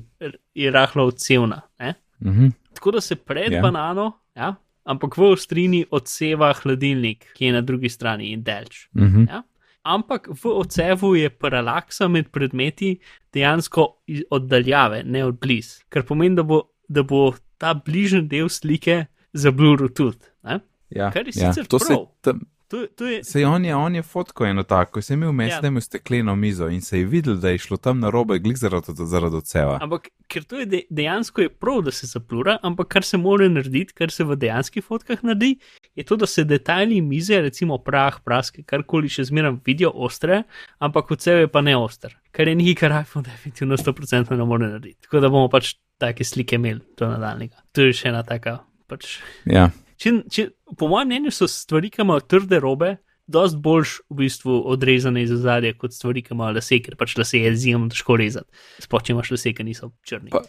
je 0.55 0.71
rahlo 0.71 1.09
odsevna. 1.11 1.61
Ne? 1.79 1.95
mhm. 2.23 2.55
Tako 2.77 2.91
da 2.91 3.01
se 3.01 3.15
pred 3.15 3.51
Ja. 3.51 3.57
yeah. 3.57 3.61
banano, 3.65 4.11
ja, 4.37 4.55
ampak 4.85 5.17
v 5.17 5.31
ostrini 5.33 5.85
odseva 5.91 6.51
hladilnik, 6.53 7.25
ki 7.33 7.45
je 7.49 7.53
na 7.55 7.61
drugi 7.61 7.89
strani 7.89 8.31
in 8.33 8.43
delč. 8.43 8.87
Mhm. 8.95 9.27
Ja? 9.29 9.43
Ampak 9.87 10.27
v 10.27 10.51
odsevu 10.51 11.15
je 11.15 11.29
paralaksa 11.29 12.07
med 12.11 12.27
predmeti 12.31 12.97
dejansko 13.33 13.85
oddaljave, 14.29 15.03
ne 15.05 15.23
od 15.25 15.39
blizu. 15.39 15.85
Kar 15.89 16.03
pomeni, 16.03 16.35
da 16.35 16.43
bo, 16.43 16.61
da 16.89 17.03
bo 17.07 17.31
ta 17.57 17.73
bližnji 17.75 18.21
del 18.27 18.49
slike 18.49 19.05
zabluril 19.33 19.89
tudi. 19.89 20.17
Ne? 20.43 20.59
ja, 20.89 21.11
Kar 21.11 21.27
je 21.27 21.33
ja. 21.35 21.49
sicer 21.49 21.65
To 21.67 21.79
se, 21.79 21.85
prav. 21.87 22.05
tam, 22.21 22.39
To, 22.67 22.81
to 22.89 23.05
je, 23.05 23.23
se 23.23 23.45
on 23.45 23.65
je, 23.65 23.75
on 23.75 23.95
je 23.95 24.01
fotko 24.03 24.45
eno 24.45 24.63
tako, 24.63 24.99
se 25.01 25.13
je 25.13 25.15
imel 25.15 25.31
mes, 25.31 25.51
Ja. 25.51 25.61
da 25.61 25.67
je 25.67 25.69
imel 25.69 25.81
stekleno 25.81 26.35
mizo 26.35 26.67
in 26.67 26.81
se 26.81 26.99
je 26.99 27.05
videl, 27.05 27.35
da 27.35 27.49
je 27.49 27.57
šlo 27.57 27.77
tam 27.77 27.99
na 27.99 28.09
robe, 28.09 28.39
glik 28.39 28.57
zaradi, 28.57 28.91
zaradi 29.05 29.35
odseva. 29.35 29.77
ampak 29.81 30.09
ker 30.27 30.43
to 30.43 30.59
je 30.59 30.65
de, 30.65 30.81
dejansko 30.91 31.41
je 31.41 31.49
prav, 31.49 31.81
da 31.81 31.91
se 31.91 32.07
zaplura, 32.07 32.57
ampak 32.61 32.87
kar 32.87 33.03
se 33.03 33.17
mora 33.17 33.47
narediti, 33.47 33.93
kar 33.93 34.11
se 34.11 34.23
v 34.23 34.35
dejanskih 34.35 34.83
fotkah 34.83 35.23
naredi, 35.23 35.53
je 35.95 36.03
to, 36.03 36.15
da 36.15 36.25
se 36.25 36.43
detajli 36.43 36.99
mize, 37.01 37.39
recimo 37.41 37.77
prah, 37.77 38.19
praske, 38.19 38.63
karkoli 38.63 39.07
še 39.09 39.23
zmeraj 39.23 39.61
vidijo 39.65 39.91
ostre, 39.95 40.43
ampak 40.79 41.11
odsev 41.11 41.39
je 41.39 41.47
pa 41.47 41.61
ne 41.61 41.77
oster. 41.77 42.17
Kar 42.31 42.47
je 42.47 42.55
nekaj, 42.55 42.75
kar 42.75 43.01
iPhone 43.01 43.23
definitivno 43.23 43.77
100% 43.77 44.35
ne 44.35 44.43
more 44.45 44.67
narediti. 44.67 44.99
Tako 45.01 45.19
da 45.19 45.29
bomo 45.29 45.47
pač 45.49 45.77
take 46.01 46.25
slike 46.25 46.55
imeli 46.55 46.81
do 46.97 47.09
nadaljnega. 47.09 47.63
To 47.73 47.87
je 47.87 47.97
še 47.97 48.09
ena 48.13 48.23
taka. 48.27 48.59
Pač. 48.87 49.17
Ja, 49.45 49.67
Če, 49.97 50.13
če, 50.29 50.43
po 50.77 50.89
mojem 50.91 51.09
mnenju 51.09 51.33
so 51.33 51.47
stvari, 51.49 51.89
ki 51.93 52.03
imajo 52.03 52.25
trde 52.29 52.59
robe, 52.61 52.91
dosti 53.27 53.59
boljš 53.65 53.95
v 54.11 54.19
bistvu 54.21 54.59
odrezane 54.71 55.23
iz 55.25 55.33
ozadja 55.33 55.73
kot 55.77 55.95
stvari, 55.95 56.21
ki 56.23 56.35
imajo 56.35 56.59
lase, 56.59 56.79
ker 56.85 56.95
pač 56.99 57.17
lase 57.17 57.41
je 57.41 57.51
izjemno 57.51 57.89
težko 57.93 58.17
rezati. 58.21 58.47
Sploh 58.85 59.03
če 59.03 59.15
imaš 59.15 59.33
lase, 59.33 59.53
ki 59.57 59.65
niso 59.67 59.91
črni. 60.07 60.31
Pa- 60.33 60.45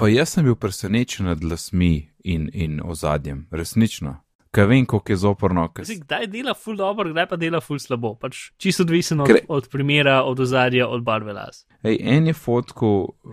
pa 0.00 0.08
jaz 0.10 0.32
sem 0.34 0.48
bil 0.48 0.56
presenečen 0.58 1.28
nad 1.28 1.44
lasmi 1.44 2.08
in, 2.24 2.48
in 2.56 2.80
ozadjem, 2.82 3.44
resnično. 3.52 4.16
Ker 4.50 4.66
vem, 4.66 4.86
koliko 4.86 5.12
je 5.12 5.16
zoporno. 5.16 5.68
ker 5.72 5.84
Zdaj, 5.84 5.98
kdaj 6.02 6.26
dela 6.26 6.54
ful 6.58 6.76
dobro, 6.76 7.10
kdaj 7.10 7.26
pa 7.30 7.36
dela 7.38 7.60
ful 7.62 7.78
slabo. 7.78 8.16
Pač 8.18 8.50
čisto 8.58 8.82
odvisen 8.82 9.20
od, 9.20 9.30
Ker- 9.30 9.46
od 9.48 9.68
primera, 9.70 10.22
od 10.26 10.40
ozadja, 10.40 10.88
od 10.88 11.04
barve 11.06 11.32
las. 11.32 11.66
Ej, 11.82 12.00
en 12.02 12.26
je 12.26 12.34
fotko 12.34 12.90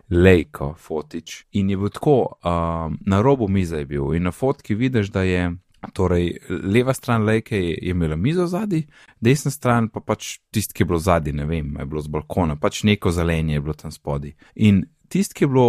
lejko, 0.09 0.75
fotič 0.77 1.45
in 1.57 1.69
je 1.73 1.77
bil 1.77 1.89
tako, 1.89 2.37
um, 2.45 2.99
na 3.05 3.21
robu 3.21 3.47
mize 3.49 3.81
je 3.81 3.85
bil 3.85 4.13
in 4.13 4.29
na 4.29 4.31
fotki 4.31 4.75
vidiš, 4.75 5.09
da 5.09 5.25
je. 5.25 5.55
Torej, 5.93 6.31
leva 6.49 6.93
stran 6.93 7.23
lejke 7.23 7.57
je, 7.57 7.75
je 7.81 7.91
imela 7.93 8.15
mizo 8.15 8.47
zadaj, 8.49 8.81
desna 9.21 9.51
stran 9.53 9.87
pa 9.93 10.01
pač 10.01 10.39
tisti, 10.51 10.73
ki 10.73 10.83
je 10.83 10.87
bilo 10.89 10.97
zadaj, 10.99 11.33
ne 11.37 11.45
vem, 11.45 11.69
je 11.79 11.85
bilo 11.85 12.01
z 12.01 12.09
balkona, 12.11 12.55
pač 12.59 12.81
neko 12.83 13.13
zelenje 13.13 13.53
je 13.53 13.61
bilo 13.61 13.75
tam 13.77 13.93
spodaj. 13.93 14.33
In 14.55 14.81
tisti, 15.07 15.37
ki 15.37 15.45
je 15.45 15.51
bilo 15.53 15.67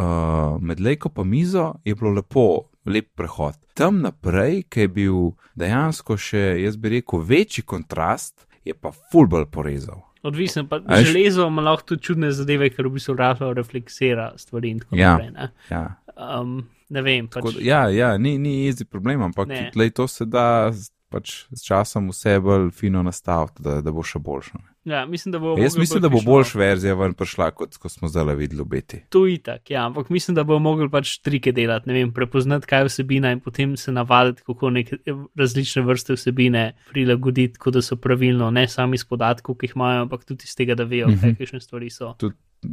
uh, 0.00 0.56
med 0.60 0.80
lejko 0.80 1.12
pa 1.12 1.24
mizo, 1.24 1.74
je 1.84 1.94
bilo 1.94 2.10
lepo, 2.16 2.69
lep 2.86 3.08
prehod. 3.14 3.54
Tam 3.74 4.00
naprej, 4.00 4.62
ki 4.64 4.80
je 4.80 4.88
bil 4.90 5.18
dejansko 5.54 6.16
še, 6.16 6.62
jaz 6.62 6.76
bi 6.76 6.88
rekel, 6.90 7.20
večji 7.20 7.62
kontrast, 7.62 8.46
je 8.64 8.74
pa 8.74 8.90
fulbol 8.90 9.46
porezal. 9.46 10.02
Odvisen 10.22 10.68
pa 10.68 10.78
veš- 10.78 11.04
železo 11.06 11.46
ima 11.46 11.62
lahko 11.62 11.86
tudi 11.86 12.02
čudne 12.02 12.30
zadeve, 12.30 12.70
ker 12.70 12.84
v 12.84 12.92
bistvu 12.92 13.14
rahlo 13.16 13.52
refleksira 13.52 14.32
stvari 14.36 14.70
in 14.70 14.78
tako 14.78 14.96
Ja. 14.96 15.16
naprej. 15.16 15.48
Ja. 15.70 15.96
Um, 16.38 16.58
ne 16.90 17.02
vem, 17.02 17.28
pač. 17.28 17.42
Tako, 17.42 17.60
ja, 17.60 17.88
ja, 17.88 18.18
ni, 18.18 18.38
ni 18.38 18.66
izi 18.66 18.84
problem, 18.84 19.22
ampak 19.22 19.48
Ne. 19.48 19.70
lej, 19.74 19.90
to 19.90 20.06
se 20.06 20.24
da 20.26 20.72
pač 21.08 21.46
s 21.50 21.64
časom 21.64 22.10
vse 22.10 22.40
bolj 22.40 22.70
fino 22.70 23.02
nastaviti, 23.02 23.62
da, 23.62 23.80
da 23.80 23.90
bo 23.90 24.02
še 24.02 24.18
boljše. 24.18 24.58
Ja, 24.84 25.06
mislim, 25.06 25.32
da 25.32 25.38
bo 25.38 25.58
Jaz 25.58 25.76
mislim, 25.76 26.00
bolj 26.00 26.02
da 26.02 26.08
bo 26.08 26.20
boljša 26.24 26.58
verzija 26.58 26.94
ven 26.94 27.14
prišla, 27.14 27.50
kot 27.50 27.76
ko 27.76 27.88
smo 27.88 28.08
zdaj 28.08 28.34
videli 28.34 28.60
obeti. 28.60 29.02
To 29.08 29.26
je 29.26 29.34
itak, 29.34 29.70
ja, 29.70 29.86
ampak 29.86 30.08
mislim, 30.10 30.34
da 30.34 30.44
bo 30.44 30.58
mogel 30.58 30.88
pač 30.90 31.18
trike 31.18 31.52
delati, 31.52 31.88
ne 31.88 31.94
vem, 31.94 32.12
prepoznati, 32.12 32.66
kaj 32.66 32.80
je 32.80 32.84
vsebina 32.88 33.32
in 33.32 33.40
potem 33.40 33.76
se 33.76 33.92
navaditi, 33.92 34.42
kako 34.46 34.70
neke 34.70 34.96
različne 35.36 35.82
vrste 35.82 36.16
vsebine 36.16 36.72
prilagoditi, 36.90 37.54
tako 37.58 37.70
da 37.70 37.82
so 37.82 37.96
pravilno, 37.96 38.50
ne 38.50 38.68
samo 38.68 38.94
iz 38.94 39.04
podatkov, 39.04 39.56
ki 39.60 39.66
jih 39.66 39.76
imajo, 39.76 40.02
ampak 40.02 40.24
tudi 40.24 40.44
iz 40.48 40.56
tega, 40.56 40.74
da 40.74 40.84
vejo, 40.84 41.08
Mhm. 41.08 41.20
kaj 41.20 41.34
kakšne 41.34 41.60
stvari 41.60 41.90
so. 41.90 42.14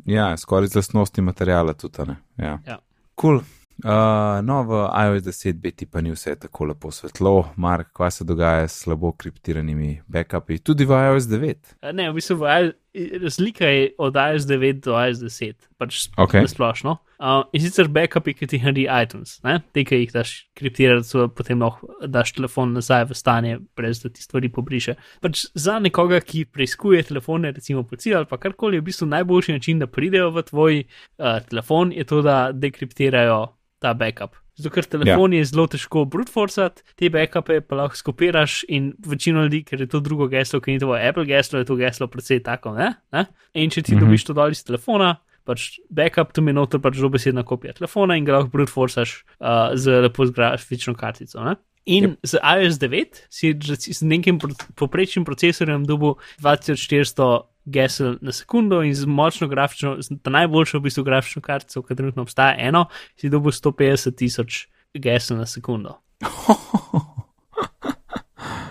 Ja, 0.06 0.38
skoraj 0.38 0.66
iz 0.66 0.76
lastnosti 0.76 1.22
materijala 1.22 1.74
tudi. 1.74 2.08
Ne? 2.08 2.16
Ja. 2.38 2.60
Ja. 2.68 2.80
Cool. 3.22 3.42
Uh, 3.86 4.42
no, 4.42 4.64
v 4.66 4.72
iOS 4.90 5.24
10 5.24 5.60
biti 5.62 5.86
pa 5.86 6.02
ni 6.02 6.10
vse 6.10 6.36
tako 6.36 6.66
lepo 6.66 6.92
svetlo, 6.92 7.52
Mark, 7.56 7.92
kaj 7.94 8.12
se 8.12 8.26
dogaja 8.26 8.68
s 8.68 8.80
slabo 8.82 9.12
kriptiranimi 9.14 10.00
backupi, 10.08 10.58
tudi 10.58 10.86
v 10.86 10.98
iOS 10.98 11.28
9. 11.30 11.76
A 11.82 11.92
Ne, 11.94 12.10
v 12.10 12.18
bistvu 12.18 12.40
v 12.42 12.74
razlika 13.22 13.70
je 13.70 13.92
od 13.98 14.16
iOS 14.18 14.48
9 14.50 14.80
do 14.82 14.96
iOS 14.98 15.22
10, 15.22 15.68
pač 15.78 16.08
na 16.18 16.48
splošno. 16.48 16.96
Uh, 17.18 17.44
in 17.54 17.62
sicer 17.62 17.86
backupi, 17.90 18.34
ki 18.34 18.48
ti 18.50 18.60
naredi 18.62 18.88
iTunes, 18.90 19.36
ne? 19.46 19.60
te, 19.74 19.84
ki 19.86 20.02
jih 20.04 20.14
daš 20.14 20.32
kriptirati, 20.58 21.06
so 21.06 21.28
potem 21.30 21.62
lahko 21.62 21.90
daš 22.10 22.34
telefon 22.38 22.74
nazaj 22.78 23.08
v 23.12 23.18
stanje, 23.18 23.60
brez 23.78 24.02
da 24.02 24.10
ti 24.10 24.26
stvari 24.26 24.50
pobriše. 24.54 24.98
Pač 25.22 25.48
za 25.54 25.78
nekoga, 25.82 26.18
ki 26.22 26.48
preizkuje 26.50 27.04
telefone, 27.12 27.54
recimo 27.54 27.86
policija 27.86 28.18
ali 28.24 28.30
pa 28.30 28.42
karkoli, 28.42 28.78
je 28.78 28.86
v 28.86 28.88
bistvu 28.90 29.10
najboljši 29.14 29.58
način, 29.58 29.86
da 29.86 29.90
pridejo 29.90 30.34
v 30.34 30.46
tvoj 30.50 30.82
uh, 30.82 31.38
telefon, 31.50 31.94
je 31.94 32.06
to, 32.10 32.22
da 32.26 32.40
dekriptirajo 32.54 33.40
ta 33.80 33.94
backup. 33.94 34.36
Zato, 34.58 34.72
ker 34.74 34.88
telefon 34.90 35.36
ja. 35.36 35.44
je 35.44 35.50
zelo 35.52 35.68
težko 35.70 36.04
brute 36.10 36.34
forcati, 36.34 36.82
te 36.98 37.12
backupe 37.14 37.60
pa 37.62 37.78
lahko 37.84 38.00
skopiraš 38.00 38.64
in 38.74 38.90
večino 39.06 39.44
ljudi, 39.46 39.62
ker 39.68 39.84
je 39.84 39.90
to 39.92 40.02
drugo 40.02 40.26
geslo, 40.32 40.60
ki 40.64 40.74
ni 40.78 40.82
tvoje 40.82 41.06
Apple 41.06 41.28
geslo, 41.30 41.62
je 41.62 41.70
to 41.70 41.78
geslo 41.78 42.10
precej 42.10 42.42
tako. 42.46 42.74
Ne? 42.78 42.96
Ne? 43.14 43.28
In 43.54 43.70
če 43.70 43.82
ti 43.84 43.94
mm. 43.94 44.00
-hmm. 44.00 44.06
dobiš 44.08 44.26
to 44.26 44.34
dol 44.34 44.52
iz 44.52 44.64
telefona, 44.66 45.16
pač 45.46 45.80
backup, 45.90 46.34
to 46.34 46.42
mi 46.42 46.54
noter 46.54 46.82
pač 46.84 46.98
dobesedna 46.98 47.44
kopija 47.44 47.74
telefona 47.78 48.18
in 48.18 48.26
ga 48.26 48.34
lahko 48.34 48.50
brute 48.50 48.72
forcaš 48.72 49.24
uh, 49.40 49.76
z 49.76 50.02
lepo 50.02 50.26
grafično 50.26 50.96
kartico. 50.96 51.44
Ne? 51.44 51.56
In 51.86 52.04
yep. 52.04 52.18
z 52.24 52.40
iOS 52.44 52.80
9 52.84 53.22
si 53.32 53.54
z 53.94 54.02
nekim 54.04 54.40
pro- 54.40 54.58
poprečnim 54.76 55.24
procesorjem 55.26 55.86
dobil 55.88 56.18
2400 56.44 57.48
gesel 57.68 58.16
na 58.24 58.32
sekundo 58.32 58.80
in 58.88 58.96
z 58.96 59.06
močno 59.06 59.50
grafično, 59.52 59.98
z 60.02 60.18
najboljšo 60.24 60.80
v 60.80 60.88
bistvu 60.88 61.04
grafično 61.04 61.44
kartico, 61.44 61.84
ki 61.84 62.00
trenutno 62.00 62.24
obstaja, 62.24 62.56
eno, 62.58 62.88
si 63.20 63.30
dobil 63.30 63.52
150 63.52 64.16
tisoč 64.18 64.66
gesel 64.96 65.44
na 65.44 65.46
sekundo. 65.46 66.00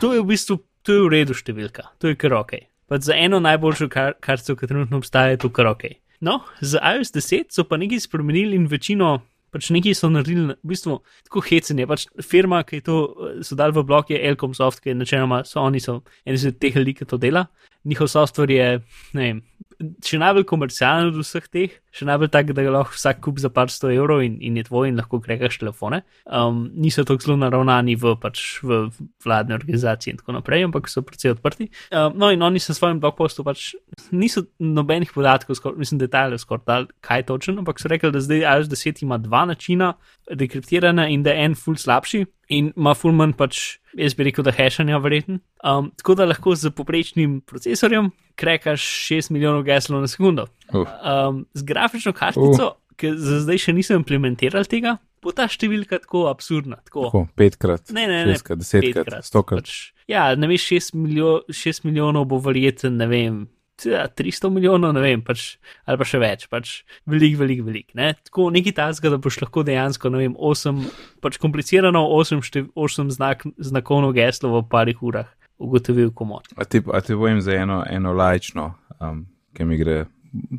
To 0.01 0.13
je 0.13 0.21
v 0.21 0.29
bistvu, 0.29 0.61
to 0.85 0.93
je 0.93 1.05
v 1.07 1.13
redu 1.13 1.37
številka, 1.37 1.89
to 1.97 2.13
je 2.13 2.19
kar 2.21 2.35
ok. 2.37 2.53
Pa 2.87 2.99
za 3.03 3.17
eno 3.17 3.41
najboljšo 3.43 3.89
kar, 3.91 4.17
kartico, 4.21 4.57
ki 4.59 4.69
trenutno 4.69 5.01
obstaja, 5.01 5.33
je 5.33 5.41
to 5.47 5.51
kar 5.51 5.71
ok. 5.73 5.89
No, 6.21 6.43
za 6.61 6.81
iOS 6.95 7.15
10 7.17 7.57
so 7.57 7.65
pa 7.65 7.79
nekaj 7.81 8.05
spremenili 8.05 8.57
in 8.61 8.69
večino. 8.69 9.19
Pač 9.55 9.71
nekaj 9.73 9.95
so 9.97 10.11
naredili, 10.13 10.53
v 10.53 10.69
bistvu 10.69 10.99
tako 11.25 11.41
hecenje. 11.47 11.87
Pač 11.89 12.05
firma, 12.21 12.61
ki 12.67 12.81
je 12.81 12.85
to 12.85 12.97
eh, 13.07 13.39
so 13.47 13.57
dali 13.57 13.73
v 13.73 13.85
blok, 13.89 14.11
je 14.13 14.21
Elkom 14.21 14.53
Soft, 14.57 14.83
ki 14.85 14.93
je 14.93 14.99
načeloma, 14.99 15.45
so 15.49 15.63
oni 15.63 15.81
so 15.81 16.03
eni 16.27 16.37
izmed 16.37 16.59
teh 16.61 16.77
ljudi, 16.77 16.97
ki 16.99 17.09
to 17.09 17.17
dela. 17.21 17.47
Njihov 17.87 18.11
software 18.11 18.51
je, 18.51 18.69
ne 19.15 19.27
vem, 19.27 19.43
še 20.05 20.19
najbolj 20.21 20.47
komercialen 20.49 21.11
od 21.11 21.19
vseh 21.21 21.45
teh, 21.53 21.75
še 21.95 22.07
najbolj 22.09 22.31
tak, 22.33 22.53
da 22.57 22.65
ga 22.65 22.73
lahko 22.73 22.97
vsak 22.97 23.21
kup 23.25 23.41
za 23.43 23.51
par 23.53 23.71
sto 23.73 23.91
evrov 23.93 24.23
in, 24.25 24.39
in 24.45 24.57
je 24.59 24.67
tvoj 24.69 24.91
in 24.91 24.99
lahko 25.01 25.21
grekaš 25.23 25.59
telefone. 25.61 26.03
Um, 26.25 26.67
niso 26.75 27.05
tako 27.07 27.25
zelo 27.25 27.37
naravnani 27.41 27.97
v, 28.01 28.15
pač, 28.21 28.43
v 28.65 28.87
vladne 29.25 29.57
organizacije 29.57 30.15
in 30.15 30.21
tako 30.21 30.37
naprej, 30.39 30.67
ampak 30.69 30.91
so 30.93 31.05
precej 31.07 31.35
odprti. 31.37 31.69
Um, 31.91 32.17
no 32.17 32.31
in 32.33 32.43
oni 32.47 32.63
so 32.63 32.73
v 32.73 32.79
svojem 32.81 33.03
blogpostu 33.03 33.45
pač 33.47 33.75
niso 34.13 34.47
nobenih 34.59 35.13
podatkov, 35.13 35.61
skor, 35.61 35.77
mislim, 35.81 36.01
detajlov 36.03 36.43
skoraj 36.43 36.67
dal, 36.67 36.89
kaj 37.05 37.27
točno, 37.29 37.61
ampak 37.63 37.81
so 37.83 37.93
rekli, 37.93 38.13
da 38.15 38.25
zdaj 38.25 38.45
iOS 38.45 38.73
10 38.73 39.05
ima 39.05 39.21
dva 39.21 39.45
načina 39.49 39.95
dekriptiranja 40.35 41.07
in 41.13 41.23
da 41.23 41.31
je 41.35 41.45
en 41.45 41.55
full 41.55 41.79
slabši 41.79 42.25
in 42.49 42.71
ima 42.77 42.95
full 42.95 43.15
manj 43.15 43.35
pač, 43.39 43.61
jaz 43.99 44.15
bi 44.15 44.29
rekel, 44.29 44.45
da 44.47 44.55
hashanja 44.55 44.99
verjeten. 45.03 45.41
Um, 45.67 45.91
tako 45.99 46.17
da 46.19 46.29
lahko 46.29 46.55
z 46.55 46.71
poprečnim 46.75 47.41
procesorjem 47.47 48.11
krekaš 48.39 48.85
6 49.11 49.33
milijonov 49.35 49.65
geslov 49.67 50.05
na 50.05 50.11
sekundo. 50.11 50.47
Uf. 50.73 50.89
Um, 51.03 51.45
z 51.55 51.67
grafično 51.67 52.13
kartico, 52.17 52.73
uh. 52.75 52.97
ki 52.97 53.13
za 53.19 53.43
zdaj 53.45 53.67
še 53.67 53.75
niso 53.77 53.99
implementirali 53.99 54.69
tega, 54.71 54.97
bo 55.23 55.35
ta 55.37 55.49
številka 55.51 56.01
tako 56.05 56.27
absurdna. 56.31 56.79
Tako. 56.87 57.09
Tako, 57.11 57.27
petkrat, 57.39 57.91
Ne, 57.97 58.07
ne, 58.07 58.23
ne, 58.29 58.37
šestkrat, 58.37 58.63
desetkrat, 58.63 59.05
petkrat. 59.05 59.27
stokrat. 59.27 59.67
Pač, 59.67 60.07
ja, 60.11 60.31
ne 60.39 60.49
veš, 60.51 60.71
6, 60.71 60.97
milijo, 60.99 61.33
6 61.51 61.87
milijonov 61.89 62.29
bo 62.31 62.41
verjeten, 62.43 62.97
ne 63.01 63.11
vem. 63.11 63.45
Ja, 63.85 64.07
300 64.09 64.51
milijonov, 64.53 64.95
ne 64.97 65.03
vem, 65.05 65.23
pač, 65.25 65.57
ali 65.85 66.01
pa 66.01 66.07
še 66.09 66.21
več, 66.23 66.47
pač 66.53 66.73
velik, 67.09 67.37
velik, 67.41 67.63
velik. 67.67 67.89
Ne? 67.99 68.15
Tako 68.29 68.49
nekaj 68.55 68.77
tazga, 68.79 69.13
da 69.13 69.21
boš 69.23 69.41
lahko 69.43 69.65
dejansko, 69.67 70.13
ne 70.15 70.25
vem, 70.25 70.37
8, 70.39 70.83
pač 71.25 71.41
komplicirano 71.43 72.07
8, 72.17 72.43
štev, 72.47 72.71
8 72.73 73.13
znak, 73.17 73.47
znakovno 73.59 74.13
geslo 74.17 74.55
v 74.57 74.65
parih 74.73 75.03
urah 75.05 75.31
ugotovil 75.59 76.13
komod. 76.17 76.49
A 76.57 76.65
ti, 76.69 76.83
a 76.93 77.01
ti 77.01 77.17
povem 77.17 77.41
za 77.41 77.57
eno, 77.57 77.81
eno 77.89 78.13
lajčno, 78.17 78.71
um, 79.01 79.25
ki 79.57 79.65
mi 79.65 79.79
gre 79.81 80.05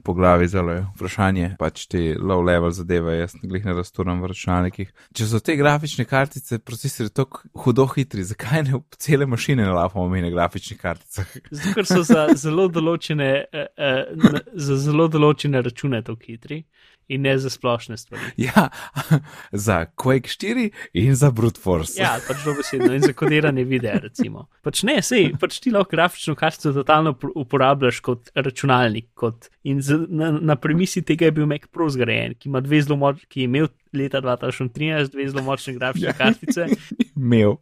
po 0.04 0.14
glavi 0.14 0.48
zelo 0.48 0.72
je 0.72 0.86
vprašanje, 0.96 1.50
pač 1.60 1.86
te 1.92 2.02
low 2.20 2.44
level 2.46 2.72
zadeve, 2.72 3.18
jaz 3.20 3.36
glih 3.44 3.66
ne 3.66 3.76
razturam 3.78 4.22
v 4.24 4.32
računalnikih. 4.32 4.92
Če 5.18 5.30
so 5.30 5.42
te 5.44 5.58
grafične 5.60 6.06
kartice, 6.10 6.60
procesori 6.60 7.14
tako 7.14 7.44
hudo 7.66 7.88
hitri, 7.94 8.26
zakaj 8.28 8.66
ne 8.68 8.82
cele 8.98 9.28
mašine 9.30 9.66
ne 9.66 9.74
lafamo 9.76 10.08
mi 10.10 10.22
na 10.26 10.32
grafičnih 10.34 10.80
karticah? 10.82 11.38
Zato, 11.52 11.76
ker 11.78 11.90
so 11.90 12.04
za 12.08 12.28
zelo 12.36 12.68
določene, 12.72 13.32
eh, 13.52 13.68
eh, 13.78 14.42
za 14.54 14.80
zelo 14.82 15.08
določene 15.12 15.64
račune 15.66 16.04
tako 16.06 16.32
hitri 16.32 16.64
in 17.08 17.22
ne 17.22 17.38
za 17.40 17.50
splošne 17.50 17.98
stvari. 17.98 18.22
Ja, 18.38 18.70
za 19.68 19.86
Quake 19.96 20.28
4 20.28 20.70
in 20.94 21.16
za 21.16 21.32
Brute 21.32 21.60
Force. 21.62 22.02
Ja, 22.02 22.18
pač 22.28 22.44
dobesedno 22.46 22.94
in 22.94 23.02
za 23.02 23.14
kodiranje 23.14 23.64
videa, 23.64 24.00
recimo. 24.04 24.48
Pač 24.64 24.84
ne, 24.88 25.00
sej, 25.02 25.32
pač 25.40 25.60
ti 25.64 25.72
lahko 25.72 25.96
grafično 25.96 26.36
kartico 26.36 26.74
totalno 26.76 27.16
uporabljaš 27.36 28.02
kot 28.04 28.32
računalnik. 28.36 29.10
Kot 29.18 29.50
in 29.68 29.82
z, 29.84 30.07
na, 30.07 30.32
na 30.32 30.55
premisi 30.55 31.01
tega 31.03 31.28
je 31.28 31.36
bil 31.36 31.47
Mac 31.49 31.68
Pro 31.72 31.89
zgrajen, 31.91 32.38
ki 32.39 32.47
dve 32.63 32.80
močni, 32.99 33.28
ki 33.28 33.41
je 33.41 33.49
imel 33.49 33.68
leta 33.91 34.22
2013 34.24 35.11
dve 35.11 35.28
zelo 35.28 35.43
močne 35.43 35.74
grafične 35.76 36.07
ja. 36.07 36.15
kartice. 36.15 36.68
Imel. 37.18 37.57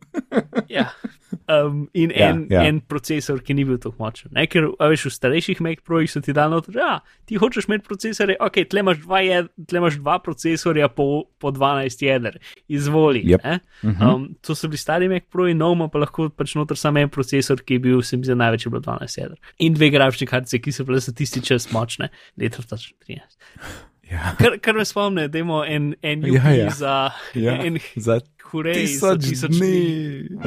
ja. 0.70 0.92
Um, 1.48 1.88
in 1.94 2.14
Ja, 2.16 2.30
en, 2.30 2.46
ja. 2.50 2.64
en 2.68 2.80
procesor, 2.82 3.42
ki 3.44 3.56
ni 3.58 3.66
bil 3.68 3.80
tako 3.82 4.00
močen. 4.04 4.32
Ne, 4.36 4.46
ker 4.48 4.70
a 4.80 4.90
veš, 4.92 5.08
v 5.10 5.14
starejših 5.16 5.62
Mac 5.66 5.82
Projih 5.88 6.12
so 6.12 6.22
ti 6.24 6.34
dali 6.36 6.54
noter, 6.56 6.78
ja, 6.80 7.00
ti 7.30 7.40
hočeš 7.42 7.68
imeti 7.70 7.88
procesore, 7.88 8.38
ok, 8.40 8.62
tle 8.72 8.84
imaš 8.86 9.02
dva, 9.04 9.22
jed, 9.26 9.50
tle 9.70 9.82
imaš 9.82 10.00
dva 10.02 10.18
procesorja 10.24 10.90
po, 10.94 11.26
po 11.42 11.52
12 11.56 12.06
jeder, 12.06 12.40
izvoli. 12.68 13.24
Yep. 13.26 13.44
ne. 13.44 13.60
Mhm. 13.84 14.06
Um, 14.06 14.28
to 14.42 14.56
so 14.56 14.70
bili 14.72 14.82
stari 14.82 15.10
Mac 15.12 15.28
Pro 15.32 15.50
in 15.52 15.60
nov, 15.62 15.76
pa 15.92 16.02
lahko 16.02 16.30
pač 16.30 16.56
noter 16.56 16.80
samo 16.80 17.04
en 17.04 17.12
procesor, 17.12 17.60
ki 17.62 17.80
je 17.80 17.86
bil, 17.88 18.00
se 18.06 18.18
mi 18.18 18.28
zdi, 18.28 18.38
največ 18.40 18.68
je 18.68 18.74
bilo 18.74 18.84
12 18.86 19.20
jeder. 19.20 19.38
In 19.60 19.76
dve 19.76 19.92
grafične 19.94 20.30
kartice, 20.30 20.62
ki 20.62 20.72
so 20.72 20.86
bile 20.88 21.02
za 21.04 21.14
tisti 21.16 21.44
čas 21.44 21.68
močne, 21.76 22.12
leta 22.40 22.64
2013. 22.64 23.94
Ja. 24.12 24.36
Kar, 24.38 24.58
kar 24.62 24.74
me 24.74 24.86
spomne, 24.86 25.28
da 25.28 25.40
imamo 25.40 25.64
en, 25.66 25.96
en 26.02 26.22
Ja, 26.26 26.42
UPI 26.42 26.58
ja. 26.60 26.70
za 26.70 27.12
Ja. 27.34 27.56
en 27.66 27.78
Za 27.96 28.20
hurej, 28.44 28.86
za 28.88 29.16
tisoč 29.18 29.30
tisoč 29.30 29.50
dni. 29.50 29.60
dni. 29.60 30.40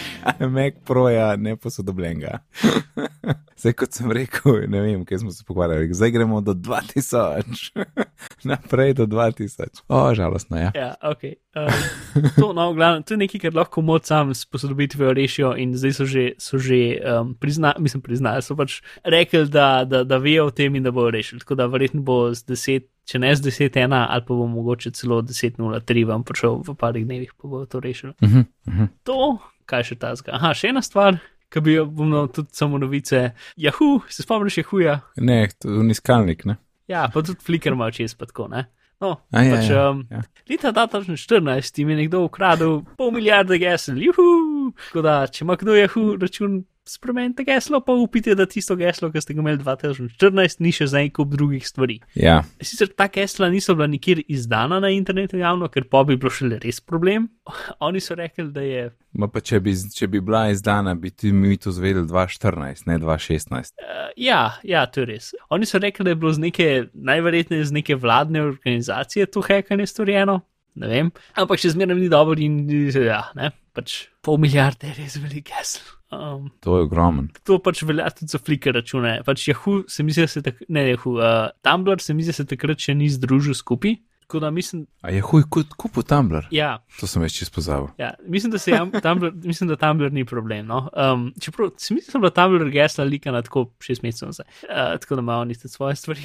Mac 0.54 0.74
Proja 0.84 1.36
neposodobljenega. 1.36 2.38
Zdaj, 3.62 3.72
kot 3.78 3.94
sem 3.94 4.10
rekel, 4.10 4.64
ne 4.66 4.80
vem, 4.82 5.04
kaj 5.06 5.20
smo 5.22 5.30
se 5.30 5.44
pogovarjali, 5.46 5.94
zdaj 5.94 6.10
gremo 6.10 6.40
do 6.42 6.54
2000, 6.54 7.84
naprej 8.50 8.94
do 8.98 9.06
2000. 9.06 9.84
O, 9.88 10.14
žalostno 10.14 10.56
je. 10.56 10.62
Ja. 10.62 10.72
Ja, 10.74 10.94
ok. 11.10 11.22
Um, 11.54 12.32
to, 12.40 12.52
no, 12.52 12.72
glavno, 12.74 13.02
to 13.02 13.14
je 13.14 13.18
nekaj, 13.18 13.40
kar 13.40 13.54
lahko 13.54 13.82
mod 13.86 14.06
sam 14.06 14.34
s 14.34 14.44
posodobitvijo 14.44 15.12
rešijo 15.12 15.54
in 15.56 15.76
zdaj 15.76 15.92
so 15.92 16.06
že, 16.06 16.24
so 16.38 16.58
že 16.58 16.98
um, 16.98 17.34
priznali, 17.34 17.74
mislim, 17.78 18.02
priznali, 18.02 18.42
so 18.42 18.56
pač 18.56 18.80
rekli, 19.04 19.44
da, 19.46 19.84
da, 19.84 20.02
da 20.04 20.18
vejo 20.18 20.46
o 20.46 20.50
tem 20.50 20.74
in 20.74 20.82
da 20.82 20.90
bojo 20.90 21.10
rešili. 21.10 21.40
Tako 21.40 21.54
da 21.54 21.66
verjetno 21.66 22.02
bo 22.02 22.34
z 22.34 22.42
10, 22.50 22.88
če 23.06 23.18
ne 23.22 23.34
z 23.36 23.46
10.1 23.46 23.94
ali 24.08 24.26
pa 24.26 24.34
bo 24.34 24.46
mogoče 24.46 24.90
celo 24.90 25.22
10.03 25.22 26.06
vam 26.08 26.24
prišel 26.26 26.62
v 26.66 26.74
parih 26.74 27.06
dnevih, 27.06 27.30
pa 27.38 27.48
bojo 27.48 27.66
to 27.66 27.80
rešili. 27.80 28.12
Uh 28.20 28.28
-huh, 28.28 28.44
uh 28.66 28.74
-huh. 28.74 28.88
To, 29.04 29.38
kaj 29.68 29.88
še 29.90 29.98
ta 30.02 30.12
zga. 30.18 30.36
Aha, 30.38 30.52
še 30.56 30.72
ena 30.72 30.82
stvar. 30.84 31.20
Ki 31.52 31.60
bi 31.60 31.74
jo 31.76 31.84
bom 31.84 32.08
no, 32.08 32.26
tudi 32.32 32.54
samo 32.56 32.80
novice. 32.80 33.32
Yahoo, 33.60 34.00
se 34.08 34.24
spomniš, 34.24 34.62
je 34.62 34.68
huja. 34.70 35.00
Ne, 35.20 35.42
to 35.60 35.74
je 35.74 35.84
niskalnik, 35.84 36.46
ne? 36.48 36.56
Ja, 36.88 37.06
pa 37.12 37.20
tudi 37.24 37.44
flicker 37.44 37.76
ima 37.76 37.90
čez 37.92 38.16
pa 38.16 38.28
tako, 38.28 38.48
ne? 38.52 38.66
No, 39.02 39.16
A, 39.34 39.42
ja, 39.42 39.56
pač, 39.56 39.68
ja, 39.70 39.88
um, 39.90 40.04
ja. 40.10 40.20
Leta 40.48 40.70
2014 40.72 41.78
jim 41.80 41.90
je 41.90 41.96
nekdo 42.04 42.20
ukradel 42.22 42.82
pol 42.98 43.10
milijarde 43.10 43.58
gesel, 43.58 43.98
juhu! 43.98 44.70
Tako 44.86 45.02
da, 45.02 45.16
če 45.26 45.42
ima 45.42 45.56
kdo 45.58 45.74
jahu 45.74 46.04
račun, 46.22 46.60
spremenite 46.84 47.44
geslo, 47.44 47.80
pa 47.80 47.92
upite, 47.92 48.34
da 48.34 48.46
tisto 48.46 48.76
geslo, 48.76 49.10
ki 49.12 49.20
ste 49.22 49.34
ga 49.36 49.42
imeli 49.42 49.60
2014, 49.62 50.62
ni 50.64 50.72
še 50.74 50.88
za 50.90 51.02
en 51.02 51.10
kup 51.14 51.34
drugih 51.36 51.64
stvari. 51.66 52.00
Ja, 52.18 52.40
Sicer 52.62 52.90
ta 52.96 53.06
gesla 53.12 53.50
niso 53.52 53.76
bila 53.78 53.86
nikjer 53.90 54.24
izdana 54.26 54.80
na 54.82 54.90
internetu 54.94 55.38
javno, 55.38 55.70
ker 55.72 55.86
pa 55.90 56.02
bi 56.08 56.18
bilo 56.18 56.32
šele 56.34 56.58
res 56.62 56.80
problem. 56.82 57.28
Oni 57.86 58.02
so 58.02 58.18
rekli, 58.18 58.48
da 58.52 58.66
je 58.66 58.90
Ma 59.12 59.26
pa 59.28 59.42
če 59.44 59.58
bi, 59.60 59.74
če 59.92 60.06
bi 60.08 60.22
bila 60.24 60.46
izdana, 60.48 60.94
bi 60.96 61.10
ti 61.12 61.34
mi 61.36 61.58
to 61.60 61.68
zvedeli 61.74 62.06
2014, 62.08 62.86
ne 62.88 62.96
2016. 63.02 63.74
Uh, 63.76 64.06
ja, 64.16 64.54
ja, 64.64 64.86
to 64.88 65.04
je 65.04 65.10
res. 65.10 65.26
Oni 65.52 65.68
so 65.68 65.80
rekli, 65.82 66.06
da 66.08 66.14
je 66.14 66.20
bilo 66.22 66.32
z 66.32 66.40
neke, 66.46 66.68
najverjetneje 66.94 67.68
z 67.68 67.76
neke 67.76 67.98
vladne 68.00 68.40
organizacije 68.46 69.28
to 69.28 69.44
hekanje 69.44 69.86
storjeno. 69.90 70.40
Ne 70.80 70.88
vem, 70.88 71.10
ampak 71.36 71.60
še 71.60 71.74
zmeraj 71.74 71.98
ni 71.98 72.08
dobro 72.08 72.38
in 72.40 72.62
ja, 72.96 73.26
ne, 73.36 73.50
pač 73.76 74.06
pol 74.24 74.40
milijarde 74.40 74.88
je 74.88 75.02
res 75.02 75.18
velik 75.20 75.50
gesel. 75.52 75.84
Um, 76.12 76.50
To 76.60 76.76
je 76.78 76.84
ogromen. 76.84 77.30
to 77.44 77.58
pač 77.58 77.82
velja 77.82 78.10
tudi 78.10 78.28
za 78.28 78.38
flicker 78.38 78.74
račune. 78.74 79.22
Pač 79.24 79.48
Yahoo 79.48 79.84
se 79.88 80.02
mi 80.02 80.12
zdi, 80.12 80.20
da 80.20 80.28
se 80.28 80.42
tak, 80.42 80.62
ne 80.68 80.92
Yahoo, 80.92 81.16
uh, 81.16 81.50
Tumblr 81.64 82.00
se 82.00 82.14
mi 82.14 82.22
zdi, 82.22 82.28
da 82.28 82.32
se 82.32 82.44
takrat 82.44 82.78
še 82.78 82.94
ni 82.94 83.08
združil 83.08 83.54
skupaj. 83.54 83.96
Tako 84.22 84.40
da 84.40 84.50
mislim, 84.50 84.86
A 85.02 85.10
je 85.10 85.20
huj, 85.20 85.42
kot 85.50 85.74
kupu 85.76 86.02
Tumblr. 86.02 86.46
ja, 86.50 86.78
To 87.00 87.06
sem 87.06 87.20
več 87.22 87.34
čisto 87.36 87.54
pozabil. 87.58 87.88
Ja, 87.98 88.14
mislim, 88.24 88.52
da 88.52 88.58
jam, 88.64 88.92
Tumblr, 88.92 89.32
mislim, 89.44 89.68
da 89.68 89.76
Tumblr 89.76 90.12
ni 90.12 90.24
problem. 90.24 90.66
No? 90.66 90.88
Um, 90.96 91.32
čeprav 91.40 91.72
se 91.76 91.94
mi 91.94 92.00
zdi, 92.00 92.12
da 92.16 92.26
je 92.28 92.34
Tumblr 92.38 92.70
gesla 92.72 93.04
lika 93.04 93.32
na 93.32 93.42
tako 93.42 93.66
šest 93.80 94.02
mesecev 94.02 94.30
nazaj, 94.32 94.46
uh, 94.68 95.00
tako 95.00 95.16
da 95.20 95.36
oni 95.36 95.54
tudi 95.54 95.68
svoje 95.68 95.96
stvari. 95.96 96.24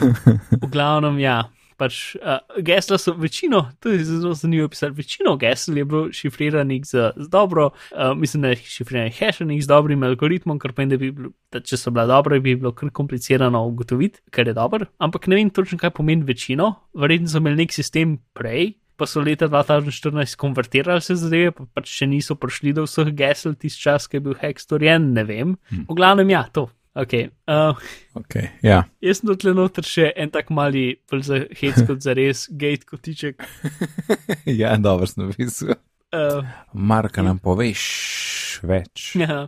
v 0.62 0.70
glavnem, 0.70 1.18
ja. 1.18 1.40
Pač, 1.80 2.14
uh, 2.20 2.42
gesla 2.60 2.98
so 3.00 3.14
večino, 3.16 3.62
to 3.80 3.94
je 3.94 4.02
zelo 4.04 4.34
zanimivo 4.36 4.68
pisati, 4.68 4.92
večino 4.98 5.32
gesel 5.40 5.78
je 5.80 5.84
bilo 5.88 6.02
šifriranih 6.12 6.84
z, 6.84 7.06
z 7.16 7.28
dobro, 7.32 7.70
uh, 7.72 8.12
mislim, 8.16 8.44
da 8.44 8.52
je 8.52 8.60
šifriranih 8.74 9.16
hashanih 9.16 9.62
z 9.64 9.70
dobrim 9.70 10.04
algoritmom, 10.04 10.58
kar 10.60 10.74
pomeni, 10.76 10.92
da 10.92 11.00
bi 11.00 11.10
bilo, 11.16 11.32
da 11.52 11.62
če 11.64 11.78
so 11.80 11.92
bila 11.94 12.04
dobra, 12.10 12.36
bi 12.40 12.58
bilo 12.58 12.74
kar 12.76 12.92
komplicirano 12.92 13.62
ugotoviti, 13.70 14.20
kar 14.30 14.50
je 14.50 14.54
dobro. 14.58 14.90
Ampak 15.00 15.30
ne 15.32 15.40
vem 15.40 15.50
točno, 15.50 15.80
kaj 15.80 15.94
pomeni 15.96 16.28
večino, 16.28 16.74
verjetno 16.92 17.32
so 17.32 17.40
imeli 17.40 17.64
nek 17.64 17.72
sistem 17.72 18.18
prej, 18.36 18.74
pa 19.00 19.08
so 19.08 19.22
leta 19.24 19.48
2014 19.48 20.36
konvertirali 20.36 21.00
se 21.00 21.16
zadeve, 21.16 21.54
pa 21.56 21.64
pač 21.78 21.88
še 21.88 22.10
niso 22.10 22.36
prišli 22.36 22.74
do 22.76 22.84
vseh 22.84 23.08
gesel, 23.16 23.56
tisti 23.56 23.86
čas, 23.86 24.04
ki 24.04 24.18
je 24.18 24.24
bil 24.26 24.36
hack 24.42 24.60
storjen, 24.60 25.14
ne 25.16 25.24
vem. 25.24 25.56
V 25.88 25.96
glavnem, 25.96 26.28
ja, 26.36 26.44
to. 26.52 26.68
Okay. 26.94 27.30
Uh, 27.46 27.78
Okay, 28.18 28.50
ja. 28.66 28.82
jaz 28.98 29.20
sem 29.20 29.28
dotle 29.30 29.52
noter 29.54 29.86
še 29.86 30.08
en 30.18 30.30
tak 30.34 30.48
mali, 30.50 30.98
bolj 31.10 31.22
za 31.28 31.36
hec 31.60 31.78
kot 31.86 32.02
za 32.02 32.16
res, 32.18 32.48
gate 32.50 32.82
kotiček. 32.88 33.44
ja, 34.60 34.74
dobro 34.76 35.06
sem 35.06 35.28
napisal. 35.28 35.78
Uh, 36.10 36.42
Marka 36.74 37.22
nam 37.22 37.38
poveš 37.38 37.84
več. 38.66 39.12
ja. 39.22 39.46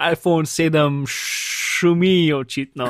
iPhone 0.00 0.48
7 0.48 1.04
šumi 1.12 2.32
očitno, 2.32 2.88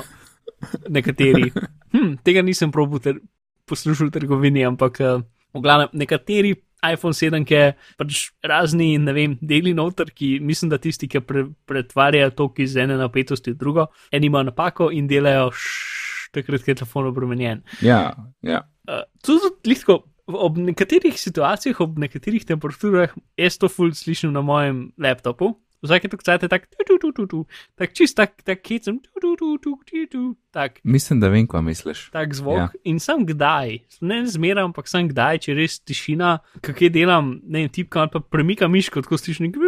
nekateri. 0.89 1.51
Hm, 1.89 2.21
tega 2.23 2.45
nisem 2.47 2.71
probil 2.71 3.03
ter, 3.03 3.19
poslušal 3.67 4.13
v 4.13 4.15
trgovini, 4.21 4.63
ampak 4.69 5.03
uh, 5.03 5.27
v 5.59 5.67
glavnem 5.67 6.01
nekateri 6.05 6.55
iPhone 6.87 7.15
7, 7.15 7.43
ki 7.47 7.55
je 7.55 7.71
pač 7.99 8.21
razni, 8.47 8.93
ne 9.03 9.15
vem, 9.15 9.35
deli 9.43 9.75
noter, 9.75 10.13
ki 10.15 10.37
mislim, 10.45 10.71
da 10.71 10.79
tisti, 10.83 11.09
ki 11.11 11.23
pre, 11.27 11.45
pretvarjajo 11.69 12.35
tok 12.39 12.61
iz 12.63 12.77
ene 12.79 12.99
napetosti 13.01 13.55
v 13.55 13.59
drugo, 13.59 13.89
eni 14.15 14.31
imajo 14.31 14.51
napako 14.53 14.91
in 14.95 15.09
delajo 15.11 15.51
šš, 15.51 16.29
takrat, 16.37 16.63
ko 16.63 16.71
je 16.71 16.79
telefon 16.83 17.11
obremenjen. 17.11 17.65
Ja, 17.83 18.13
ja. 18.47 18.63
Uh, 18.89 19.03
tudi 19.25 19.73
lahko 19.73 20.05
ob 20.29 20.59
nekaterih 20.61 21.17
situacijah, 21.19 21.81
ob 21.81 21.99
nekaterih 21.99 22.45
temperaturah, 22.47 23.15
jaz 23.41 23.57
to 23.59 23.71
ful 23.73 23.91
slišim 23.97 24.33
na 24.33 24.43
mojem 24.45 24.91
laptopu. 25.01 25.55
Vsake 25.83 26.09
tako 26.11 26.27
cajt 26.27 26.43
je 26.43 26.49
tak, 26.51 26.67
tu, 26.67 26.83
tu, 26.87 26.99
tu, 26.99 27.13
tu, 27.13 27.27
tu, 27.27 27.41
tak 27.79 27.93
čist 27.95 28.17
tak, 28.19 28.35
tak 28.43 28.67
hecem, 28.67 28.99
tu, 28.99 29.11
tu, 29.21 29.37
tu, 29.39 29.59
tu, 29.63 29.77
tu, 29.87 30.07
tu, 30.11 30.23
tak, 30.51 30.81
Mislim, 30.83 31.21
da 31.21 31.31
vem, 31.31 31.47
kaj 31.47 31.63
misliš. 31.63 32.11
tak 32.11 32.35
zvok. 32.35 32.59
Ja. 32.59 32.69
In 32.85 32.99
sam 32.99 33.23
kdaj, 33.27 33.79
ne 34.01 34.27
zmeraj, 34.27 34.67
ampak 34.67 34.91
sam 34.91 35.07
kdaj, 35.09 35.39
če 35.47 35.53
je 35.53 35.59
res 35.61 35.79
tišina, 35.81 36.39
kakje 36.61 36.91
delam, 36.91 37.39
ne 37.47 37.67
vem, 37.67 37.71
tipkam 37.71 38.09
ali 38.09 38.15
pa 38.17 38.21
premikam 38.21 38.75
miško, 38.75 39.05
tako 39.07 39.21
slišim 39.23 39.47
nek 39.47 39.61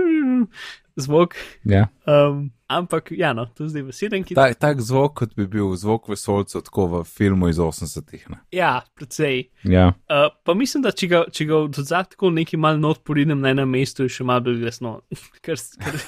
zvok. 1.01 1.34
Ja. 1.64 1.88
Um, 2.07 2.51
ampak, 2.70 3.11
ja, 3.12 3.32
no, 3.34 3.44
to 3.46 3.66
zdaj 3.68 3.82
v 3.82 3.94
sedemki. 3.94 4.34
Tak, 4.34 4.55
tak 4.62 4.80
zvok, 4.82 5.14
kot 5.18 5.32
bi 5.38 5.46
bil 5.51 5.74
zvok 5.78 6.09
vesolcev, 6.12 6.62
tako 6.66 6.86
v 6.86 7.03
filmu 7.07 7.51
iz 7.51 7.59
80-ih. 7.59 8.28
ne. 8.30 8.38
Ja, 8.55 8.80
precej. 8.94 9.51
Ja, 9.64 9.92
Uh, 10.11 10.26
pa 10.44 10.55
mislim, 10.55 10.82
da 10.82 10.90
če 10.90 11.07
ga, 11.07 11.20
če 11.30 11.44
ga 11.46 11.59
odzad 11.64 12.09
tako 12.14 12.32
neki 12.34 12.59
mal 12.59 12.80
not 12.82 13.05
poridem 13.07 13.40
na 13.40 13.53
enem 13.55 13.68
mestu, 13.70 14.07
je 14.09 14.14
še 14.16 14.24
malo 14.26 14.42
bolj 14.48 14.59
glasno. 14.64 14.94
ker, 15.44 15.55
ker, 15.55 15.98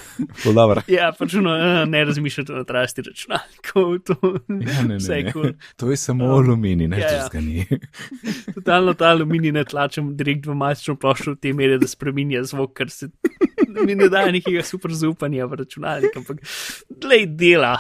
ja, 0.97 1.12
pač 1.18 1.36
no, 1.38 1.55
ne 1.86 2.05
razmišljate 2.09 2.57
na 2.57 2.64
trasti 2.66 3.05
računalnikov, 3.07 3.93
to 4.09 4.16
Ja, 4.49 4.82
ne, 4.82 4.99
ne, 4.99 4.99
ne. 4.99 5.32
kul. 5.32 5.53
To 5.78 5.90
je 5.90 5.97
samo 5.97 6.32
aluminij, 6.36 6.90
ne 6.90 6.99
ja, 6.99 7.12
ja. 7.22 7.40
ni. 7.40 7.66
Totalno 8.55 8.95
ta 8.99 9.12
aluminij 9.14 9.55
ne 9.55 9.64
tlačem 9.64 10.12
direkt 10.18 10.47
v 10.47 10.59
matično 10.59 10.97
ploščo 10.99 11.36
v 11.36 11.43
tej 11.47 11.57
meri, 11.59 11.78
da 11.78 11.90
spreminja 11.90 12.43
zvok, 12.49 12.74
ker 12.78 12.90
se 12.90 13.11
mi 13.88 13.96
ne 13.98 14.08
daje 14.12 14.32
nekega 14.38 14.62
super 14.66 14.94
zaupanja 14.96 15.46
v 15.46 15.62
računalnik, 15.62 16.16
ampak 16.16 16.44
glej 17.02 17.26
dela. 17.38 17.78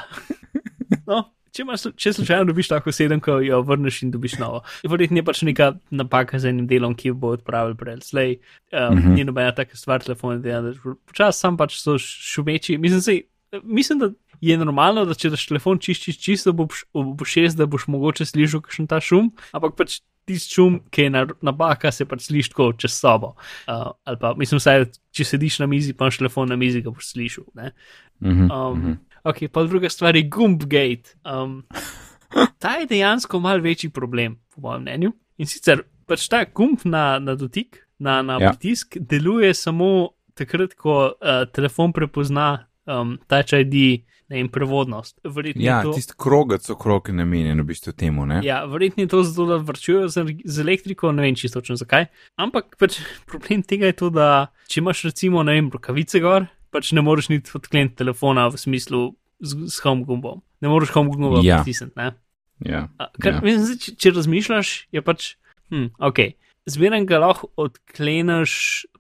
No. 1.06 1.28
Če, 1.52 1.66
imaš, 1.66 1.82
če 2.00 2.14
slučajno 2.16 2.46
dobiš 2.48 2.70
tako 2.70 2.92
sedemko, 2.96 3.34
jo 3.44 3.58
vrneš 3.68 3.98
in 4.06 4.12
dobiš 4.14 4.38
novo. 4.40 4.62
Verjetno 4.88 5.20
je 5.20 5.24
pač 5.26 5.42
neka 5.44 5.66
napaka 5.92 6.40
z 6.40 6.48
enim 6.48 6.64
delom, 6.70 6.94
ki 6.96 7.10
jo 7.10 7.16
bo 7.20 7.34
odpravil 7.36 7.74
prej. 7.76 7.98
Slej, 8.06 8.38
um, 8.72 8.78
uh 8.78 8.88
-huh. 8.96 9.12
Ni 9.12 9.24
nobena 9.28 9.52
taka 9.52 9.76
stvar, 9.76 10.00
telefon, 10.00 10.40
da 10.40 10.48
je 10.48 10.72
počasi, 11.04 11.38
sam 11.38 11.56
pač 11.60 11.76
so 11.76 11.98
šumeči. 11.98 12.78
Mislim, 12.78 13.00
se 13.00 13.20
mislim, 13.62 13.98
da 13.98 14.10
je 14.40 14.56
normalno, 14.58 15.04
da 15.04 15.14
če 15.14 15.30
daš 15.30 15.46
telefon 15.46 15.78
čistiš 15.78 16.18
čisto, 16.18 16.52
boš, 16.52 16.84
boš 16.94 17.36
šest, 17.36 17.58
da 17.58 17.66
boš 17.66 17.86
mogoče 17.86 18.24
slišal 18.24 18.62
kakšen 18.64 18.88
ta 18.90 19.00
šum, 19.00 19.30
ampak 19.52 19.76
pač 19.76 20.00
tisti 20.28 20.54
šum, 20.54 20.80
ki 20.90 21.06
je 21.06 21.10
na, 21.10 21.26
na 21.42 21.52
baka, 21.56 21.92
se 21.92 22.06
pač 22.08 22.26
sliši 22.28 22.52
tako 22.54 22.72
čez 22.78 22.94
sobo. 22.94 23.34
Uh, 23.66 23.90
ali 24.04 24.20
pa 24.20 24.34
mislim, 24.38 24.60
vsaj, 24.62 24.86
če 25.14 25.26
sediš 25.28 25.58
na 25.62 25.68
mizi, 25.70 25.94
pa 25.94 26.06
imaš 26.06 26.20
telefon 26.20 26.52
na 26.52 26.58
mizi, 26.60 26.82
ga 26.82 26.90
boš 26.90 27.12
slišal. 27.12 27.44
Mm 27.54 27.62
-hmm, 27.62 28.52
Um, 28.52 28.78
mm 28.78 28.84
-hmm. 28.84 28.96
Ok, 29.24 29.36
pa 29.52 29.64
druga 29.64 29.88
stvar 29.88 30.16
je 30.16 30.22
Gumbgate. 30.22 31.14
Um, 31.24 31.64
ta 32.62 32.76
je 32.76 32.86
dejansko 32.86 33.40
mal 33.40 33.60
večji 33.60 33.90
problem, 33.90 34.38
po 34.54 34.60
mojem 34.60 34.82
mnenju. 34.82 35.12
In 35.38 35.46
sicer 35.46 35.82
pač 36.06 36.28
ta 36.28 36.44
gumb 36.54 36.80
na, 36.84 37.18
na 37.18 37.34
dotik, 37.34 37.88
na, 37.98 38.22
na 38.22 38.38
Ja. 38.40 38.50
pritisk, 38.50 38.96
deluje 39.00 39.54
samo 39.54 40.10
takrat, 40.34 40.74
ko 40.74 41.12
uh, 41.12 41.44
telefon 41.52 41.92
prepozna 41.92 42.66
um, 42.86 43.18
Touch 43.26 43.52
ID 43.52 44.04
ne, 44.32 44.40
in 44.40 44.48
prevodnost. 44.48 45.20
Verjetno 45.22 45.60
je 45.60 45.66
Ja, 45.66 45.82
to, 45.82 45.92
tisti 45.92 46.16
krogec 46.16 46.64
okrog 46.66 47.08
je 47.08 47.14
namenjen 47.14 47.60
v 47.60 47.68
bistvu 47.68 47.92
temu. 47.92 48.24
Ne? 48.24 48.40
ja, 48.42 48.64
verjetno 48.64 49.04
je 49.04 49.08
to 49.08 49.20
zato, 49.22 49.44
da 49.46 49.56
vrčujejo 49.58 50.08
z, 50.08 50.24
z 50.44 50.56
elektriko, 50.58 51.12
ne 51.12 51.22
vem 51.22 51.36
čisto 51.36 51.60
točno 51.60 51.76
zakaj. 51.76 52.08
Ampak 52.36 52.76
pač 52.76 52.96
problem 53.28 53.60
tega 53.62 53.86
je 53.86 53.98
to, 53.98 54.10
da 54.10 54.28
če 54.66 54.80
imaš 54.80 55.04
recimo, 55.04 55.42
ne 55.42 55.52
vem, 55.52 55.68
rokavice 55.68 56.18
gor, 56.18 56.48
pač 56.70 56.92
ne 56.92 57.02
moreš 57.02 57.28
niti 57.28 57.52
odkleniti 57.52 58.00
telefona 58.00 58.48
v 58.48 58.56
smislu 58.56 59.02
z, 59.38 59.68
z 59.68 59.84
home 59.84 60.06
gumbom. 60.08 60.40
Ne 60.64 60.72
moreš 60.72 60.94
home 60.96 61.12
gumbom 61.12 61.44
Ja. 61.44 61.60
pritisniti, 61.60 61.92
ne? 62.00 62.12
Ja. 62.64 62.86
A, 62.96 63.10
Kar, 63.20 63.34
Ja. 63.34 63.40
mislim, 63.44 63.76
če, 63.78 63.94
če 63.98 64.10
razmišljaš, 64.16 64.68
je 64.94 65.02
pač, 65.02 65.34
hm, 65.74 65.90
ok, 65.98 66.20
zmeraj 66.66 67.04
ga 67.06 67.18
lahko 67.22 67.48
odkleneš, 67.60 68.52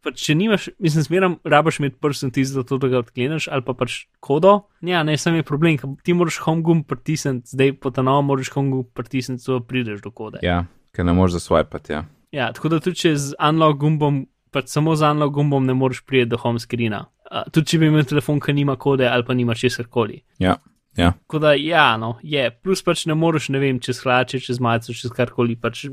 pač 0.02 0.24
če 0.26 0.36
nimaš, 0.38 0.68
mislim, 0.82 1.06
zmeraj 1.06 1.36
rabaš 1.54 1.78
imeti 1.80 1.98
prsten 2.02 2.32
tisk 2.34 2.56
za 2.56 2.64
to, 2.66 2.78
da 2.82 2.90
ga 2.92 3.02
odkleneš, 3.02 3.48
ali 3.52 3.64
pa 3.66 3.74
pač 3.78 4.04
kodo. 4.24 4.54
Ja, 4.86 5.02
ne, 5.06 5.16
sam 5.18 5.38
je 5.38 5.46
problem, 5.46 5.78
ti 6.02 6.16
moraš 6.16 6.40
home 6.42 6.64
gumb 6.66 6.86
pritisniti, 6.88 7.54
zdaj 7.54 7.76
po 7.82 7.94
ta 7.94 8.04
novo 8.06 8.24
moraš 8.32 8.52
home 8.54 8.74
gumb 8.74 8.90
pritisniti, 8.96 9.44
so 9.44 9.60
prideš 9.60 10.02
do 10.02 10.10
kode. 10.10 10.42
Ja. 10.42 10.62
ja, 10.62 10.90
ker 10.96 11.06
ne 11.06 11.14
moreš 11.16 11.38
zaswipati. 11.38 11.96
Ja. 11.96 12.04
ja, 12.34 12.50
tako 12.56 12.74
da 12.74 12.82
tudi 12.82 13.04
če 13.04 13.14
z 13.16 13.38
unlock 13.38 13.80
gumbom, 13.82 14.24
pač 14.54 14.72
samo 14.72 14.96
z 14.98 15.12
unlock 15.14 15.34
gumbom 15.38 15.66
ne 15.68 15.76
moreš 15.78 16.02
priti 16.06 16.32
do 16.34 16.40
home 16.42 16.62
screena. 16.62 17.06
Uh, 17.32 17.46
tudi 17.48 17.72
če 17.72 17.80
bi 17.80 17.88
imel 17.88 18.04
telefon, 18.08 18.42
ki 18.42 18.52
nima 18.58 18.76
kode 18.76 19.06
ali 19.08 19.24
pa 19.24 19.36
nima 19.38 19.56
česar 19.56 19.86
koli. 19.88 20.20
Ja. 20.42 20.58
Ja. 20.96 21.12
Tako 21.12 21.38
da, 21.38 21.52
ja, 21.56 21.96
no, 21.96 22.18
je, 22.22 22.50
plus 22.62 22.82
pač 22.84 23.06
ne 23.08 23.14
moreš, 23.16 23.48
ne 23.48 23.58
vem, 23.62 23.78
čez 23.80 24.02
hlače, 24.04 24.40
čez 24.44 24.60
majico, 24.60 24.92
čez 24.92 25.10
karkoli, 25.16 25.56
pač 25.56 25.86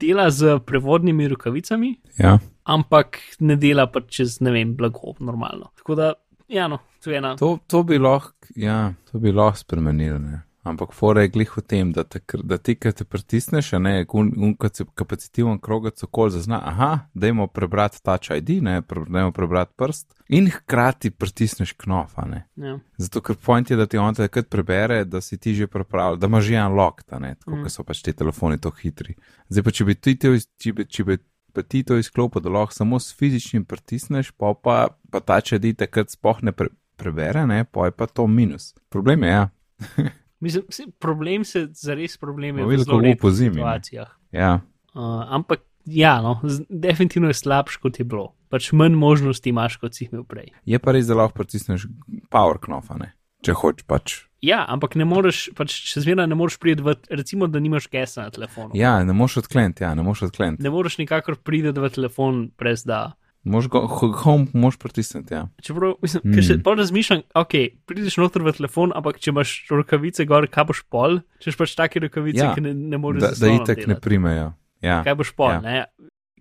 dela 0.00 0.28
z 0.30 0.58
prevodnimi 0.66 1.26
rokavicami, 1.28 1.96
Ja. 2.18 2.38
ampak 2.64 3.18
ne 3.40 3.56
dela 3.56 3.86
pač 3.90 4.04
čez, 4.20 4.40
ne 4.40 4.50
vem, 4.54 4.76
blago, 4.78 5.16
normalno. 5.20 5.72
Tako 5.76 5.94
da, 5.98 6.12
ja, 6.48 6.68
no, 6.68 6.78
to 7.04 7.10
je 7.10 7.18
ena. 7.18 7.34
To, 7.36 7.58
to 7.66 7.82
bi 7.82 7.98
lahko, 7.98 8.32
ja, 8.56 8.92
to 9.10 9.18
bi 9.18 9.32
lahko 9.32 9.58
spremenili. 9.58 10.38
Ampak 10.68 10.92
fora 10.92 11.22
je 11.24 11.30
glih 11.32 11.50
v 11.56 11.62
tem, 11.64 11.92
da, 11.92 12.04
te, 12.04 12.20
da 12.44 12.58
ti, 12.58 12.74
ki 12.76 12.92
te 12.92 13.04
pritisneš, 13.04 13.72
ne, 13.80 13.94
un, 14.12 14.28
un, 14.36 14.52
kapacitiven 14.94 15.58
krogec 15.58 16.02
okol 16.04 16.30
zazna, 16.34 16.58
aha, 16.64 16.90
dajmo 17.14 17.46
prebrati 17.48 18.02
Touch 18.04 18.30
ID, 18.34 18.58
ne, 18.62 18.82
pre, 18.82 19.02
dajmo 19.08 19.32
prebrati 19.32 19.72
prst 19.76 20.12
in 20.28 20.50
hkrati 20.52 21.10
pritisneš 21.10 21.72
knof, 21.80 22.12
a 22.20 22.26
ne. 22.28 22.42
Ja. 22.56 22.76
Zato, 23.00 23.22
ker 23.24 23.36
point 23.40 23.70
je, 23.70 23.76
da 23.76 23.86
ti 23.86 23.96
on 23.98 24.14
takrat 24.14 24.50
prebere, 24.52 25.04
da 25.04 25.20
si 25.20 25.38
ti 25.38 25.54
že 25.54 25.66
pripravljen, 25.66 26.20
da 26.20 26.28
imaš 26.28 26.44
že 26.44 26.60
unlock, 26.62 27.02
a 27.10 27.18
ne, 27.18 27.34
tako, 27.34 27.56
Mm. 27.56 27.62
mm. 27.64 27.70
so 27.72 27.82
pač 27.84 28.02
ti 28.04 28.12
telefoni 28.12 28.58
to 28.60 28.70
hitri. 28.70 29.14
Zdaj 29.48 29.62
pa, 29.64 29.70
če 29.72 29.84
bi 29.84 29.94
ti 29.94 30.16
to, 30.20 30.34
iz- 30.36 30.48
če 30.60 30.72
bi, 30.72 30.84
če 30.84 31.04
bi 31.04 31.18
pa 31.52 31.62
ti 31.64 31.80
to 31.82 31.96
izklopil, 31.96 32.42
da 32.44 32.50
lahko 32.52 32.74
samo 32.76 32.98
s 33.00 33.14
fizičnim 33.16 33.64
pritisneš, 33.64 34.30
pa 34.36 34.52
pa, 34.54 34.76
pa 35.10 35.20
ta 35.20 35.40
če 35.40 35.58
ti 35.58 35.72
takrat 35.74 36.12
spoh 36.12 36.42
ne 36.44 36.52
pre, 36.52 36.68
prebere, 37.00 37.46
ne, 37.46 37.64
pa 37.64 37.88
je 37.88 37.94
pa 37.96 38.06
to 38.06 38.26
minus. 38.26 38.74
Problem 38.92 39.24
je, 39.24 39.30
ja. 39.32 39.48
Mislim, 40.40 40.92
problem 40.98 41.44
se, 41.44 41.66
zares 41.72 42.16
problem 42.16 42.58
je 42.58 42.66
v 42.66 42.78
zelo 42.78 43.00
situacijah. 43.30 44.10
ja. 44.32 44.60
Uh, 44.94 45.22
ampak, 45.28 45.60
ja, 45.84 46.20
no, 46.22 46.40
definitivno 46.68 47.28
je 47.28 47.34
slabš, 47.34 47.76
kot 47.76 47.98
je 47.98 48.04
bilo. 48.04 48.32
Pač 48.48 48.72
manj 48.72 48.96
možnosti 48.96 49.48
imaš, 49.48 49.76
kot 49.76 49.94
si 49.94 50.04
jih 50.04 50.12
imel 50.12 50.24
prej. 50.24 50.48
Je 50.66 50.78
pa 50.78 50.94
res, 50.96 51.06
da 51.06 51.18
lahko 51.18 51.36
pritisneš 51.38 51.86
power 52.32 52.58
knof, 52.62 52.88
a 52.90 52.96
ne, 52.98 53.12
če 53.44 53.54
hočeš 53.54 53.86
pač. 53.86 54.16
Ja, 54.42 54.62
ampak 54.70 54.94
ne 54.94 55.04
moreš, 55.08 55.48
pač 55.58 55.74
še 55.90 56.04
zmeraj 56.04 56.28
ne 56.30 56.36
moreš 56.38 56.58
priti 56.62 56.84
v, 56.86 56.94
recimo, 57.10 57.48
da 57.50 57.60
nimaš 57.62 57.88
gesa 57.90 58.28
na 58.28 58.34
telefonu. 58.34 58.70
Ja, 58.78 58.96
ne 59.04 59.14
moš 59.16 59.40
odkleniti, 59.42 59.82
ja, 59.82 59.92
ne 59.98 60.04
moš 60.06 60.28
odkleniti. 60.28 60.62
Ne 60.62 60.70
moreš 60.70 61.00
nikakor 61.00 61.36
priti 61.42 61.74
v 61.74 61.90
telefon 61.94 62.44
brez 62.58 62.86
da. 62.86 63.18
Moš 63.48 63.66
go, 63.66 63.80
ho- 63.88 64.12
home 64.14 64.46
moš 64.54 64.76
pritisniti, 64.76 65.32
ja. 65.32 65.46
Čeprav, 65.62 65.96
mislim, 66.02 66.22
mm. 66.24 66.34
ker 66.34 66.42
še 66.44 66.56
Mm. 66.56 66.62
pol 66.62 66.76
razmišljam, 66.76 67.22
ok, 67.34 67.54
prideš 67.86 68.16
noter 68.18 68.42
v 68.42 68.52
telefon, 68.52 68.92
ampak 68.92 69.18
če 69.18 69.30
imaš 69.30 69.52
rokavice 69.70 70.26
gor, 70.26 70.46
kaj 70.46 70.64
boš 70.66 70.82
pol, 70.86 71.20
če 71.40 71.48
imaš 71.48 71.58
pač 71.58 71.74
take 71.74 72.00
rokavice, 72.00 72.38
Ja, 72.38 72.54
ki 72.54 72.60
ne, 72.60 72.74
ne 72.74 72.98
moreš 72.98 73.20
Da, 73.20 73.28
z 73.28 73.30
da 73.30 73.46
zaslonom 73.46 73.62
itek 73.62 73.78
ne 73.78 73.84
delati. 73.88 74.02
primejo. 74.02 74.48
Ja. 74.80 75.02
Kaj 75.02 75.14
boš 75.16 75.32
pol, 75.34 75.50
Ja. 75.50 75.60
ne? 75.60 75.86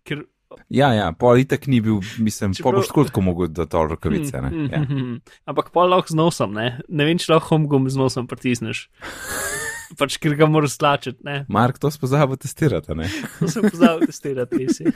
Ker, 0.04 0.26
Ja, 0.70 0.90
ja, 0.92 1.12
pol 1.12 1.38
itek 1.38 1.68
ni 1.68 1.82
bil, 1.82 2.00
mislim, 2.18 2.54
Čeprav- 2.54 2.72
pa 2.72 2.80
boš 2.80 2.88
tako 3.06 3.22
mogel, 3.22 3.48
da 3.48 3.66
to 3.66 3.84
rokavice, 3.86 4.42
ne. 4.42 4.50
Mm, 4.50 4.68
Ja. 4.68 4.80
mm, 4.80 4.96
mm. 4.96 5.18
Ampak 5.46 5.72
pol 5.72 5.88
lahko 5.88 6.08
z 6.08 6.16
nosom, 6.16 6.54
ne? 6.54 6.80
Ne 6.88 7.04
vem, 7.04 7.18
če 7.18 7.30
lahko 7.30 7.52
homgum 7.52 7.86
z 7.86 7.96
nosom 7.96 8.26
pritisneš. 8.26 8.88
pač, 10.00 10.18
ker 10.18 10.36
ga 10.36 10.46
moraš 10.46 10.76
slačiti, 10.76 11.20
ne? 11.22 11.46
Mark, 11.48 11.78
to 11.78 11.88
spozabo 11.88 12.36
testirati, 12.36 12.96
ne. 12.96 13.08
To 13.40 13.48
sem 13.48 13.64
pozabil 13.64 14.08
testirati, 14.08 14.58
res 14.58 14.80
je. 14.82 14.92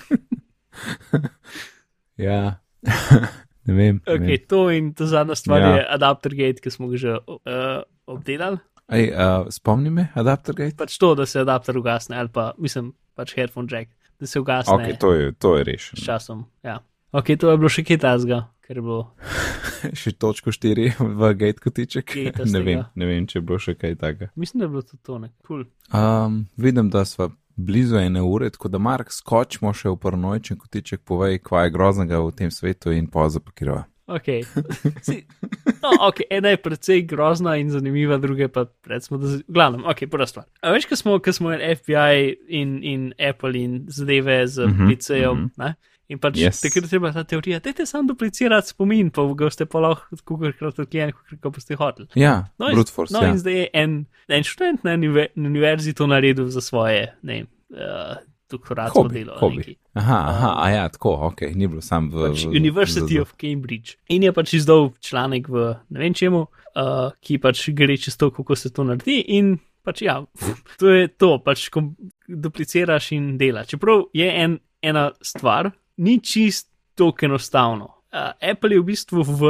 Ja. 2.17 2.59
ne 3.67 3.73
vem. 3.73 4.01
ne 4.07 4.13
Ok, 4.13 4.19
vem. 4.25 4.37
to 4.47 4.69
in 4.73 4.93
ta 4.93 5.05
zadnja 5.05 5.35
stvar 5.35 5.61
Ja. 5.61 5.75
je 5.75 5.85
Adapter 5.89 6.35
Gate, 6.35 6.61
ki 6.61 6.71
smo 6.71 6.87
ga 6.87 6.97
že 6.97 7.15
uh, 7.27 7.83
obdelali. 8.07 8.57
Ej, 8.91 9.11
uh, 9.15 9.47
spomni 9.47 9.87
me, 9.89 10.09
adapter 10.19 10.51
gate? 10.53 10.75
Pač 10.75 10.97
to, 10.99 11.15
da 11.15 11.23
se 11.25 11.39
adapter 11.39 11.77
ugasne, 11.79 12.17
ali 12.19 12.27
pa, 12.27 12.51
mislim, 12.59 12.89
pač 13.15 13.31
headphone 13.37 13.67
jack, 13.71 13.87
da 14.19 14.27
se 14.27 14.39
ugasne. 14.39 14.73
Ok, 14.75 14.99
to 14.99 15.13
je, 15.15 15.31
to 15.31 15.55
je 15.57 15.63
s 15.63 15.67
rešeno. 15.67 16.01
časom. 16.05 16.41
Ja. 16.63 16.81
Ok, 17.15 17.31
to 17.39 17.51
je 17.51 17.57
bilo 17.57 17.71
še 17.71 17.85
kaj 17.87 18.01
tazga, 18.03 18.41
ker 18.67 18.81
je 18.81 18.83
bilo. 18.83 19.05
Še 20.01 20.11
točko 20.19 20.51
štiri 20.51 20.91
v 20.99 21.31
gate 21.39 21.63
kotiček. 21.63 22.11
Ne 22.51 22.59
vem, 22.61 22.83
ne 22.93 23.05
vem, 23.07 23.23
če 23.25 23.39
je 23.39 23.45
bilo 23.47 23.57
še 23.63 23.73
kaj 23.79 23.95
takega. 23.95 24.27
Mislim, 24.35 24.59
da 24.59 24.67
je 24.67 24.73
bilo 24.75 24.83
to 24.83 24.99
tone. 25.07 25.31
Cool. 25.47 25.63
Um, 25.95 26.45
vidim, 26.59 26.91
da 26.91 27.05
smo 27.07 27.31
blizu 27.55 27.97
ene 27.97 28.21
ure, 28.21 28.49
tako 28.49 28.69
da 28.69 28.77
Mark, 28.77 29.11
skočimo 29.11 29.73
še 29.73 29.89
v 29.89 29.97
paranoičen 30.01 30.57
kotiček, 30.57 31.03
povej, 31.07 31.39
kva 31.43 31.65
je 31.65 31.73
groznega 31.73 32.21
v 32.23 32.35
tem 32.35 32.51
svetu 32.51 32.93
in 32.95 33.09
pa 33.11 33.29
zapakirava. 33.29 33.85
Ok. 34.11 34.27
Si, 35.05 35.21
no, 35.83 35.91
ok, 36.07 36.25
ena 36.29 36.51
je 36.51 36.57
precej 36.57 37.05
grozna 37.07 37.55
in 37.61 37.69
zanimiva, 37.71 38.17
druga 38.17 38.49
pa 38.51 38.65
recimo, 38.87 39.19
da. 39.21 39.27
V 39.27 39.43
glavnem, 39.47 39.85
ok, 39.87 40.03
prva 40.11 40.27
stvar. 40.27 40.45
A 40.61 40.73
veš, 40.75 40.89
ko 40.89 40.97
smo, 40.99 41.19
ko 41.23 41.33
smo 41.33 41.53
FBI 41.55 42.35
in, 42.49 42.81
in 42.83 43.07
Apple 43.29 43.55
in 43.59 43.85
zadeve 43.87 44.43
z 44.47 44.67
Mhm, 44.67 44.89
PC-jem, 44.89 45.37
mhm. 45.37 45.49
ne? 45.57 45.75
In 46.11 46.19
pač 46.19 46.35
Yes. 46.41 46.59
takrat 46.59 46.91
je 46.91 46.99
bila 46.99 47.13
ta 47.15 47.23
teorija, 47.23 47.61
dajte 47.63 47.85
sam 47.87 48.07
duplicirati 48.09 48.73
spomin, 48.73 49.11
pa 49.15 49.23
ga 49.31 49.47
boste 49.47 49.65
pa 49.65 49.79
lahko 49.79 50.17
kolikrat 50.27 50.79
odklenili, 50.83 51.15
kolikrat 51.15 51.53
boste 51.55 51.77
hoteli. 51.79 52.07
Ja, 52.19 52.33
No, 52.59 52.67
in, 52.67 52.75
brute 52.75 52.91
force, 52.91 53.13
no 53.15 53.21
ja. 53.23 53.29
in 53.31 53.39
zdaj 53.39 53.55
je 53.61 53.69
en, 53.73 53.93
en 54.27 54.43
študent 54.43 54.83
na, 54.83 54.97
univer, 54.99 55.29
na 55.35 55.47
univerzi 55.47 55.93
to 55.95 56.07
naredil 56.11 56.49
za 56.51 56.61
svoje, 56.61 57.13
ne 57.23 57.37
vem, 57.39 57.47
uh, 57.71 58.17
doktoratsko 58.51 59.05
Hobi, 59.05 59.15
delo. 59.21 59.37
hobi. 59.39 59.77
Aha, 59.95 60.17
aha, 60.29 60.49
a 60.59 60.69
ja, 60.73 60.83
tako, 60.91 61.13
ok, 61.31 61.41
ni 61.55 61.67
bilo 61.71 61.81
sam 61.81 62.09
v. 62.11 62.27
pač 62.27 62.43
v 62.43 62.59
University 62.59 63.15
v, 63.15 63.21
of 63.23 63.31
Cambridge. 63.39 63.95
In 64.11 64.23
je 64.27 64.33
pač 64.35 64.53
izdal 64.59 64.89
članek 64.99 65.47
v 65.47 65.69
ne 65.89 65.99
vem 66.03 66.13
čemu, 66.13 66.41
uh, 66.75 67.11
ki 67.23 67.39
pač 67.39 67.69
gre 67.71 67.95
čez 67.97 68.19
to, 68.19 68.27
kako 68.35 68.55
se 68.59 68.73
to 68.75 68.83
naredi. 68.83 69.21
In 69.39 69.55
pač 69.87 70.03
ja, 70.03 70.19
to 70.79 70.91
je 70.91 71.07
to, 71.15 71.37
pač 71.39 71.69
kom, 71.71 71.93
dupliciraš 72.27 73.13
in 73.15 73.37
dela. 73.39 73.63
Čeprav 73.63 74.09
je 74.15 74.27
en, 74.27 74.59
ena 74.83 75.11
stvar, 75.23 75.71
ni 76.01 76.19
čist 76.19 76.69
tako 76.95 77.25
enostavno. 77.25 77.85
Uh, 77.85 78.49
Apple 78.51 78.75
je 78.75 78.81
v 78.81 78.85
bistvu 78.89 79.23
v, 79.23 79.41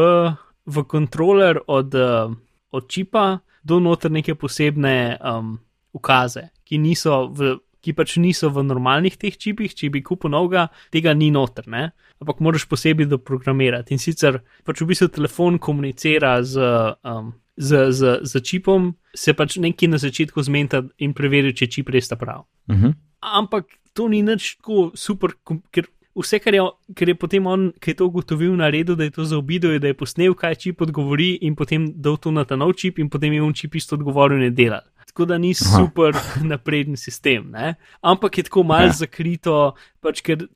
v 0.66 0.84
kontroler 0.84 1.60
od, 1.68 1.96
uh, 1.96 2.34
od 2.72 2.88
čipa 2.88 3.40
do 3.64 3.80
noter 3.80 4.12
neke 4.12 4.36
posebne 4.36 5.18
um, 5.18 5.58
ukaze, 5.94 6.50
ki 6.64 6.78
niso 6.78 7.28
v. 7.32 7.58
Ki 7.82 7.96
pač 7.98 8.20
niso 8.22 8.52
v 8.54 8.62
normalnih 8.62 9.16
teh 9.18 9.34
čipih, 9.34 9.72
če 9.74 9.88
bi 9.90 10.04
kupil 10.06 10.30
novega, 10.30 10.68
tega 10.94 11.16
ni 11.18 11.32
noter, 11.34 11.66
ne? 11.66 11.88
ampak 12.22 12.38
moraš 12.38 12.68
posebej 12.70 13.08
doprogramirati. 13.10 13.98
In 13.98 13.98
sicer 13.98 14.38
pač 14.62 14.84
v 14.84 14.92
bistvu 14.92 15.08
telefon 15.10 15.58
komunicira 15.58 16.36
z, 16.46 16.62
um, 17.02 17.32
z, 17.58 17.90
z, 17.90 18.20
z 18.22 18.42
čipom, 18.46 18.92
se 19.18 19.34
pač 19.34 19.58
nekaj 19.58 19.90
na 19.90 19.98
začetku 19.98 20.46
zmenta 20.46 20.84
in 21.02 21.18
preveri, 21.18 21.56
če 21.58 21.72
čip 21.74 21.90
res 21.90 22.14
ta 22.14 22.20
prav. 22.22 22.46
uh 22.70 22.76
-huh. 22.78 22.94
Ampak 23.22 23.66
to 23.98 24.06
ni 24.08 24.22
nič 24.22 24.62
tako 24.62 24.92
super, 24.94 25.34
ker 25.74 25.90
vse, 26.18 26.40
kar 26.44 26.56
je, 26.56 26.64
ker 26.98 27.12
je 27.12 27.16
potem 27.16 27.48
on, 27.48 27.70
ki 27.80 27.92
je 27.94 27.98
to 28.02 28.08
ugotovil 28.10 28.56
na 28.60 28.70
redu, 28.74 28.96
da 28.96 29.04
je 29.08 29.14
to 29.16 29.26
zaobidel, 29.26 29.78
je, 29.78 29.80
da 29.80 29.92
je 29.92 29.98
posnel, 29.98 30.34
kaj 30.38 30.56
čip 30.56 30.82
odgovori 30.82 31.38
in 31.48 31.56
potem 31.56 31.90
dal 31.96 32.18
to 32.18 32.32
na 32.32 32.44
ta 32.46 32.56
nov 32.60 32.74
čip 32.80 33.00
in 33.00 33.10
potem 33.10 33.34
je 33.34 33.44
on 33.44 33.54
čip 33.54 33.76
isto 33.76 33.96
odgovoril 33.96 34.42
in 34.42 34.50
je 34.50 34.56
delal. 34.64 34.84
Tako 35.12 35.26
da 35.26 35.38
ni 35.38 35.54
super 35.54 36.16
napreden 36.52 36.96
sistem, 36.96 37.50
ne? 37.52 37.76
ampak 38.02 38.38
je 38.38 38.44
tako 38.48 38.64
malce 38.64 38.86
Ja. 38.86 39.00
zakrito, 39.06 39.76
pač 40.00 40.22
ker 40.24 40.48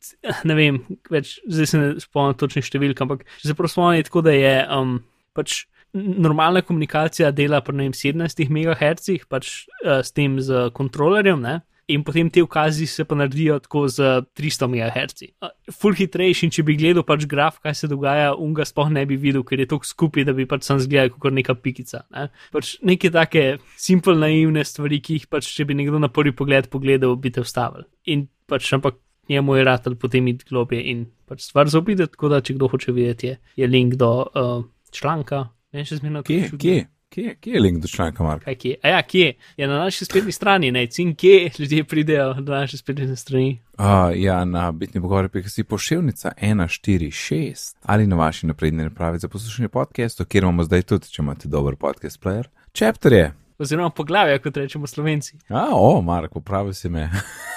ne 0.47 0.56
vem, 0.56 0.80
več, 1.12 1.39
zdaj 1.47 1.68
se 1.68 1.78
ne 1.78 1.89
spomnim 1.99 2.38
točnih 2.39 2.64
številk, 2.64 3.01
ampak 3.03 3.26
prav 3.56 3.72
spomnim, 3.72 3.99
je 3.99 4.08
tako 4.08 4.24
da 4.24 4.32
je 4.32 4.53
um, 4.72 4.99
pač 5.36 5.66
normalna 5.95 6.62
komunikacija 6.62 7.32
dela 7.32 7.62
pri 7.64 7.76
vem, 7.78 7.91
17 7.95 8.47
MHz, 8.51 9.28
pač 9.28 9.68
uh, 9.84 9.99
s 10.03 10.12
tem 10.16 10.39
z 10.39 10.70
kontrolerjem, 10.76 11.39
ne? 11.43 11.62
In 11.88 12.03
potem 12.03 12.29
te 12.29 12.41
ukazi 12.43 12.88
se 12.88 13.05
pa 13.05 13.15
naredijo 13.15 13.59
tako 13.59 13.88
z 13.88 14.25
300 14.38 14.67
MHz. 14.67 15.27
Ful 15.77 15.93
hitrejši, 15.97 16.47
in 16.47 16.53
če 16.55 16.65
bi 16.65 16.77
gledal 16.79 17.05
pač 17.05 17.27
graf, 17.29 17.59
kaj 17.63 17.75
se 17.77 17.89
dogaja, 17.91 18.33
unga 18.41 18.65
sploh 18.65 18.89
ne 18.93 19.05
bi 19.05 19.17
videl, 19.21 19.43
ker 19.45 19.61
je 19.61 19.69
to 19.69 19.79
skupaj, 19.86 20.25
da 20.25 20.33
bi 20.33 20.47
pač 20.49 20.65
sam 20.65 20.81
zgledal 20.81 21.13
kot 21.13 21.36
neka 21.36 21.57
pikica. 21.61 22.03
Ne? 22.15 22.27
Pač 22.55 22.75
neke 22.86 23.11
take 23.13 23.45
simple, 23.77 24.17
naivne 24.17 24.65
stvari, 24.65 25.01
ki 25.03 25.19
jih 25.19 25.27
pač, 25.29 25.51
če 25.57 25.67
bi 25.69 25.77
nekdo 25.77 26.01
na 26.01 26.09
prvi 26.09 26.33
pogled 26.36 26.71
pogledal, 26.73 27.17
bi 27.21 27.33
te 27.36 27.45
ustavili. 27.45 27.86
In 28.09 28.27
pač, 28.49 28.71
ampak 28.77 28.97
njemu 29.29 29.55
je 29.55 29.63
ratelj 29.63 29.99
potem 30.01 30.27
iti 30.27 30.45
globje 30.49 30.81
in 30.91 31.05
pač 31.29 31.45
stvar 31.45 31.69
zaobide, 31.69 32.09
tako 32.09 32.29
da 32.33 32.41
če 32.45 32.57
kdo 32.57 32.69
hoče 32.69 32.93
videti, 32.93 33.33
je, 33.33 33.38
je 33.61 33.69
link 33.69 33.97
do 34.01 34.11
uh, 34.25 34.65
članka. 34.93 35.47
Ne, 35.73 35.86
še 35.86 35.99
zmerno 35.99 36.21
Kje, 36.23 36.51
kje, 36.61 36.75
kje, 37.10 37.36
kje 37.36 37.53
je 37.53 37.60
link 37.60 37.82
do 37.82 37.88
članka, 37.88 38.24
Mark? 38.24 38.43
Kaj 38.43 38.56
kje? 38.56 38.76
A 38.84 38.88
ja, 38.88 39.01
kje? 39.01 39.34
Je 39.58 39.68
na 39.68 39.78
naši 39.78 40.06
spletni 40.06 40.32
strani, 40.32 40.72
ne, 40.72 40.88
cin 40.88 41.16
kje 41.16 41.51
ljudje 41.60 41.84
pridejo 41.84 42.34
do 42.34 42.51
naše 42.56 42.78
spletne 42.78 43.16
strani. 43.16 43.60
Uh, 43.78 43.86
ja, 44.16 44.45
na 44.45 44.72
bitni 44.72 45.01
pogovor, 45.01 45.30
ki 45.30 45.49
si 45.49 45.64
pošiljnica 45.64 46.32
146 46.41 47.76
ali 47.82 48.08
na 48.08 48.16
vaši 48.16 48.47
napredni 48.47 48.84
napravi 48.84 49.20
za 49.20 49.28
poslušanje 49.28 49.70
podcastov, 49.70 50.26
kjer 50.26 50.43
imamo 50.43 50.64
zdaj 50.64 50.82
tudi, 50.82 51.10
če 51.10 51.22
imate 51.22 51.47
dober 51.47 51.76
podcast 51.76 52.22
player. 52.24 52.47
Chapter 52.74 53.14
je. 53.14 53.34
Oziroma 53.58 53.89
poglavje, 53.89 54.39
kot 54.39 54.58
rečemo 54.58 54.88
slovenci. 54.88 55.38
A, 55.49 55.68
o, 55.72 56.01
Mark, 56.01 56.34
popravi 56.34 56.74
si 56.74 56.89
me. 56.89 57.10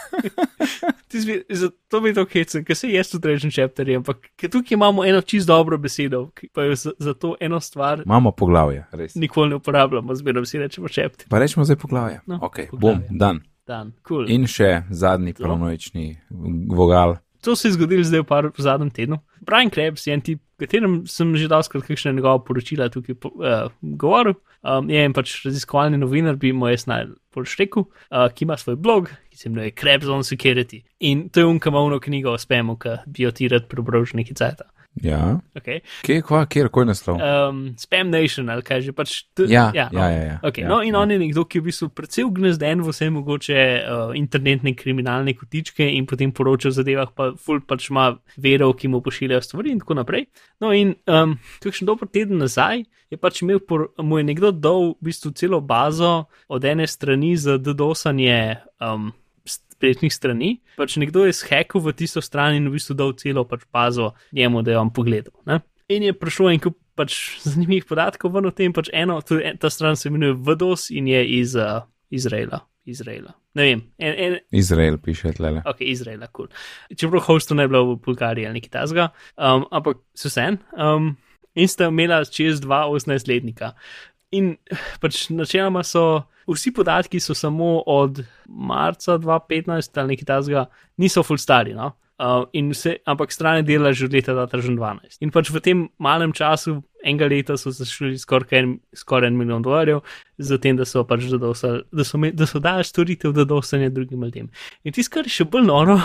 Zato 1.49 2.01
mi 2.01 2.09
je 2.09 2.15
to 2.15 2.25
hecen, 2.33 2.65
ker 2.65 2.77
se 2.77 2.91
jaz 2.93 3.11
tudi 3.11 3.29
rečem 3.33 3.51
chapter, 3.55 3.91
ampak 3.97 4.29
tukaj 4.41 4.77
imamo 4.77 5.05
eno 5.05 5.21
čist 5.21 5.49
dobro 5.49 5.79
besedo, 5.79 6.27
ki 6.37 6.51
pa 6.53 6.67
jo 6.69 6.77
za, 6.77 6.93
za 6.99 7.15
to 7.15 7.35
eno 7.41 7.61
stvar 7.61 8.03
Imamo 8.05 8.33
poglavje, 8.33 8.85
res. 8.93 9.15
nikoli 9.15 9.55
ne 9.55 9.61
uporabljamo, 9.63 10.15
zmerno 10.15 10.45
si 10.45 10.59
rečemo 10.59 10.89
chapter. 10.89 11.29
Pa 11.29 11.39
rečemo 11.39 11.65
zdaj 11.65 11.77
poglavje. 11.77 12.21
No, 12.27 12.39
ok, 12.43 12.61
poglavje. 12.71 13.09
bom, 13.09 13.19
dan. 13.19 13.41
Dan, 13.69 13.93
cool. 14.09 14.29
In 14.33 14.47
še 14.49 14.83
zadnji 14.91 15.35
paranoični 15.37 16.15
vogal. 16.73 17.19
To 17.45 17.57
se 17.57 17.69
je 17.69 17.73
zgodilo 17.77 18.05
zdaj 18.05 18.25
v, 18.25 18.27
par, 18.27 18.49
v 18.51 18.63
zadnjem 18.65 18.91
tednu. 18.91 19.19
Brian 19.45 19.71
Krebs 19.71 20.07
je 20.07 20.15
en 20.17 20.23
tip, 20.25 20.41
katerem 20.59 21.03
sem 21.07 21.37
že 21.37 21.49
doskrat 21.49 21.85
kakšne 21.87 22.13
njegove 22.17 22.43
poročila 22.49 22.89
tukaj 22.91 23.15
po, 23.15 23.31
uh, 23.39 23.69
govoril. 23.81 24.35
Um, 24.65 24.89
je 24.91 25.05
en 25.05 25.15
pač 25.15 25.37
raziskovalni 25.45 26.01
novinar, 26.01 26.35
bi 26.41 26.51
mu 26.53 26.67
jaz 26.67 26.89
najbolj 26.91 27.55
rekel, 27.61 27.87
uh, 27.87 28.27
ki 28.35 28.49
ima 28.49 28.57
svoj 28.59 28.81
blog, 28.83 29.13
se 29.39 29.49
imenuje 29.49 29.77
Krebs 29.79 30.11
on 30.11 30.27
Security. 30.27 30.83
In 31.01 31.29
to 31.29 31.41
je 31.41 31.47
unkamovno 31.47 32.01
knjigo 32.01 32.35
o 32.35 32.39
spemu, 32.39 32.77
ki 32.77 32.99
bi 33.07 33.23
jo 33.23 33.31
ti 33.31 33.49
rad 33.49 33.71
prebral 33.71 34.05
že 34.05 34.19
nekaj 34.19 34.35
cajta. 34.43 34.67
Ja. 35.03 35.39
Okay. 35.55 35.81
Kje, 36.03 36.23
kva, 36.27 36.43
kjer, 36.51 36.69
koj 36.75 36.89
naslov? 36.89 37.21
Um, 37.23 37.61
Spam 37.79 38.11
Nation, 38.11 38.49
ali 38.51 38.65
kaj 38.67 38.83
že 38.87 38.95
pač. 38.97 39.15
T, 39.37 39.47
Ja, 39.51 39.69
ja, 39.75 39.89
ja, 39.93 40.07
ja, 40.11 40.23
ja, 40.23 40.37
Okay, 40.43 40.65
ja, 40.65 40.71
no, 40.71 40.81
in 40.83 40.95
ja. 40.95 41.01
on 41.01 41.13
je 41.13 41.19
nekdo, 41.21 41.45
ki 41.47 41.59
je 41.59 41.63
v 41.63 41.69
bistvu 41.71 41.89
predvsej 41.95 42.27
ugnezden 42.27 42.83
v 42.83 42.91
vse 42.91 43.11
mogoče 43.15 43.59
uh, 43.59 44.17
internetne 44.19 44.75
kriminalne 44.75 45.35
kotičke 45.39 45.87
in 45.87 46.07
potem 46.07 46.33
poroča 46.35 46.73
o 46.73 46.75
zadevah, 46.75 47.13
pa 47.15 47.31
ful 47.39 47.63
pač 47.63 47.91
ima 47.93 48.11
vero, 48.37 48.73
ki 48.75 48.91
mu 48.91 49.03
pošiljajo 49.05 49.45
stvari 49.45 49.75
in 49.77 49.83
tako 49.85 50.01
naprej. 50.01 50.27
No, 50.63 50.73
in 50.75 50.97
um, 51.07 51.39
kakšen 51.63 51.87
dober 51.87 52.11
teden 52.11 52.43
nazaj 52.43 52.83
je 53.09 53.21
pač 53.21 53.43
imel, 53.47 53.63
por, 53.63 53.93
mu 54.03 54.19
je 54.19 54.27
nekdo 54.27 54.51
dal 54.51 54.99
v 54.99 55.11
bistvu 55.11 55.33
celo 55.39 55.63
bazo 55.63 56.27
od 56.51 56.65
ene 56.65 56.91
strani 56.91 57.37
za 57.39 57.59
dodosanje. 57.59 58.59
Um, 58.83 59.13
spletnih 59.79 60.15
strani, 60.15 60.57
pač 60.79 60.99
nekdo 60.99 61.25
je 61.29 61.37
shekal 61.39 61.83
v 61.85 61.95
tisto 61.97 62.23
stran 62.25 62.59
in 62.59 62.67
v 62.69 62.77
bistvu 62.77 62.99
dal 62.99 63.15
celo 63.19 63.47
pač 63.49 63.65
bazo 63.73 64.13
njemu, 64.35 64.63
da 64.67 64.75
je 64.75 64.81
on 64.83 64.91
pogledal. 64.95 65.35
Ne? 65.47 65.63
In 65.89 66.05
je 66.05 66.13
prišel 66.13 66.53
en 66.53 66.63
kup 66.67 66.77
pač 66.99 67.39
zanimivih 67.47 67.87
podatkov 67.89 68.35
ven 68.35 68.51
o 68.51 68.53
tem, 68.55 68.75
pač 68.75 68.91
eno, 68.93 69.21
tudi 69.23 69.47
en, 69.47 69.61
ta 69.63 69.71
stran 69.71 69.97
se 69.97 70.11
imenuje 70.11 70.35
VDOS 70.35 70.91
in 70.91 71.07
je 71.09 71.23
iz 71.39 71.55
uh, 71.57 71.87
Izraela. 72.11 72.65
Izraela. 72.89 73.35
Ne 73.55 73.65
vem, 73.67 73.81
en, 74.01 74.15
en, 74.25 74.37
Izrael 74.57 74.97
piše 75.03 75.33
tlele. 75.37 75.63
ok, 75.69 75.83
Izraela, 75.85 76.27
kul. 76.33 76.49
Cool. 76.49 76.97
Čeprav 76.97 77.25
hostu 77.27 77.57
ne 77.57 77.67
bi 77.69 77.75
bilo 77.75 77.93
v 77.93 77.97
Bulgariji 78.05 78.49
ali 78.49 78.61
nekaj 78.61 78.73
tasga, 78.73 79.11
um, 79.37 79.67
ampak 79.71 80.01
so 80.17 80.33
sen. 80.33 80.57
Um, 80.73 81.17
in 81.59 81.69
sta 81.69 81.91
imela 81.93 82.23
čez 82.25 82.63
dva 82.65 82.87
18-letnika. 82.89 83.75
In 84.37 84.57
pač 85.01 85.29
načeloma 85.33 85.81
so 85.85 86.25
vsi 86.49 86.73
podatki 86.77 87.21
so 87.21 87.35
samo 87.35 87.83
od 87.87 88.21
marca 88.49 89.19
2015 89.19 90.01
ali 90.01 90.15
nekaj 90.15 90.25
tasga, 90.29 90.67
niso 90.97 91.23
full 91.23 91.41
stari, 91.41 91.75
no. 91.75 91.95
Uh, 92.19 92.49
in 92.53 92.73
vse, 92.75 92.97
ampak 93.07 93.31
strane 93.31 93.63
dela 93.63 93.93
že 93.95 94.09
od 94.09 94.13
leta 94.13 94.33
2012. 94.35 95.21
In 95.23 95.31
pač 95.31 95.53
v 95.55 95.61
tem 95.63 95.85
malem 96.03 96.33
času, 96.35 96.83
enega 97.07 97.29
leta, 97.31 97.55
so 97.57 97.71
zašli 97.71 98.19
skoraj 98.19 98.59
en, 98.59 98.73
skoraj 98.91 99.31
en 99.31 99.37
milijon 99.39 99.63
dolarjev, 99.63 100.01
zatem, 100.37 100.77
da 100.77 100.85
so 100.85 101.05
pač 101.07 101.29
zadosali, 101.31 101.85
da 101.95 102.05
so, 102.05 102.19
me- 102.19 102.33
da 102.35 102.47
so 102.47 102.59
dali 102.59 102.83
storitev 102.85 103.33
dodosanja 103.33 103.89
drugim 103.95 104.25
ljudem. 104.27 104.51
In 104.83 104.93
tisto, 104.93 105.15
kar 105.15 105.31
je 105.31 105.31
še 105.31 105.45
bolj 105.47 105.69
noro, 105.71 106.01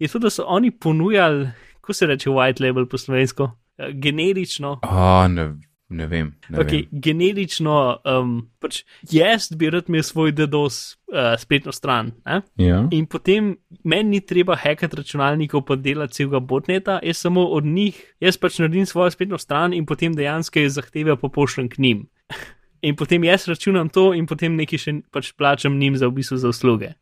je 0.00 0.08
to, 0.08 0.18
da 0.18 0.30
so 0.32 0.48
oni 0.48 0.70
ponujali, 0.70 1.50
ko 1.84 1.92
se 1.92 2.08
reče 2.08 2.32
white 2.32 2.64
label 2.64 2.88
po 2.88 2.96
slovensko, 2.98 3.52
eh, 3.78 3.92
generično. 3.92 4.78
O, 4.80 5.28
ne, 5.28 5.50
ne 5.90 6.06
vem. 6.06 6.30
Ne 6.48 6.58
Okay, 6.62 6.86
vem. 6.86 7.00
generično, 7.02 7.74
um, 8.06 8.36
pač 8.62 8.82
jaz 9.10 9.50
bi 9.58 9.70
rad 9.70 9.90
imel 9.90 10.04
svoj 10.06 10.32
DDoS 10.38 10.78
uh, 11.10 11.34
spletno 11.38 11.74
stran. 11.74 12.12
Ne? 12.26 12.40
Ja. 12.62 12.84
In 12.94 13.08
potem 13.10 13.56
meni 13.84 14.16
ni 14.16 14.20
treba 14.22 14.56
hekati 14.56 15.00
računalnikov, 15.02 15.64
pa 15.66 15.76
delati 15.76 16.20
celega 16.20 16.40
botneta, 16.40 17.00
jaz 17.02 17.24
samo 17.26 17.44
od 17.58 17.66
njih, 17.66 17.98
jaz 18.22 18.38
pač 18.38 18.60
naredim 18.62 18.86
svojo 18.86 19.10
spletno 19.10 19.38
stran 19.38 19.74
in 19.74 19.86
potem 19.86 20.14
dejansko 20.14 20.62
je 20.62 20.72
zahteve 20.78 21.18
pa 21.18 21.28
pošljem 21.28 21.68
k 21.68 21.78
njim. 21.78 22.06
In 22.80 22.96
potem 22.96 23.24
jaz 23.24 23.44
računam 23.44 23.90
to 23.92 24.14
in 24.16 24.24
potem 24.24 24.54
nekaj 24.56 24.78
še 24.80 24.92
pač 25.12 25.34
plačam 25.36 25.74
njim 25.76 25.98
za 26.00 26.08
v 26.08 26.14
bistvu 26.16 26.38
za 26.40 26.48
usluge. 26.48 26.94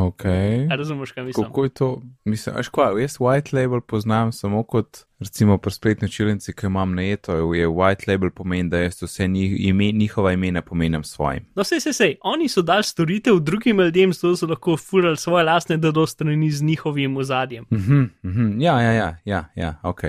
Ok. 0.00 0.24
A 0.70 0.74
razumeš, 0.76 1.12
kaj 1.12 1.24
mislim? 1.24 1.46
Kako 1.46 1.64
je 1.64 1.70
to? 1.70 2.02
Mislim, 2.24 2.56
až 2.56 2.68
kva, 2.68 3.00
jaz 3.00 3.16
white 3.18 3.56
label 3.56 3.80
poznam 3.80 4.32
samo 4.32 4.62
kot, 4.62 4.98
recimo, 5.18 5.58
pri 5.58 5.72
spletni 5.72 6.06
učilnici, 6.06 6.52
ki 6.52 6.66
jo 6.66 6.68
imam 6.68 6.94
najeto, 6.94 7.54
je 7.54 7.68
white 7.68 8.12
label 8.12 8.30
pomeni, 8.30 8.68
da 8.70 8.78
jaz 8.78 9.02
vse 9.02 9.28
njih, 9.28 9.68
ime, 9.68 9.92
njihova 9.92 10.32
imena 10.32 10.62
pomenem 10.62 11.04
svojim. 11.04 11.46
No, 11.54 11.64
sej, 11.64 11.80
sej, 11.80 11.92
sej, 11.92 12.16
oni 12.22 12.48
so 12.48 12.62
dali 12.62 12.82
storitev 12.82 13.40
drugim 13.40 13.80
ljudem, 13.80 14.12
zato 14.12 14.36
so 14.36 14.46
lahko 14.46 14.76
furali 14.76 15.16
svoje 15.16 15.44
lastne 15.44 15.76
DDoS 15.76 16.10
strani 16.10 16.50
z 16.50 16.62
njihovim 16.62 17.16
ozadjem. 17.16 17.64
Mhm, 17.70 18.02
mhm, 18.22 18.60
ja, 18.60 18.80
ja, 18.82 18.92
ja, 18.92 19.16
ja, 19.24 19.44
ja, 19.54 19.80
ok. 19.82 20.02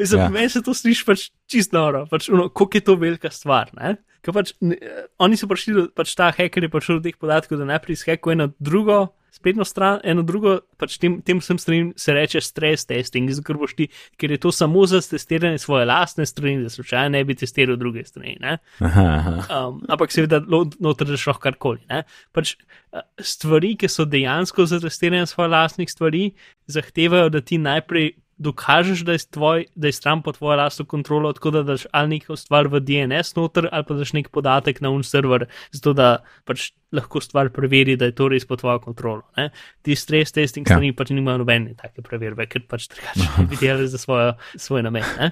Za 0.00 0.18
Ja. 0.18 0.28
meni 0.28 0.48
se 0.48 0.62
to 0.62 0.74
sliši 0.74 1.04
pač 1.04 1.30
čisto 1.46 1.76
noro, 1.78 2.06
pač, 2.06 2.28
ono, 2.28 2.48
koliko 2.48 2.76
je 2.76 2.80
to 2.80 2.94
velika 2.96 3.30
stvar. 3.30 3.70
Ne? 3.74 3.96
Ker 4.22 4.34
Pač, 4.34 4.52
ne, 4.60 4.76
oni 5.18 5.36
so 5.36 5.46
prišli, 5.48 5.72
do, 5.74 5.88
pač 5.88 6.14
ta 6.14 6.28
hacker 6.30 6.62
je 6.62 6.68
prišel 6.68 7.00
do 7.00 7.08
teh 7.08 7.16
podatkov, 7.16 7.58
da 7.58 7.64
najprej 7.64 7.92
izhekuje 7.96 8.32
eno 8.36 8.50
drugo 8.60 9.08
spletno 9.32 9.64
stran, 9.64 10.00
eno 10.04 10.20
drugo, 10.26 10.58
pač 10.76 10.98
tem, 10.98 11.22
tem 11.22 11.38
vsem 11.40 11.56
stranim 11.56 11.92
se 11.96 12.12
reče 12.12 12.40
stres 12.42 12.82
testing, 12.84 13.30
zato 13.30 13.54
boš 13.54 13.72
ti, 13.78 13.86
ker 14.18 14.30
je 14.34 14.38
to 14.42 14.50
samo 14.52 14.82
za 14.90 15.00
testiranje 15.00 15.58
svoje 15.62 15.86
lastne 15.86 16.26
strani, 16.26 16.62
da 16.62 16.68
slučajno 16.68 17.08
ne 17.14 17.24
bi 17.24 17.34
testiral 17.38 17.78
druge 17.80 18.04
strani. 18.04 18.36
Aha, 18.42 19.04
aha. 19.06 19.34
Um, 19.68 19.78
ampak 19.88 20.12
seveda 20.12 20.40
lo- 20.42 20.68
noter 20.82 21.06
daš 21.06 21.26
lahko 21.30 21.40
karkoli. 21.46 21.80
ne. 21.88 22.02
Pač 22.32 22.56
eh, 22.92 23.00
stvari, 23.22 23.76
ki 23.78 23.88
so 23.88 24.04
dejansko 24.04 24.66
za 24.66 24.80
testiranje 24.82 25.30
svojih 25.30 25.50
lastnih 25.50 25.88
stvari, 25.90 26.32
zahtevajo, 26.66 27.30
da 27.30 27.40
ti 27.40 27.56
najprej 27.58 28.10
dokažeš, 28.40 29.02
da 29.04 29.12
je, 29.12 29.20
tvoj, 29.36 29.66
da 29.76 29.90
je 29.90 29.92
stran 29.92 30.22
pod 30.24 30.38
tvojo 30.38 30.56
lastno 30.56 30.86
kontrolo, 30.88 31.32
tako 31.36 31.50
da 31.52 31.62
daš 31.62 31.84
ali 31.92 32.16
neko 32.16 32.36
stvar 32.40 32.70
v 32.72 32.80
DNS 32.80 33.34
noter, 33.36 33.68
ali 33.72 33.84
pa 33.84 33.94
daš 33.98 34.14
nek 34.16 34.30
podatek 34.32 34.80
na 34.80 34.90
un 34.90 35.04
server, 35.04 35.44
zato 35.76 35.92
da 35.92 36.08
pač 36.48 36.70
lahko 36.92 37.20
stvar 37.20 37.52
preveri, 37.52 37.98
da 38.00 38.08
je 38.08 38.16
to 38.16 38.30
res 38.32 38.48
pod 38.48 38.62
tvojo 38.64 38.80
kontrolo. 38.80 39.22
Ne? 39.36 39.50
Ti 39.84 39.96
stres 39.96 40.32
testing 40.32 40.64
Ja. 40.64 40.74
strani 40.78 40.94
pač 40.96 41.12
nimajo 41.12 41.44
nobene 41.44 41.76
take 41.76 42.02
preverbe, 42.02 42.48
ker 42.48 42.64
pač 42.68 42.88
drugače 42.88 43.28
ne 43.38 43.46
bi 43.46 43.60
delali 43.62 43.88
za 43.88 44.00
svojo, 44.00 44.32
svoj 44.56 44.82
namen. 44.88 45.04
Ne? 45.20 45.30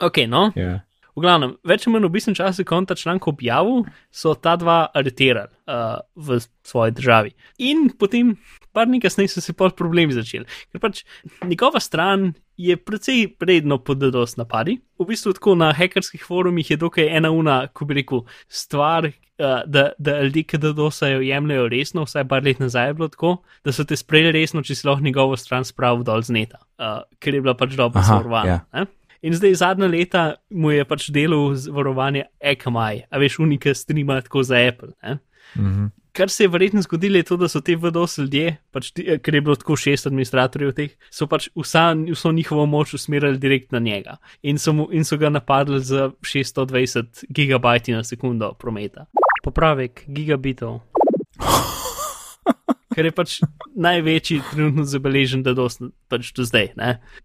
Ok, 0.00 0.24
no. 0.28 0.48
Ja. 0.58 0.80
V 1.18 1.24
glavnem, 1.24 1.56
več 1.66 1.82
ali 1.86 1.96
manj 1.96 2.06
v 2.06 2.14
bistvu 2.14 2.32
času, 2.38 2.62
ko 2.62 2.78
je 2.78 2.86
ta 2.86 2.94
članek 2.94 3.26
objavil, 3.26 3.80
so 4.14 4.36
ta 4.38 4.54
dva 4.54 4.84
aretirali 4.94 5.50
uh, 5.66 5.98
v 6.14 6.38
svoji 6.62 6.94
državi. 6.94 7.32
In 7.66 7.88
potem, 7.98 8.36
par 8.70 8.86
dni 8.86 9.00
kasneje, 9.02 9.32
so 9.32 9.42
se 9.42 9.54
pol 9.58 9.72
problemi 9.74 10.14
začeli. 10.14 10.46
Ker 10.70 10.82
pač 10.84 11.02
njegova 11.42 11.82
stran 11.82 12.36
je 12.58 12.76
precej 12.78 13.24
predno 13.38 13.80
pod 13.82 13.98
DDoS 13.98 14.36
napadi. 14.38 14.76
V 14.98 15.06
bistvu 15.10 15.34
tako 15.34 15.56
na 15.58 15.72
hekerskih 15.74 16.22
forumih 16.22 16.70
je 16.70 16.78
dokaj 16.78 17.10
ena 17.18 17.32
una, 17.34 17.64
ko 17.66 17.88
bi 17.88 17.98
rekel, 17.98 18.22
stvar. 18.46 19.10
Uh, 19.38 19.62
da, 19.70 19.92
da 20.02 20.16
ljudje, 20.26 20.42
ki 20.50 20.58
DDoS-ajo, 20.58 21.20
jemljajo 21.22 21.68
resno, 21.70 22.02
vsaj 22.06 22.24
par 22.30 22.42
let 22.42 22.58
nazaj 22.58 22.88
je 22.90 22.94
bilo 22.98 23.06
tako, 23.10 23.36
da 23.62 23.70
so 23.70 23.84
te 23.86 23.94
sprejeli 23.94 24.32
resno, 24.34 24.64
če 24.66 24.74
si 24.74 24.86
lahko 24.88 25.06
njegovo 25.06 25.38
stran 25.38 25.62
spravil 25.66 26.02
dol 26.02 26.24
z 26.26 26.34
neta, 26.34 26.58
uh, 26.82 27.04
ker 27.22 27.38
je 27.38 27.42
bila 27.46 27.54
pač 27.54 27.76
dobro 27.78 28.02
zavarovana. 28.02 28.56
ja. 28.74 28.88
In 29.22 29.34
zdaj 29.34 29.54
zadnja 29.54 29.86
leta 29.86 30.34
mu 30.50 30.70
je 30.70 30.84
pač 30.84 31.10
delal 31.10 31.54
z 31.54 31.68
varovanje 31.68 32.24
Akamai, 32.42 33.02
a 33.10 33.18
veš, 33.18 33.38
unika 33.38 33.74
streama 33.74 34.20
tako 34.20 34.42
za 34.42 34.56
Apple. 34.58 34.92
Ne? 35.02 35.18
Mhm. 35.56 35.86
kar 36.12 36.28
se 36.28 36.44
je 36.44 36.48
verjetno 36.48 36.82
zgodilo, 36.82 37.16
je 37.16 37.22
to, 37.22 37.36
da 37.36 37.48
so 37.48 37.60
te 37.60 37.76
VDOS 37.76 38.18
ljudje, 38.18 38.56
pač, 38.72 38.90
ti- 38.90 39.18
ker 39.22 39.34
je 39.34 39.40
bilo 39.40 39.54
tako 39.54 39.76
šest 39.76 40.06
administratorjev 40.06 40.72
teh, 40.72 40.90
so 41.10 41.26
pač 41.26 41.48
vsa, 41.54 41.92
vso 42.10 42.32
njihovo 42.32 42.66
moč 42.66 42.94
usmerjali 42.94 43.38
direkt 43.38 43.72
na 43.72 43.78
njega 43.78 44.16
in 44.42 44.58
so, 44.58 44.72
mu, 44.72 44.88
in 44.90 45.04
so 45.04 45.16
ga 45.16 45.30
napadli 45.30 45.78
z 45.80 46.10
620 46.20 47.24
gigabajti 47.30 47.92
na 47.92 48.02
sekundo 48.04 48.52
prometa. 48.52 49.06
Popravek 49.44 50.04
gigabitov. 50.08 50.80
Ker 52.98 53.06
je 53.06 53.12
pač 53.14 53.32
največji 53.78 54.40
trenutno 54.50 54.82
zabeležen, 54.82 55.44
da 55.46 55.52
dost, 55.54 55.78
pač 56.10 56.32
do 56.34 56.42
zdaj. 56.42 56.72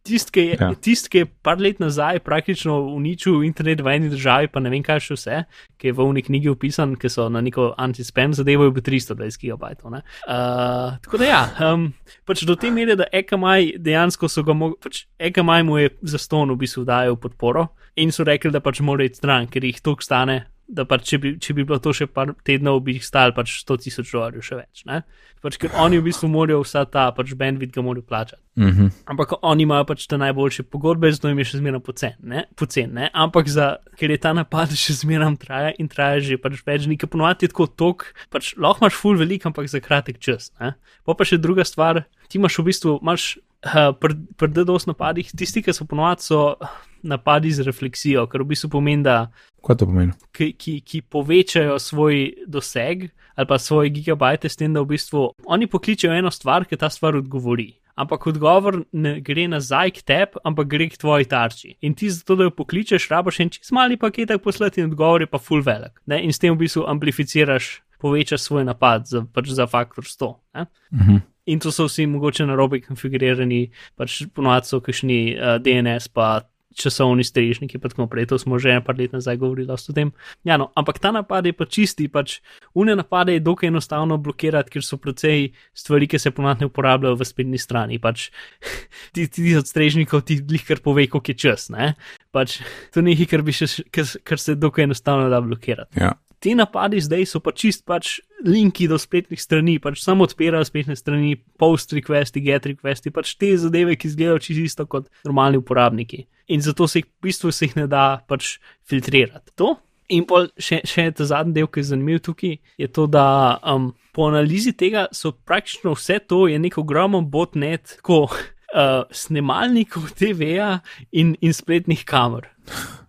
Tisti, 0.06 0.30
ki 0.30 0.42
je, 0.52 0.58
Ja. 0.62 0.68
tist, 0.78 1.10
ki 1.10 1.24
je 1.24 1.26
par 1.42 1.58
let 1.58 1.80
nazaj 1.82 2.20
praktično 2.22 2.76
uničil 2.94 3.42
internet 3.42 3.82
v 3.82 3.90
eni 3.96 4.12
državi, 4.14 4.52
pa 4.54 4.62
ne 4.62 4.70
vem 4.70 4.84
kaj 4.86 5.02
še 5.02 5.18
vse, 5.18 5.40
ki 5.82 5.90
je 5.90 5.96
v 5.98 6.06
uni 6.06 6.22
knjigi 6.22 6.52
opisan, 6.54 6.94
ki 6.94 7.10
so 7.10 7.26
na 7.34 7.42
neko 7.42 7.72
anti-spam 7.74 8.38
zadevo, 8.38 8.70
je 8.70 8.76
bil 8.78 8.86
320 8.86 9.42
gigabajtov. 9.42 9.98
Uh, 10.30 10.94
tako 11.02 11.18
da 11.18 11.26
ja, 11.26 11.42
um, 11.74 11.90
pač 12.30 12.46
do 12.46 12.54
te 12.56 12.70
mere, 12.70 12.94
da 12.96 13.10
EKMI 13.10 13.82
dejansko 13.82 14.30
so 14.30 14.46
ga 14.46 14.54
mogli, 14.54 14.78
pač 14.78 15.06
EKMI 15.18 15.64
mu 15.66 15.82
je 15.82 15.90
za 16.14 16.22
ston 16.22 16.54
v 16.54 16.62
bistvu 16.62 16.86
dajal 16.86 17.18
podporo 17.18 17.72
in 17.98 18.14
so 18.14 18.22
rekli, 18.24 18.54
da 18.54 18.62
pač 18.62 18.80
mora 18.86 19.10
iti 19.10 19.18
stran, 19.18 19.50
ker 19.50 19.66
jih 19.66 19.82
toliko 19.82 20.06
stane. 20.06 20.44
Da 20.68 20.86
pač, 20.88 21.04
če, 21.10 21.18
bi, 21.20 21.34
če 21.44 21.54
bi 21.58 21.66
bilo 21.68 21.76
to 21.84 21.92
še 21.92 22.08
par 22.08 22.32
tednov, 22.48 22.80
bi 22.86 22.96
jih 22.96 23.04
stal 23.04 23.34
pač 23.36 23.52
100 23.66 23.76
tisoč 23.84 24.14
dolarjev 24.14 24.46
še 24.48 24.58
več. 24.62 24.84
Ne? 24.88 25.02
Pač, 25.44 25.58
ker 25.60 25.74
oni 25.84 26.00
v 26.00 26.06
bistvu 26.08 26.30
morajo 26.32 26.62
vsa 26.64 26.86
ta 26.88 27.10
pač 27.12 27.34
bandwidth 27.36 27.76
ga 27.76 27.84
morajo 27.84 28.06
plačati. 28.08 28.40
Mhm. 28.56 28.88
Ampak 29.12 29.36
oni 29.42 29.68
imajo 29.68 29.90
pač 29.92 30.06
te 30.08 30.18
najboljše 30.22 30.64
pogodbe, 30.72 31.12
zato 31.12 31.28
jim 31.28 31.42
je 31.44 31.50
še 31.52 31.60
zmeraj 31.60 31.84
pocen, 31.84 32.16
ne? 32.24 32.46
Pocen, 32.56 32.94
ne? 32.96 33.10
Ampak 33.12 33.52
za, 33.52 33.70
ker 34.00 34.14
je 34.14 34.20
ta 34.24 34.32
napad 34.38 34.72
še 34.78 34.96
zmeraj 35.02 35.36
traja 35.44 35.74
in 35.76 35.92
traja 35.92 36.24
že 36.24 36.40
pač 36.40 36.62
več 36.64 36.88
dni, 36.88 36.98
ker 37.02 37.12
ponovadi 37.12 37.44
je 37.44 37.52
tako 37.52 37.68
tok, 37.68 38.14
pač 38.32 38.54
lahko 38.56 38.86
imaš 38.86 39.00
full 39.02 39.20
velik, 39.20 39.44
ampak 39.50 39.68
za 39.68 39.84
kratek 39.84 40.22
čas. 40.24 40.54
Ne? 40.64 40.78
Pa 41.04 41.18
pa 41.18 41.28
še 41.28 41.42
druga 41.44 41.68
stvar, 41.68 42.06
ti 42.32 42.40
imaš 42.40 42.62
v 42.62 42.70
bistvu, 42.72 43.02
imaš 43.04 43.34
uh, 43.66 43.92
pri 44.00 44.16
pr 44.38 44.52
DDoS 44.52 44.88
napadih, 44.90 45.32
tisti, 45.32 45.64
ki 45.64 45.74
so 45.74 45.88
ponovadi 45.90 46.28
so 46.28 46.56
napadi 47.04 47.52
z 47.52 47.66
refleksijo, 47.68 48.28
kar 48.32 48.44
v 48.44 48.54
bistvu 48.54 48.70
pomeni, 48.78 49.04
da 49.04 49.28
Kaj 49.64 49.80
to 49.80 49.88
pomeni? 49.90 50.14
ki, 50.36 50.54
ki, 50.60 50.80
ki 50.82 51.02
povečajo 51.02 51.80
svoj 51.80 52.48
doseg 52.48 53.10
ali 53.36 53.48
pa 53.50 53.58
svoje 53.58 53.90
gigabajte, 53.90 54.50
s 54.50 54.56
tem, 54.56 54.74
da 54.74 54.84
v 54.84 54.94
bistvu 54.94 55.32
oni 55.50 55.68
pokličejo 55.68 56.14
eno 56.14 56.32
stvar, 56.32 56.68
ki 56.70 56.78
ta 56.78 56.90
stvar 56.94 57.18
odgovori. 57.18 57.72
Ampak 57.96 58.28
odgovor 58.28 58.80
ne 58.94 59.20
gre 59.22 59.48
nazaj 59.50 59.92
k 59.98 60.06
tebi, 60.06 60.42
ampak 60.46 60.68
gre 60.70 60.88
k 60.90 60.98
tvoji 60.98 61.26
tarči. 61.30 61.76
In 61.82 61.94
ti 61.98 62.10
zato, 62.10 62.36
da 62.38 62.48
jo 62.48 62.54
pokličeš, 62.54 63.10
rabaš 63.10 63.40
en 63.42 63.52
čist 63.54 63.74
mali 63.74 63.98
paketek 63.98 64.42
poslati 64.42 64.82
in 64.82 64.90
odgovor 64.90 65.22
je 65.22 65.30
pa 65.30 65.42
full 65.42 65.62
velik. 65.66 65.98
Ne? 66.06 66.22
In 66.26 66.34
s 66.34 66.42
tem 66.42 66.54
v 66.54 66.62
bistvu 66.62 66.86
amplificiraš, 66.90 67.82
povečaš 68.02 68.42
svoj 68.42 68.66
napad 68.66 69.06
za, 69.10 69.26
pač 69.34 69.50
za 69.54 69.68
faktor 69.70 70.06
100. 70.10 70.32
Ne? 70.58 70.66
Mhm. 70.94 71.22
In 71.46 71.60
to 71.60 71.72
so 71.72 71.90
vsi 71.90 72.06
mogoče 72.08 72.46
narobe 72.48 72.80
konfigurirani, 72.82 73.66
pač 74.00 74.24
ponovadi 74.36 74.70
so 74.70 74.80
kakšni 74.84 75.20
uh, 75.36 75.58
DNS, 75.64 76.08
pa 76.16 76.46
časovni 76.74 77.24
strežniki, 77.24 77.78
pa 77.78 77.90
tako 77.90 78.06
naprej. 78.06 78.28
To 78.32 78.40
smo 78.40 78.60
že 78.60 78.74
nekaj 78.74 78.98
let 78.98 79.14
nazaj 79.14 79.38
govorili 79.38 79.72
o 79.72 79.94
tem. 79.94 80.12
Ja, 80.44 80.58
no, 80.58 80.72
ampak 80.76 81.00
ta 81.00 81.12
napad 81.12 81.46
je 81.46 81.54
pa 81.54 81.66
čisti, 81.66 82.08
pač 82.08 82.42
une 82.74 82.96
napade 82.96 83.34
je 83.34 83.40
dokaj 83.40 83.68
enostavno 83.68 84.18
blokirati, 84.18 84.70
ker 84.74 84.84
so 84.84 84.98
precej 84.98 85.54
stvari, 85.74 86.08
ki 86.08 86.20
se 86.20 86.32
ponovadi 86.32 86.66
ne 86.66 86.72
uporabljajo 86.72 87.16
v 87.16 87.26
spletni 87.26 87.58
strani. 87.58 88.00
Pač 88.00 88.30
ti, 89.14 89.28
ti 89.28 89.56
od 89.58 89.68
strežnikov 89.70 90.26
ti 90.26 90.42
glih 90.42 90.66
kar 90.66 90.82
pove, 90.84 91.08
koliko 91.08 91.32
je 91.32 91.38
čas. 91.38 91.70
Ne? 91.70 91.94
Pač 92.32 92.62
to 92.94 93.02
ni 93.02 93.16
nekaj, 93.16 93.30
kar, 93.38 93.46
kar, 93.92 94.06
kar 94.24 94.40
se 94.40 94.56
dokaj 94.56 94.90
enostavno 94.90 95.30
da 95.30 95.42
blokirati 95.42 96.00
Ja. 96.00 96.14
Ti 96.44 96.56
napadi 96.60 97.00
zdaj 97.02 97.26
so 97.30 97.40
pa 97.40 97.54
čist 97.56 97.86
pač 97.88 98.18
linki 98.44 98.90
do 98.92 98.98
spletnih 99.00 99.40
strani, 99.40 99.78
pač 99.80 100.02
samo 100.04 100.28
odpirajo 100.28 100.66
spletne 100.68 100.98
strani, 101.00 101.38
post 101.60 101.96
requesti, 101.96 102.44
get 102.44 102.68
requesti, 102.68 103.14
pač 103.16 103.38
te 103.40 103.54
zadeve, 103.60 103.96
ki 103.96 104.10
izgledajo 104.12 104.42
čisto 104.44 104.68
isto 104.68 104.86
kot 104.90 105.08
normalni 105.24 105.62
uporabniki. 105.62 106.26
In 106.52 106.62
zato 106.62 106.88
se 106.92 107.00
jih 107.00 107.08
v 107.08 107.30
bistvu 107.30 107.54
se 107.56 107.70
jih 107.70 107.78
ne 107.80 107.88
da 107.88 108.04
pač 108.28 108.58
filtrirati. 108.90 109.56
To. 109.62 109.78
In 110.12 110.28
pol 110.28 110.50
še, 110.60 110.82
še 110.84 111.08
ta 111.16 111.26
zadnji 111.30 111.62
del, 111.62 111.70
ki 111.72 111.80
je 111.80 111.90
zanimiv 111.94 112.20
tukaj, 112.28 112.58
je 112.78 112.90
to, 112.92 113.08
da 113.08 113.56
um, 113.64 113.94
po 114.12 114.28
analizi 114.28 114.76
tega 114.76 115.08
so 115.16 115.32
praktično 115.32 115.96
vse 115.96 116.20
to, 116.28 116.44
je 116.52 116.60
nek 116.60 116.76
ogromen 116.82 117.30
botnet, 117.32 117.96
tako 118.02 118.26
uh, 118.28 119.08
snemalnikov 119.16 120.12
TV-ja 120.20 120.82
in, 121.16 121.38
in 121.40 121.56
spletnih 121.56 122.04
kamer. 122.04 122.52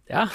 Ja? 0.07 0.28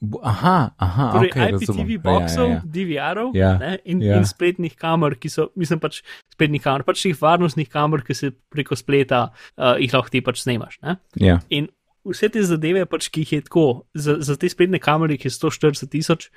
Aha, 0.00 0.72
aha, 0.80 1.06
torej 1.12 1.28
okay, 1.28 1.50
IPTV 1.52 1.68
razumem. 1.68 2.00
boxov, 2.00 2.46
Ja, 2.48 2.54
ja, 2.54 2.56
ja. 2.56 2.60
DVR-ov 2.64 3.34
Ja, 3.36 3.50
ne, 3.60 3.72
in, 3.84 4.00
ja. 4.00 4.16
in 4.16 4.24
spletnih 4.24 4.72
kamer, 4.72 5.18
ki 5.20 5.28
so, 5.28 5.50
mislim, 5.60 5.80
pač 5.82 6.00
spletnih 6.32 6.62
kamer, 6.64 6.86
pač 6.88 7.02
teh 7.04 7.18
varnostnih 7.20 7.68
kamer, 7.68 8.00
ki 8.06 8.16
se 8.16 8.30
preko 8.52 8.78
spleta 8.78 9.26
uh, 9.28 9.76
jih 9.76 9.92
lahko 9.92 10.08
ti 10.08 10.24
pač 10.24 10.40
snemaš. 10.40 10.80
Ne? 10.80 10.96
ja. 11.20 11.36
In 11.52 11.68
vse 12.08 12.30
te 12.32 12.40
zadeve, 12.48 12.86
pač, 12.88 13.10
ki 13.12 13.26
jih 13.26 13.36
je 13.36 13.46
tako, 13.50 13.66
za, 13.92 14.16
za 14.24 14.38
te 14.40 14.48
spletne 14.48 14.80
kamere, 14.80 15.20
ki 15.20 15.28
je 15.28 15.36
140 15.36 15.92
tisoč, 15.92 16.30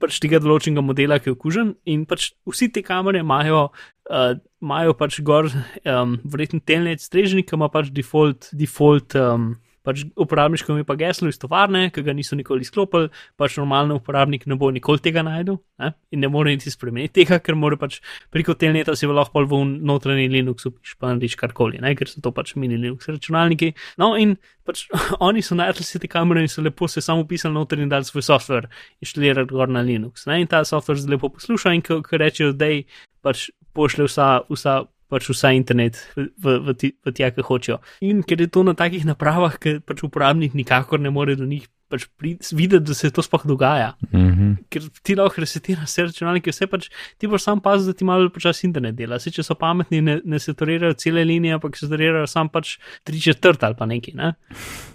pač 0.00 0.20
tega 0.22 0.38
določenega 0.42 0.84
modela, 0.84 1.18
ki 1.18 1.32
je 1.32 1.36
okužen, 1.38 1.72
in 1.88 2.04
pač 2.10 2.30
vsi 2.48 2.68
te 2.74 2.84
kamere 2.86 3.24
imajo. 3.24 3.70
Uh, 4.10 4.34
imajo 4.60 4.92
pač 4.98 5.20
gor, 5.24 5.46
um, 5.86 6.16
verjetno 6.28 6.60
telnet 6.66 7.00
strežnik, 7.00 7.52
ima 7.54 7.70
pač 7.72 7.92
default, 7.94 8.50
default 8.52 9.14
um, 9.16 9.54
pač 9.86 10.04
uporabniško 10.20 10.74
ime 10.74 10.84
pa 10.84 10.96
geslo 11.00 11.30
iz 11.30 11.38
tovarne, 11.40 11.88
ki 11.94 12.04
ga 12.04 12.12
niso 12.16 12.36
nikoli 12.36 12.64
izklopili, 12.66 13.08
pač 13.40 13.56
normalno 13.60 13.96
uporabnik 14.00 14.46
ne 14.50 14.58
bo 14.60 14.70
nikoli 14.74 15.00
tega 15.02 15.24
najdel 15.26 15.58
ne? 15.80 15.92
in 16.12 16.20
ne 16.24 16.28
more 16.28 16.52
niti 16.52 16.72
spremeniti 16.72 17.22
tega, 17.22 17.40
ker 17.40 17.56
mora 17.56 17.78
pač 17.80 18.00
preko 18.32 18.54
telneta 18.58 18.96
si 18.96 19.08
lahko 19.08 19.40
pol 19.40 19.48
v 19.48 19.60
notranji 19.86 20.28
Linux 20.32 20.68
upiš 20.68 20.96
pa 21.00 21.12
narediš 21.12 21.36
karkoli, 21.40 21.80
ne? 21.80 21.94
ker 21.96 22.10
so 22.10 22.20
to 22.20 22.32
pač 22.36 22.54
mini 22.60 22.76
Linux 22.80 23.08
računalniki. 23.08 23.72
No 24.00 24.12
in 24.20 24.36
pač 24.68 24.86
oni 25.26 25.42
so 25.42 25.56
najdli 25.58 25.86
vse 25.86 26.02
te 26.02 26.10
kamere 26.10 26.44
in 26.44 26.52
so 26.52 26.62
lepo 26.62 26.88
se 26.88 27.00
samo 27.04 27.24
upisali 27.24 27.54
noter 27.54 27.80
in 27.80 27.88
dali 27.92 28.04
svoj 28.04 28.26
software 28.26 28.70
inštalirati 29.00 29.54
gor 29.54 29.72
na 29.72 29.84
Linux. 29.86 30.26
Ne? 30.28 30.42
In 30.44 30.50
ta 30.50 30.64
software 30.64 31.00
zelo 31.00 31.16
lepo 31.16 31.32
posluša 31.32 31.74
in 31.76 31.84
ko, 31.86 32.02
ko 32.04 32.20
rečejo, 32.20 32.52
da 32.52 32.68
je 32.70 32.84
pač 33.24 33.48
pošle 33.76 34.08
vsa, 34.08 34.40
vsa 34.50 34.82
pač 35.10 35.28
vsa 35.32 35.52
internet 35.56 35.98
v, 36.16 36.26
v, 36.38 36.72
v, 36.72 37.12
tja, 37.12 37.32
ki 37.34 37.44
hočejo. 37.46 37.80
In 38.06 38.22
ker 38.22 38.40
je 38.40 38.48
to 38.50 38.64
na 38.66 38.76
takih 38.78 39.04
napravah, 39.08 39.58
ker 39.60 39.82
pač 39.84 40.04
uporabnik 40.06 40.56
nikakor 40.56 41.02
ne 41.02 41.12
more 41.14 41.36
do 41.36 41.48
njih 41.48 41.66
pač 41.90 42.06
videti, 42.54 42.84
da 42.86 42.94
se 42.94 43.10
to 43.10 43.22
sploh 43.22 43.44
dogaja. 43.50 43.94
Mhm. 44.14 44.52
Ker 44.70 44.86
ti 45.02 45.16
lahko 45.18 45.42
resetiraš 45.42 45.90
vse 45.90 46.06
računalnike, 46.08 46.54
vse 46.54 46.68
pač 46.70 46.88
ti 47.18 47.30
boš 47.30 47.42
sam 47.48 47.62
pazil, 47.64 47.90
da 47.90 47.98
ti 47.98 48.06
malo 48.06 48.30
počasi 48.30 48.68
internet 48.68 48.94
dela. 48.98 49.18
Se, 49.18 49.32
če 49.34 49.44
so 49.46 49.58
pametni, 49.58 50.00
ne, 50.06 50.20
ne 50.24 50.38
setorirajo 50.38 50.98
cele 51.00 51.26
linije, 51.26 51.58
ampak 51.58 51.78
setorirajo 51.80 52.30
sam 52.30 52.52
pač 52.52 52.76
tri 53.06 53.20
četrt 53.20 53.66
ali 53.66 53.78
pa 53.78 53.90
nekaj. 53.90 54.14
Ne? 54.14 54.32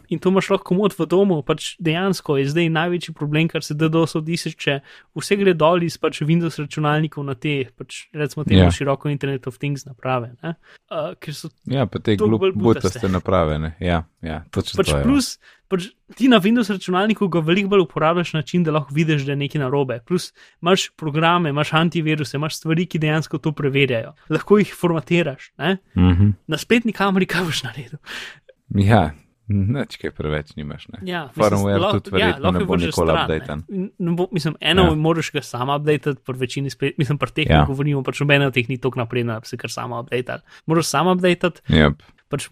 In 0.10 0.20
to 0.20 0.30
imaš 0.30 0.50
lahko 0.50 0.64
komod 0.74 0.94
v 0.98 1.06
domu, 1.10 1.42
pač 1.44 1.76
dejansko 1.80 2.38
je 2.38 2.48
zdaj 2.50 2.70
največji 2.70 3.14
problem, 3.14 3.48
kar 3.48 3.64
se 3.64 3.74
DDoS 3.74 4.16
odisi, 4.16 4.52
če 4.54 4.80
vse 5.16 5.36
gre 5.40 5.54
dol 5.54 5.84
iz 5.84 5.98
pač 5.98 6.22
Windows 6.22 6.60
računalnikov 6.62 7.26
na 7.26 7.36
te, 7.36 7.66
pač 7.78 8.06
recimo 8.14 8.44
temu 8.46 8.60
Ja. 8.60 8.70
yeah. 8.70 8.78
široko 8.78 9.10
Internet 9.10 9.48
of 9.48 9.58
Things 9.58 9.86
naprave. 9.86 10.36
ne. 10.44 10.56
Uh, 10.92 11.14
ker 11.20 11.34
so 11.34 11.50
Ja, 11.66 11.86
pa 11.86 12.00
te 12.00 12.16
butaste 12.56 13.10
naprave, 13.10 13.60
ne. 13.60 13.76
Ja, 13.80 14.04
ja, 14.22 14.44
točno 14.52 14.78
pač 14.84 14.92
to 14.92 14.98
je. 14.98 15.04
plus, 15.04 15.40
pač 15.68 15.88
ti 16.16 16.28
na 16.30 16.38
Windows 16.40 16.70
računalniku 16.70 17.28
ga 17.28 17.40
veliko 17.40 17.70
bolj 17.70 17.86
uporabljaš 17.88 18.34
na 18.34 18.40
način, 18.40 18.64
da 18.64 18.72
lahko 18.72 18.94
vidiš, 18.94 19.26
da 19.26 19.32
je 19.32 19.36
nekaj 19.36 19.62
narobe. 19.62 20.00
Plus 20.06 20.34
imaš 20.62 20.90
programe, 20.96 21.50
imaš 21.50 21.74
antiviruse, 21.74 22.38
imaš 22.38 22.58
stvari, 22.62 22.86
ki 22.86 23.00
dejansko 23.00 23.38
to 23.38 23.52
preverjajo. 23.52 24.14
Lahko 24.30 24.58
jih 24.62 24.74
formatiraš. 24.78 25.52
Ne? 25.58 25.78
Mhm. 25.98 26.30
Na 26.48 26.58
spletni 26.58 26.94
kameri 26.94 27.26
kaj 27.26 27.44
boš 27.44 27.64
naredil. 27.64 27.98
Ja, 28.70 29.12
nič 29.48 29.98
kaj 30.02 30.12
preveč 30.12 30.56
nimaš, 30.58 30.88
ne. 30.90 31.00
Ja, 31.06 31.28
Firmware 31.36 31.92
tudi 32.00 32.14
verjetno 32.16 32.50
lahko 32.50 32.60
ne 32.60 32.66
bo 32.66 32.76
nikoli 32.76 33.14
ne. 33.14 33.58
Ne 34.00 34.12
bo, 34.18 34.28
mislim, 34.32 34.56
eno 34.60 34.84
Ja. 34.84 34.90
ja. 34.90 34.96
moraš 34.96 35.32
ga 35.32 35.42
sama 35.42 35.76
updatati, 35.76 36.22
pri 36.26 36.38
večini 36.38 36.70
splet, 36.70 36.98
mislim, 36.98 37.18
pri 37.18 37.32
teh, 37.32 37.50
Ja. 37.50 37.62
ja. 37.62 37.66
govorimo, 37.66 38.04
pač 38.04 38.20
nobena 38.20 38.48
od 38.48 38.54
teh 38.54 38.70
ni 38.70 38.78
tako 38.78 39.00
napredna, 39.00 39.34
da 39.34 39.40
bi 39.40 39.48
se 39.48 39.58
kar 39.58 39.72
sama 39.72 40.00
updatala. 40.00 40.42
Moraš 40.66 40.86
sama 40.90 41.12
updatati, 41.14 41.62
Yep. 41.70 42.02
pač, 42.30 42.50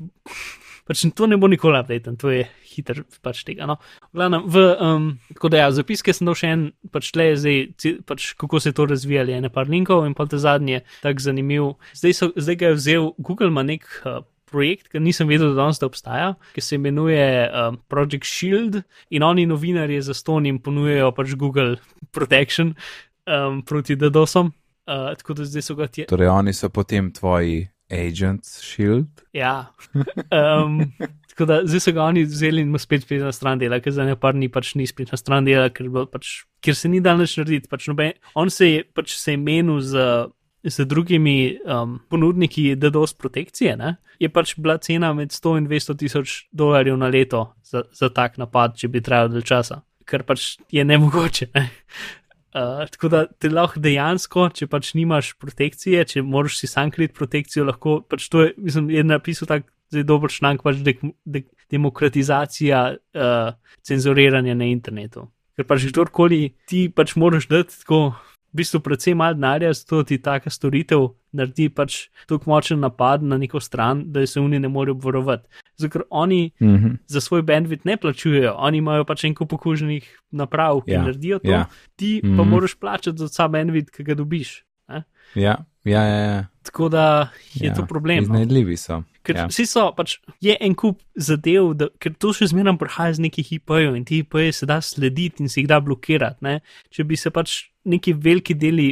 pač 0.85 1.05
to 1.15 1.27
ne 1.27 1.37
bo 1.37 1.47
nikoli 1.47 1.79
updatan, 1.79 2.17
to 2.17 2.29
je 2.29 2.43
hiter 2.73 3.03
pač 3.21 3.43
tega. 3.45 3.65
No. 3.69 3.77
V 4.11 4.17
Glavnem, 4.17 4.43
v, 4.49 4.55
um, 4.81 5.19
tako 5.33 5.49
da 5.49 5.57
ja, 5.57 5.71
zapiske 5.71 6.13
sem 6.13 6.25
dal 6.25 6.35
še 6.35 6.47
en, 6.49 6.71
pač 6.91 7.11
je 7.13 7.35
zdaj, 7.37 7.57
pač, 8.05 8.33
kako 8.37 8.59
se 8.59 8.69
je 8.69 8.77
to 8.77 8.85
razvijalo, 8.85 9.31
ene 9.33 9.49
par 9.53 9.69
linkov 9.69 10.05
in 10.05 10.13
pa 10.17 10.25
te 10.25 10.37
zadnje, 10.37 10.81
tako 11.01 11.19
zanimiv. 11.21 11.73
Zdaj, 11.93 12.13
so, 12.13 12.29
zdaj 12.35 12.55
ga 12.57 12.65
je 12.73 12.77
vzel 12.77 13.11
Google, 13.17 13.47
ima 13.53 13.63
nek 13.63 13.85
uh, 14.05 14.21
projekt, 14.53 14.91
ki 14.93 15.01
nisem 15.01 15.29
vedel, 15.29 15.51
da 15.53 15.63
danes 15.63 15.81
da 15.81 15.89
obstaja, 15.89 16.33
ki 16.53 16.61
se 16.61 16.77
imenuje 16.77 17.25
um, 17.49 17.79
Project 17.89 18.29
Shield 18.29 18.81
in 19.09 19.25
oni 19.25 19.47
novinarji 19.49 20.01
za 20.05 20.13
ston 20.17 20.45
jim 20.45 20.61
ponujejo 20.61 21.11
pač 21.17 21.33
Google 21.39 21.77
Protection 22.15 22.75
um, 23.25 23.63
proti 23.65 23.97
DDoSom. 23.97 24.53
Uh, 24.83 25.13
tako 25.15 25.33
da 25.39 25.45
zdaj 25.47 25.63
so 25.63 25.75
ga 25.79 25.87
ti. 25.87 26.03
Torej, 26.09 26.27
oni 26.27 26.53
so 26.53 26.67
potem 26.69 27.07
tvoji 27.15 27.67
agents 27.93 28.59
shield. 28.61 29.07
Ja. 29.33 29.73
Um, 29.93 30.91
tako 31.29 31.45
da 31.45 31.61
zdaj 31.65 31.79
so 31.79 31.91
ga 31.91 32.03
oni 32.03 32.23
vzeli 32.23 32.61
in 32.61 32.71
mu 32.71 32.77
spet 32.77 33.03
spet 33.03 33.21
na 33.21 33.31
stran 33.31 33.59
dela, 33.59 33.79
ker 33.79 33.93
za 33.93 34.05
ne 34.05 34.15
par 34.19 34.35
ni 34.35 34.49
pač 34.51 34.73
ni 34.75 34.87
spet 34.87 35.11
na 35.11 35.17
stran 35.17 35.45
dela, 35.45 35.69
ker 35.69 35.89
pač 36.11 36.43
ker 36.63 36.75
se 36.75 36.89
ni 36.89 37.01
dal 37.03 37.21
nič 37.21 37.37
narediti. 37.39 37.69
Pač 37.71 37.87
noben, 37.91 38.13
on 38.35 38.51
se 38.51 38.69
je 38.69 38.83
pač 38.83 39.15
se 39.19 39.37
imenil 39.37 39.81
z, 39.81 40.07
z 40.63 40.85
drugimi 40.85 41.59
um, 41.65 41.99
ponudniki 42.09 42.75
DDoS 42.75 43.13
protekcije, 43.13 43.75
ne? 43.77 43.95
je 44.19 44.29
pač 44.29 44.55
bila 44.57 44.77
cena 44.77 45.11
med 45.13 45.33
100 45.35 45.57
in 45.59 45.67
200 45.67 45.97
tisoč 45.99 46.35
dolarjev 46.51 46.97
na 46.97 47.09
leto 47.11 47.53
za, 47.63 47.83
za 47.91 48.09
tak 48.09 48.37
napad, 48.37 48.77
če 48.79 48.87
bi 48.87 49.01
trajal 49.03 49.33
del 49.33 49.43
časa, 49.43 49.81
kar 50.07 50.23
pač 50.23 50.57
je 50.71 50.85
nemogoče. 50.85 51.51
Ne? 51.55 51.69
Uh, 52.53 52.83
tako 52.85 53.09
da 53.09 53.19
ti 53.25 53.49
lahko 53.49 53.79
dejansko, 53.81 54.43
če 54.53 54.67
pač 54.69 54.91
nimaš 54.93 55.31
protekcije, 55.41 56.03
če 56.05 56.21
moraš 56.21 56.59
si 56.59 56.67
sam 56.69 56.91
kriti 56.93 57.15
protekcijo, 57.17 57.63
lahko 57.65 57.95
pač 58.05 58.27
to 58.29 58.43
je, 58.43 58.51
mislim, 58.61 58.91
je 58.93 59.01
napisal 59.01 59.49
tak 59.49 59.65
zelo 59.89 60.05
dober 60.11 60.29
članek, 60.29 60.61
pač 60.61 60.83
de, 60.85 60.93
de, 61.25 61.41
demokratizacija 61.73 62.83
uh, 62.93 63.55
cenzuriranja 63.81 64.53
na 64.53 64.67
internetu. 64.69 65.25
Ker 65.57 65.65
pač 65.65 65.87
kdorkoli 65.89 66.51
ti 66.69 66.83
pač 66.93 67.15
moraš 67.17 67.49
dati 67.49 67.73
tako 67.81 68.03
v 68.53 68.61
bistvu 68.61 68.79
predvsem 68.79 69.17
malo 69.17 69.33
denarja, 69.33 69.73
zato 69.73 70.03
ti 70.03 70.17
taka 70.21 70.49
storitev 70.49 71.07
naredi 71.33 71.69
pač 71.69 72.09
tako 72.29 72.51
močen 72.51 72.79
napad 72.79 73.23
na 73.23 73.37
neko 73.37 73.59
stran, 73.59 74.03
da 74.13 74.25
se 74.27 74.39
oni 74.39 74.59
ne 74.59 74.69
morejo 74.69 74.93
obvarovati. 74.93 75.47
Zato 75.77 75.91
ker 75.91 76.03
oni 76.09 76.51
mm 76.59 76.67
-hmm. 76.67 76.97
za 77.07 77.21
svoj 77.21 77.41
bandwidth 77.41 77.85
ne 77.85 77.97
plačujejo, 77.97 78.53
oni 78.57 78.77
imajo 78.77 79.05
pač 79.05 79.23
enko 79.23 79.45
pokuženih 79.45 80.19
naprav, 80.31 80.81
ki 80.85 80.91
ja. 80.91 81.01
naredijo 81.01 81.39
to, 81.39 81.51
ja. 81.51 81.65
ti 81.95 82.21
mm 82.23 82.29
-hmm. 82.29 82.37
pa 82.37 82.43
mhm. 82.43 82.51
moraš 82.51 82.75
plačati 82.75 83.17
za 83.17 83.25
vsa 83.25 83.47
bandwidth, 83.47 83.91
ki 83.91 84.03
ga 84.03 84.13
dobiš. 84.13 84.63
Ja, 85.35 85.65
ja, 85.83 86.03
ja, 86.03 86.17
ja. 86.17 86.45
Tako 86.63 86.89
da 86.89 87.29
je 87.53 87.67
ja. 87.67 87.73
to 87.73 87.85
problem. 87.85 88.17
No. 88.17 88.23
Iznajdljivi 88.23 88.77
so. 88.77 89.03
Ker 89.23 89.37
ja. 89.39 89.47
vsi 89.47 89.65
so, 89.69 89.85
pač 89.95 90.17
je 90.43 90.55
en 90.59 90.75
kup 90.75 90.99
zadev, 91.15 91.73
da, 91.79 91.87
ker 92.03 92.15
to 92.19 92.33
še 92.35 92.49
zmeraj 92.51 92.75
prihaja 92.81 93.17
z 93.17 93.23
nekih 93.27 93.53
IP-jev 93.59 93.95
in 93.95 94.03
ti 94.07 94.19
IP-je 94.23 94.51
se 94.51 94.67
da 94.69 94.81
slediti 94.83 95.43
in 95.43 95.51
se 95.51 95.61
jih 95.61 95.69
da 95.71 95.79
blokirati. 95.83 96.43
Ne? 96.43 96.59
Če 96.91 97.07
bi 97.07 97.19
se 97.19 97.31
pač 97.31 97.61
neki 97.83 98.13
veliki 98.13 98.55
deli, 98.55 98.85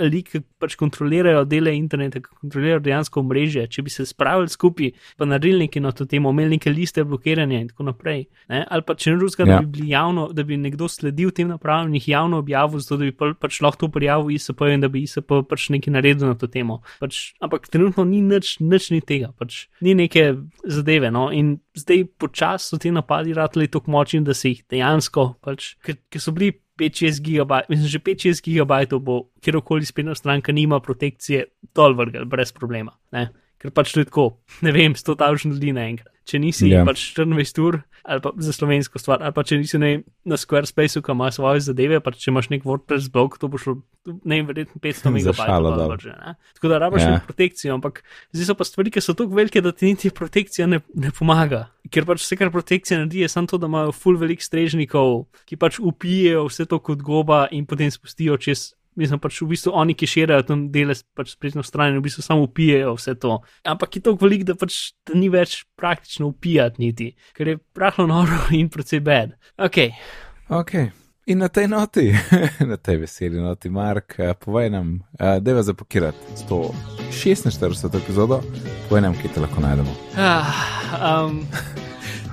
ali 0.00 0.22
ki 0.24 0.40
pač 0.60 0.74
kontrolirajo 0.80 1.44
dele 1.48 1.74
interneta, 1.76 2.20
ki 2.24 2.32
kontrolirajo 2.40 2.80
dejansko 2.86 3.22
mreže, 3.28 3.66
če 3.72 3.84
bi 3.84 3.92
se 3.92 4.06
spravili 4.08 4.48
skupaj, 4.52 4.92
pa 5.20 5.28
naredili 5.28 5.66
nekaj 5.66 5.84
na 5.84 5.92
to 5.92 6.06
temo, 6.08 6.32
imeli 6.32 6.56
neke 6.56 6.72
liste 6.72 7.04
blokiranja 7.04 7.60
in 7.60 7.68
tako 7.68 7.90
naprej. 7.90 8.24
Ne? 8.48 8.62
Ali 8.64 8.86
pa 8.88 8.96
če 8.96 9.12
ne 9.12 9.20
ruska, 9.20 9.44
ja. 9.44 9.58
da 9.58 9.66
bi 9.66 9.72
bili 9.76 9.92
javno, 9.92 10.28
da 10.32 10.44
bi 10.48 10.56
nekdo 10.60 10.88
sledil 10.88 11.32
tem 11.36 11.52
napravam 11.52 11.92
in 11.92 11.98
jih 12.00 12.08
javno 12.14 12.40
objavil, 12.40 12.80
zato 12.84 13.02
da 13.02 13.10
bi 13.10 13.34
pač 13.36 13.60
lahko 13.64 13.84
to 13.84 13.90
prijavil 13.98 14.32
ISP 14.34 14.64
in 14.72 14.84
da 14.84 14.90
bi 14.92 15.04
ISP 15.04 15.36
pač 15.50 15.68
nekaj 15.74 15.98
naredil 15.98 16.32
na 16.32 16.38
to 16.40 16.48
temo. 16.50 16.80
Pač, 17.02 17.20
ampak 17.44 17.68
trenutno 17.68 18.06
ni 18.08 18.22
nič, 18.24 18.56
nič 18.64 18.90
ni 18.94 19.02
tega. 19.04 19.34
Pač 19.36 19.66
ni 19.80 19.94
neke 19.94 20.34
zadeve. 20.64 21.10
No? 21.14 21.28
In 21.32 21.56
zdaj 21.76 22.04
počasi 22.18 22.72
so 22.72 22.78
ti 22.78 22.92
napadi 22.94 23.34
ratali 23.36 23.68
tako 23.70 23.94
močni, 23.94 24.22
da 24.26 24.34
se 24.34 24.54
jih 24.54 24.64
dejansko, 24.70 25.28
pač, 25.44 25.74
ker, 25.84 25.98
so 26.20 26.34
bili 26.36 26.52
5-6 26.78 27.22
gigabajtov, 27.26 27.74
mislim, 27.74 27.92
že 27.94 28.02
5-6 28.06 28.44
gigabajtov 28.44 29.02
bo 29.02 29.18
kjerkoli 29.42 29.86
spletna 29.86 30.14
stranka 30.14 30.54
nima 30.54 30.80
protekcije, 30.80 31.48
dol 31.74 31.96
vrgel, 31.98 32.26
brez 32.30 32.52
problema. 32.54 32.94
Ne? 33.14 33.28
Ker 33.58 33.74
pač 33.74 33.94
to 33.94 34.04
je 34.04 34.10
tako, 34.10 34.28
ne 34.62 34.74
vem, 34.74 34.94
100 34.94 35.18
tavžnih 35.18 35.56
ljudi 35.56 35.74
naenkrat 35.74 36.17
če 36.28 36.40
nisi 36.42 36.68
yeah. 36.68 36.82
Ja. 36.82 36.88
pač 36.88 37.10
24 37.16 37.64
ur 37.64 37.82
ali 38.08 38.22
pa 38.24 38.30
za 38.40 38.52
slovensko 38.56 39.00
stvar, 39.00 39.20
ali 39.20 39.34
pa 39.36 39.42
če 39.44 39.58
nisi 39.60 39.78
ne, 39.80 39.90
na 40.24 40.38
Squarespace, 40.40 41.02
ki 41.04 41.12
ima 41.12 41.28
svoje 41.34 41.60
zadeve, 41.66 41.98
pa 42.00 42.12
če 42.14 42.30
imaš 42.32 42.48
nek 42.48 42.64
WordPress 42.64 43.10
blog, 43.12 43.36
to 43.36 43.50
bo 43.52 43.60
šlo, 43.60 43.74
ne 44.06 44.38
vem, 44.38 44.46
verjetno 44.48 44.80
500 44.80 45.12
megabajtov. 45.18 45.92
Tako 46.56 46.72
da 46.72 46.78
rabaš 46.80 47.04
yeah. 47.04 47.18
Ja. 47.18 47.24
protekcijo, 47.26 47.74
ampak 47.76 48.00
zdaj 48.32 48.48
so 48.48 48.56
pa 48.56 48.64
stvari, 48.64 48.94
ki 48.94 49.04
so 49.04 49.12
tako 49.18 49.36
velike, 49.36 49.60
da 49.64 49.74
ti 49.76 49.90
niti 49.92 50.12
protekcija 50.14 50.70
ne, 50.70 50.80
ne 50.96 51.12
pomaga. 51.12 51.66
Ker 51.92 52.08
pač 52.08 52.24
vse, 52.24 52.40
kar 52.40 52.52
protekcija 52.54 53.02
naredi, 53.02 53.26
je 53.26 53.28
samo 53.32 53.50
to, 53.50 53.60
da 53.60 53.68
imajo 53.68 53.92
full 53.92 54.16
velik 54.20 54.40
strežnikov, 54.44 55.26
ki 55.44 55.60
pač 55.60 55.76
upijejo 55.76 56.46
vse 56.48 56.64
to 56.70 56.80
kot 56.80 57.04
goba 57.04 57.44
in 57.52 57.68
potem 57.68 57.92
spustijo 57.92 58.40
čez 58.40 58.70
mislim 58.98 59.20
pač 59.22 59.40
v 59.42 59.50
bistvu 59.54 59.72
oni, 59.78 59.96
ki 59.98 60.08
širijo 60.10 60.44
tam 60.48 60.68
dele 60.74 60.96
pač 61.16 61.32
spletno 61.36 61.64
stran, 61.66 61.96
v 61.98 62.04
bistvu 62.04 62.24
samo 62.26 62.46
upijejo 62.48 62.94
vse 62.98 63.14
to. 63.22 63.40
Ampak 63.68 63.96
je 63.96 64.04
to 64.08 64.16
velik, 64.20 64.46
da 64.48 64.58
pač 64.58 64.92
da 65.06 65.18
ni 65.18 65.30
več 65.32 65.62
praktično 65.78 66.32
upijati 66.32 66.82
niti, 66.82 67.12
ker 67.36 67.54
je 67.54 67.58
prahlo 67.74 68.08
noro 68.10 68.46
in 68.58 68.70
precej 68.72 69.04
bed. 69.04 69.36
Ok. 69.58 69.84
Ok. 70.48 70.74
In 71.28 71.42
na 71.44 71.50
tej 71.52 71.68
noti, 71.68 72.06
na 72.70 72.78
tej 72.80 73.02
veseli 73.04 73.36
noti, 73.36 73.68
Mark, 73.68 74.16
eh, 74.16 74.32
povej 74.32 74.70
nam, 74.72 74.94
uh, 75.20 75.36
da 75.44 75.50
je 75.50 75.62
zapakirati 75.62 76.18
146 76.48 77.96
epizodo, 78.00 78.40
povej 78.88 79.02
nam, 79.04 79.18
kje 79.18 79.34
te 79.34 79.44
lahko 79.44 79.60
najdemo. 79.60 79.92
Ah, 80.16 80.48
um. 80.96 81.44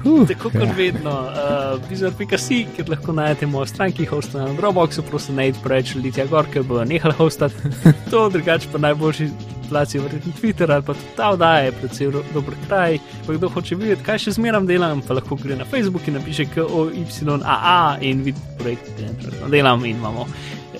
Uh, 0.06 0.28
Tako 0.28 0.50
kot 0.54 0.62
ja. 0.62 0.74
vedno, 0.78 1.12
uh, 1.12 1.90
bizar.si, 1.90 2.60
kjer 2.76 2.90
lahko 2.90 3.14
najdete 3.18 3.48
moje 3.50 3.72
stranke, 3.74 4.06
hosta 4.06 4.44
na 4.44 4.54
Dropboxu, 4.54 5.02
prosim, 5.10 5.36
ne 5.36 5.50
preveč 5.64 5.96
ljudi, 5.96 6.14
gor, 6.30 6.46
ker 6.54 6.64
bo 6.64 6.84
nehal 6.86 7.14
hostati. 7.18 7.74
to 8.12 8.30
drugače 8.30 8.70
pa 8.72 8.82
najboljši 8.86 9.30
placi, 9.70 10.00
verjetno 10.00 10.34
Twitter 10.42 10.72
ali 10.72 10.84
pa 10.86 10.94
tudi 10.94 11.16
ta 11.18 11.30
oddaja, 11.34 11.72
predvsem 11.80 12.14
dober 12.34 12.54
kraj. 12.68 13.00
Pa 13.28 13.34
kdo 13.34 13.50
hoče 13.50 13.76
videti, 13.76 14.04
kaj 14.06 14.22
še 14.28 14.36
zmeram 14.38 14.68
delam, 14.70 15.02
pa 15.02 15.18
lahko 15.18 15.40
gre 15.42 15.58
na 15.58 15.66
Facebook 15.66 16.08
in 16.08 16.20
napiše 16.20 16.46
KOYAA 16.54 17.98
in 18.02 18.22
vidi 18.28 18.46
projekt, 18.60 18.92
ki 18.98 19.34
ga 19.40 19.50
delam 19.50 19.86
in 19.86 19.98
imamo 19.98 20.28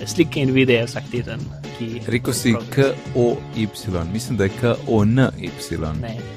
slike 0.06 0.40
in 0.40 0.52
videe 0.52 0.84
vsak 0.84 1.04
teden. 1.10 1.40
Rekl 2.06 2.32
si 2.32 2.54
K-O-Y, 2.74 3.68
mislim, 4.12 4.36
da 4.36 4.44
je 4.44 4.50
K-O-N-Y. 4.60 5.50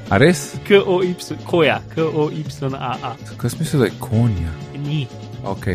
A 0.10 0.18
res? 0.18 0.54
K-O-Y, 0.68 1.16
koja, 1.46 1.82
K-O-Y-A-A. 1.96 3.16
Kaj 3.38 3.50
smisel, 3.50 3.80
da 3.80 3.86
je 3.86 3.92
konja? 4.00 4.52
Ni. 4.78 5.08
Ok, 5.46 5.66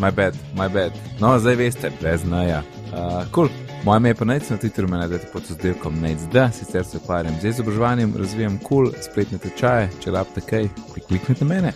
my 0.00 0.12
bad, 0.12 0.34
my 0.54 0.68
bad. 0.68 0.92
No, 1.20 1.38
zdaj 1.38 1.54
veste, 1.54 1.90
brez 2.00 2.24
naja. 2.24 2.62
Uh, 2.92 3.24
cool. 3.34 3.48
Moje 3.84 3.96
ime 3.96 4.08
je 4.08 4.14
pa 4.14 4.24
najc 4.24 4.50
na 4.50 4.56
Twitterju, 4.56 4.88
me 4.88 4.98
najdete 4.98 5.26
pod 5.32 5.42
oddelkom 5.50 6.00
najc, 6.00 6.18
sicer 6.52 6.84
se 6.84 6.96
ukvarjam 6.96 7.34
z 7.40 7.48
izobraževanjem, 7.48 8.14
razvijam 8.18 8.58
kul, 8.58 8.90
cool, 8.90 9.02
spletne 9.02 9.38
tečaje, 9.38 9.88
če 10.04 10.10
rabite 10.10 10.40
kaj, 10.40 10.68
kliknite 11.08 11.44
mene. 11.44 11.72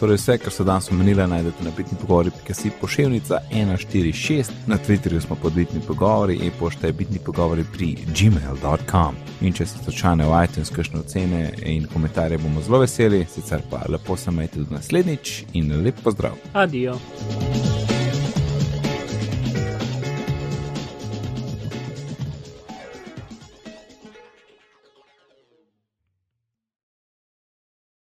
Torej, 0.00 0.16
vse, 0.16 0.38
kar 0.38 0.52
so 0.52 0.64
danes 0.64 0.90
omenili, 0.90 1.26
najdete 1.26 1.64
na 1.64 1.70
bitni 1.76 1.98
pogovori, 2.00 2.30
ki 2.46 2.54
si 2.54 2.72
pošiljnica 2.80 3.38
146, 3.52 4.50
na 4.66 4.78
Twitterju 4.86 5.20
smo 5.20 5.36
pod 5.36 5.52
bitni 5.52 5.80
pogovori 5.86 6.34
in 6.42 6.50
pošte 6.58 6.92
bitni 6.92 7.18
pogovori 7.18 7.64
pri 7.72 7.96
gmail.com. 8.18 9.14
In 9.40 9.52
če 9.52 9.66
ste 9.66 9.84
slučajno 9.84 10.28
v 10.30 10.44
iTunes, 10.44 10.70
kakšne 10.74 11.00
ocene 11.00 11.42
in 11.62 11.86
komentarje 11.92 12.38
bomo 12.38 12.62
zelo 12.62 12.82
veseli, 12.82 13.26
sicer 13.34 13.62
pa 13.70 13.84
lepo 13.88 14.16
se 14.16 14.30
majte 14.30 14.58
tudi 14.58 14.74
naslednjič 14.74 15.44
in 15.52 15.72
lep 15.84 16.02
pozdrav. 16.02 16.34
Adijo. 16.52 16.98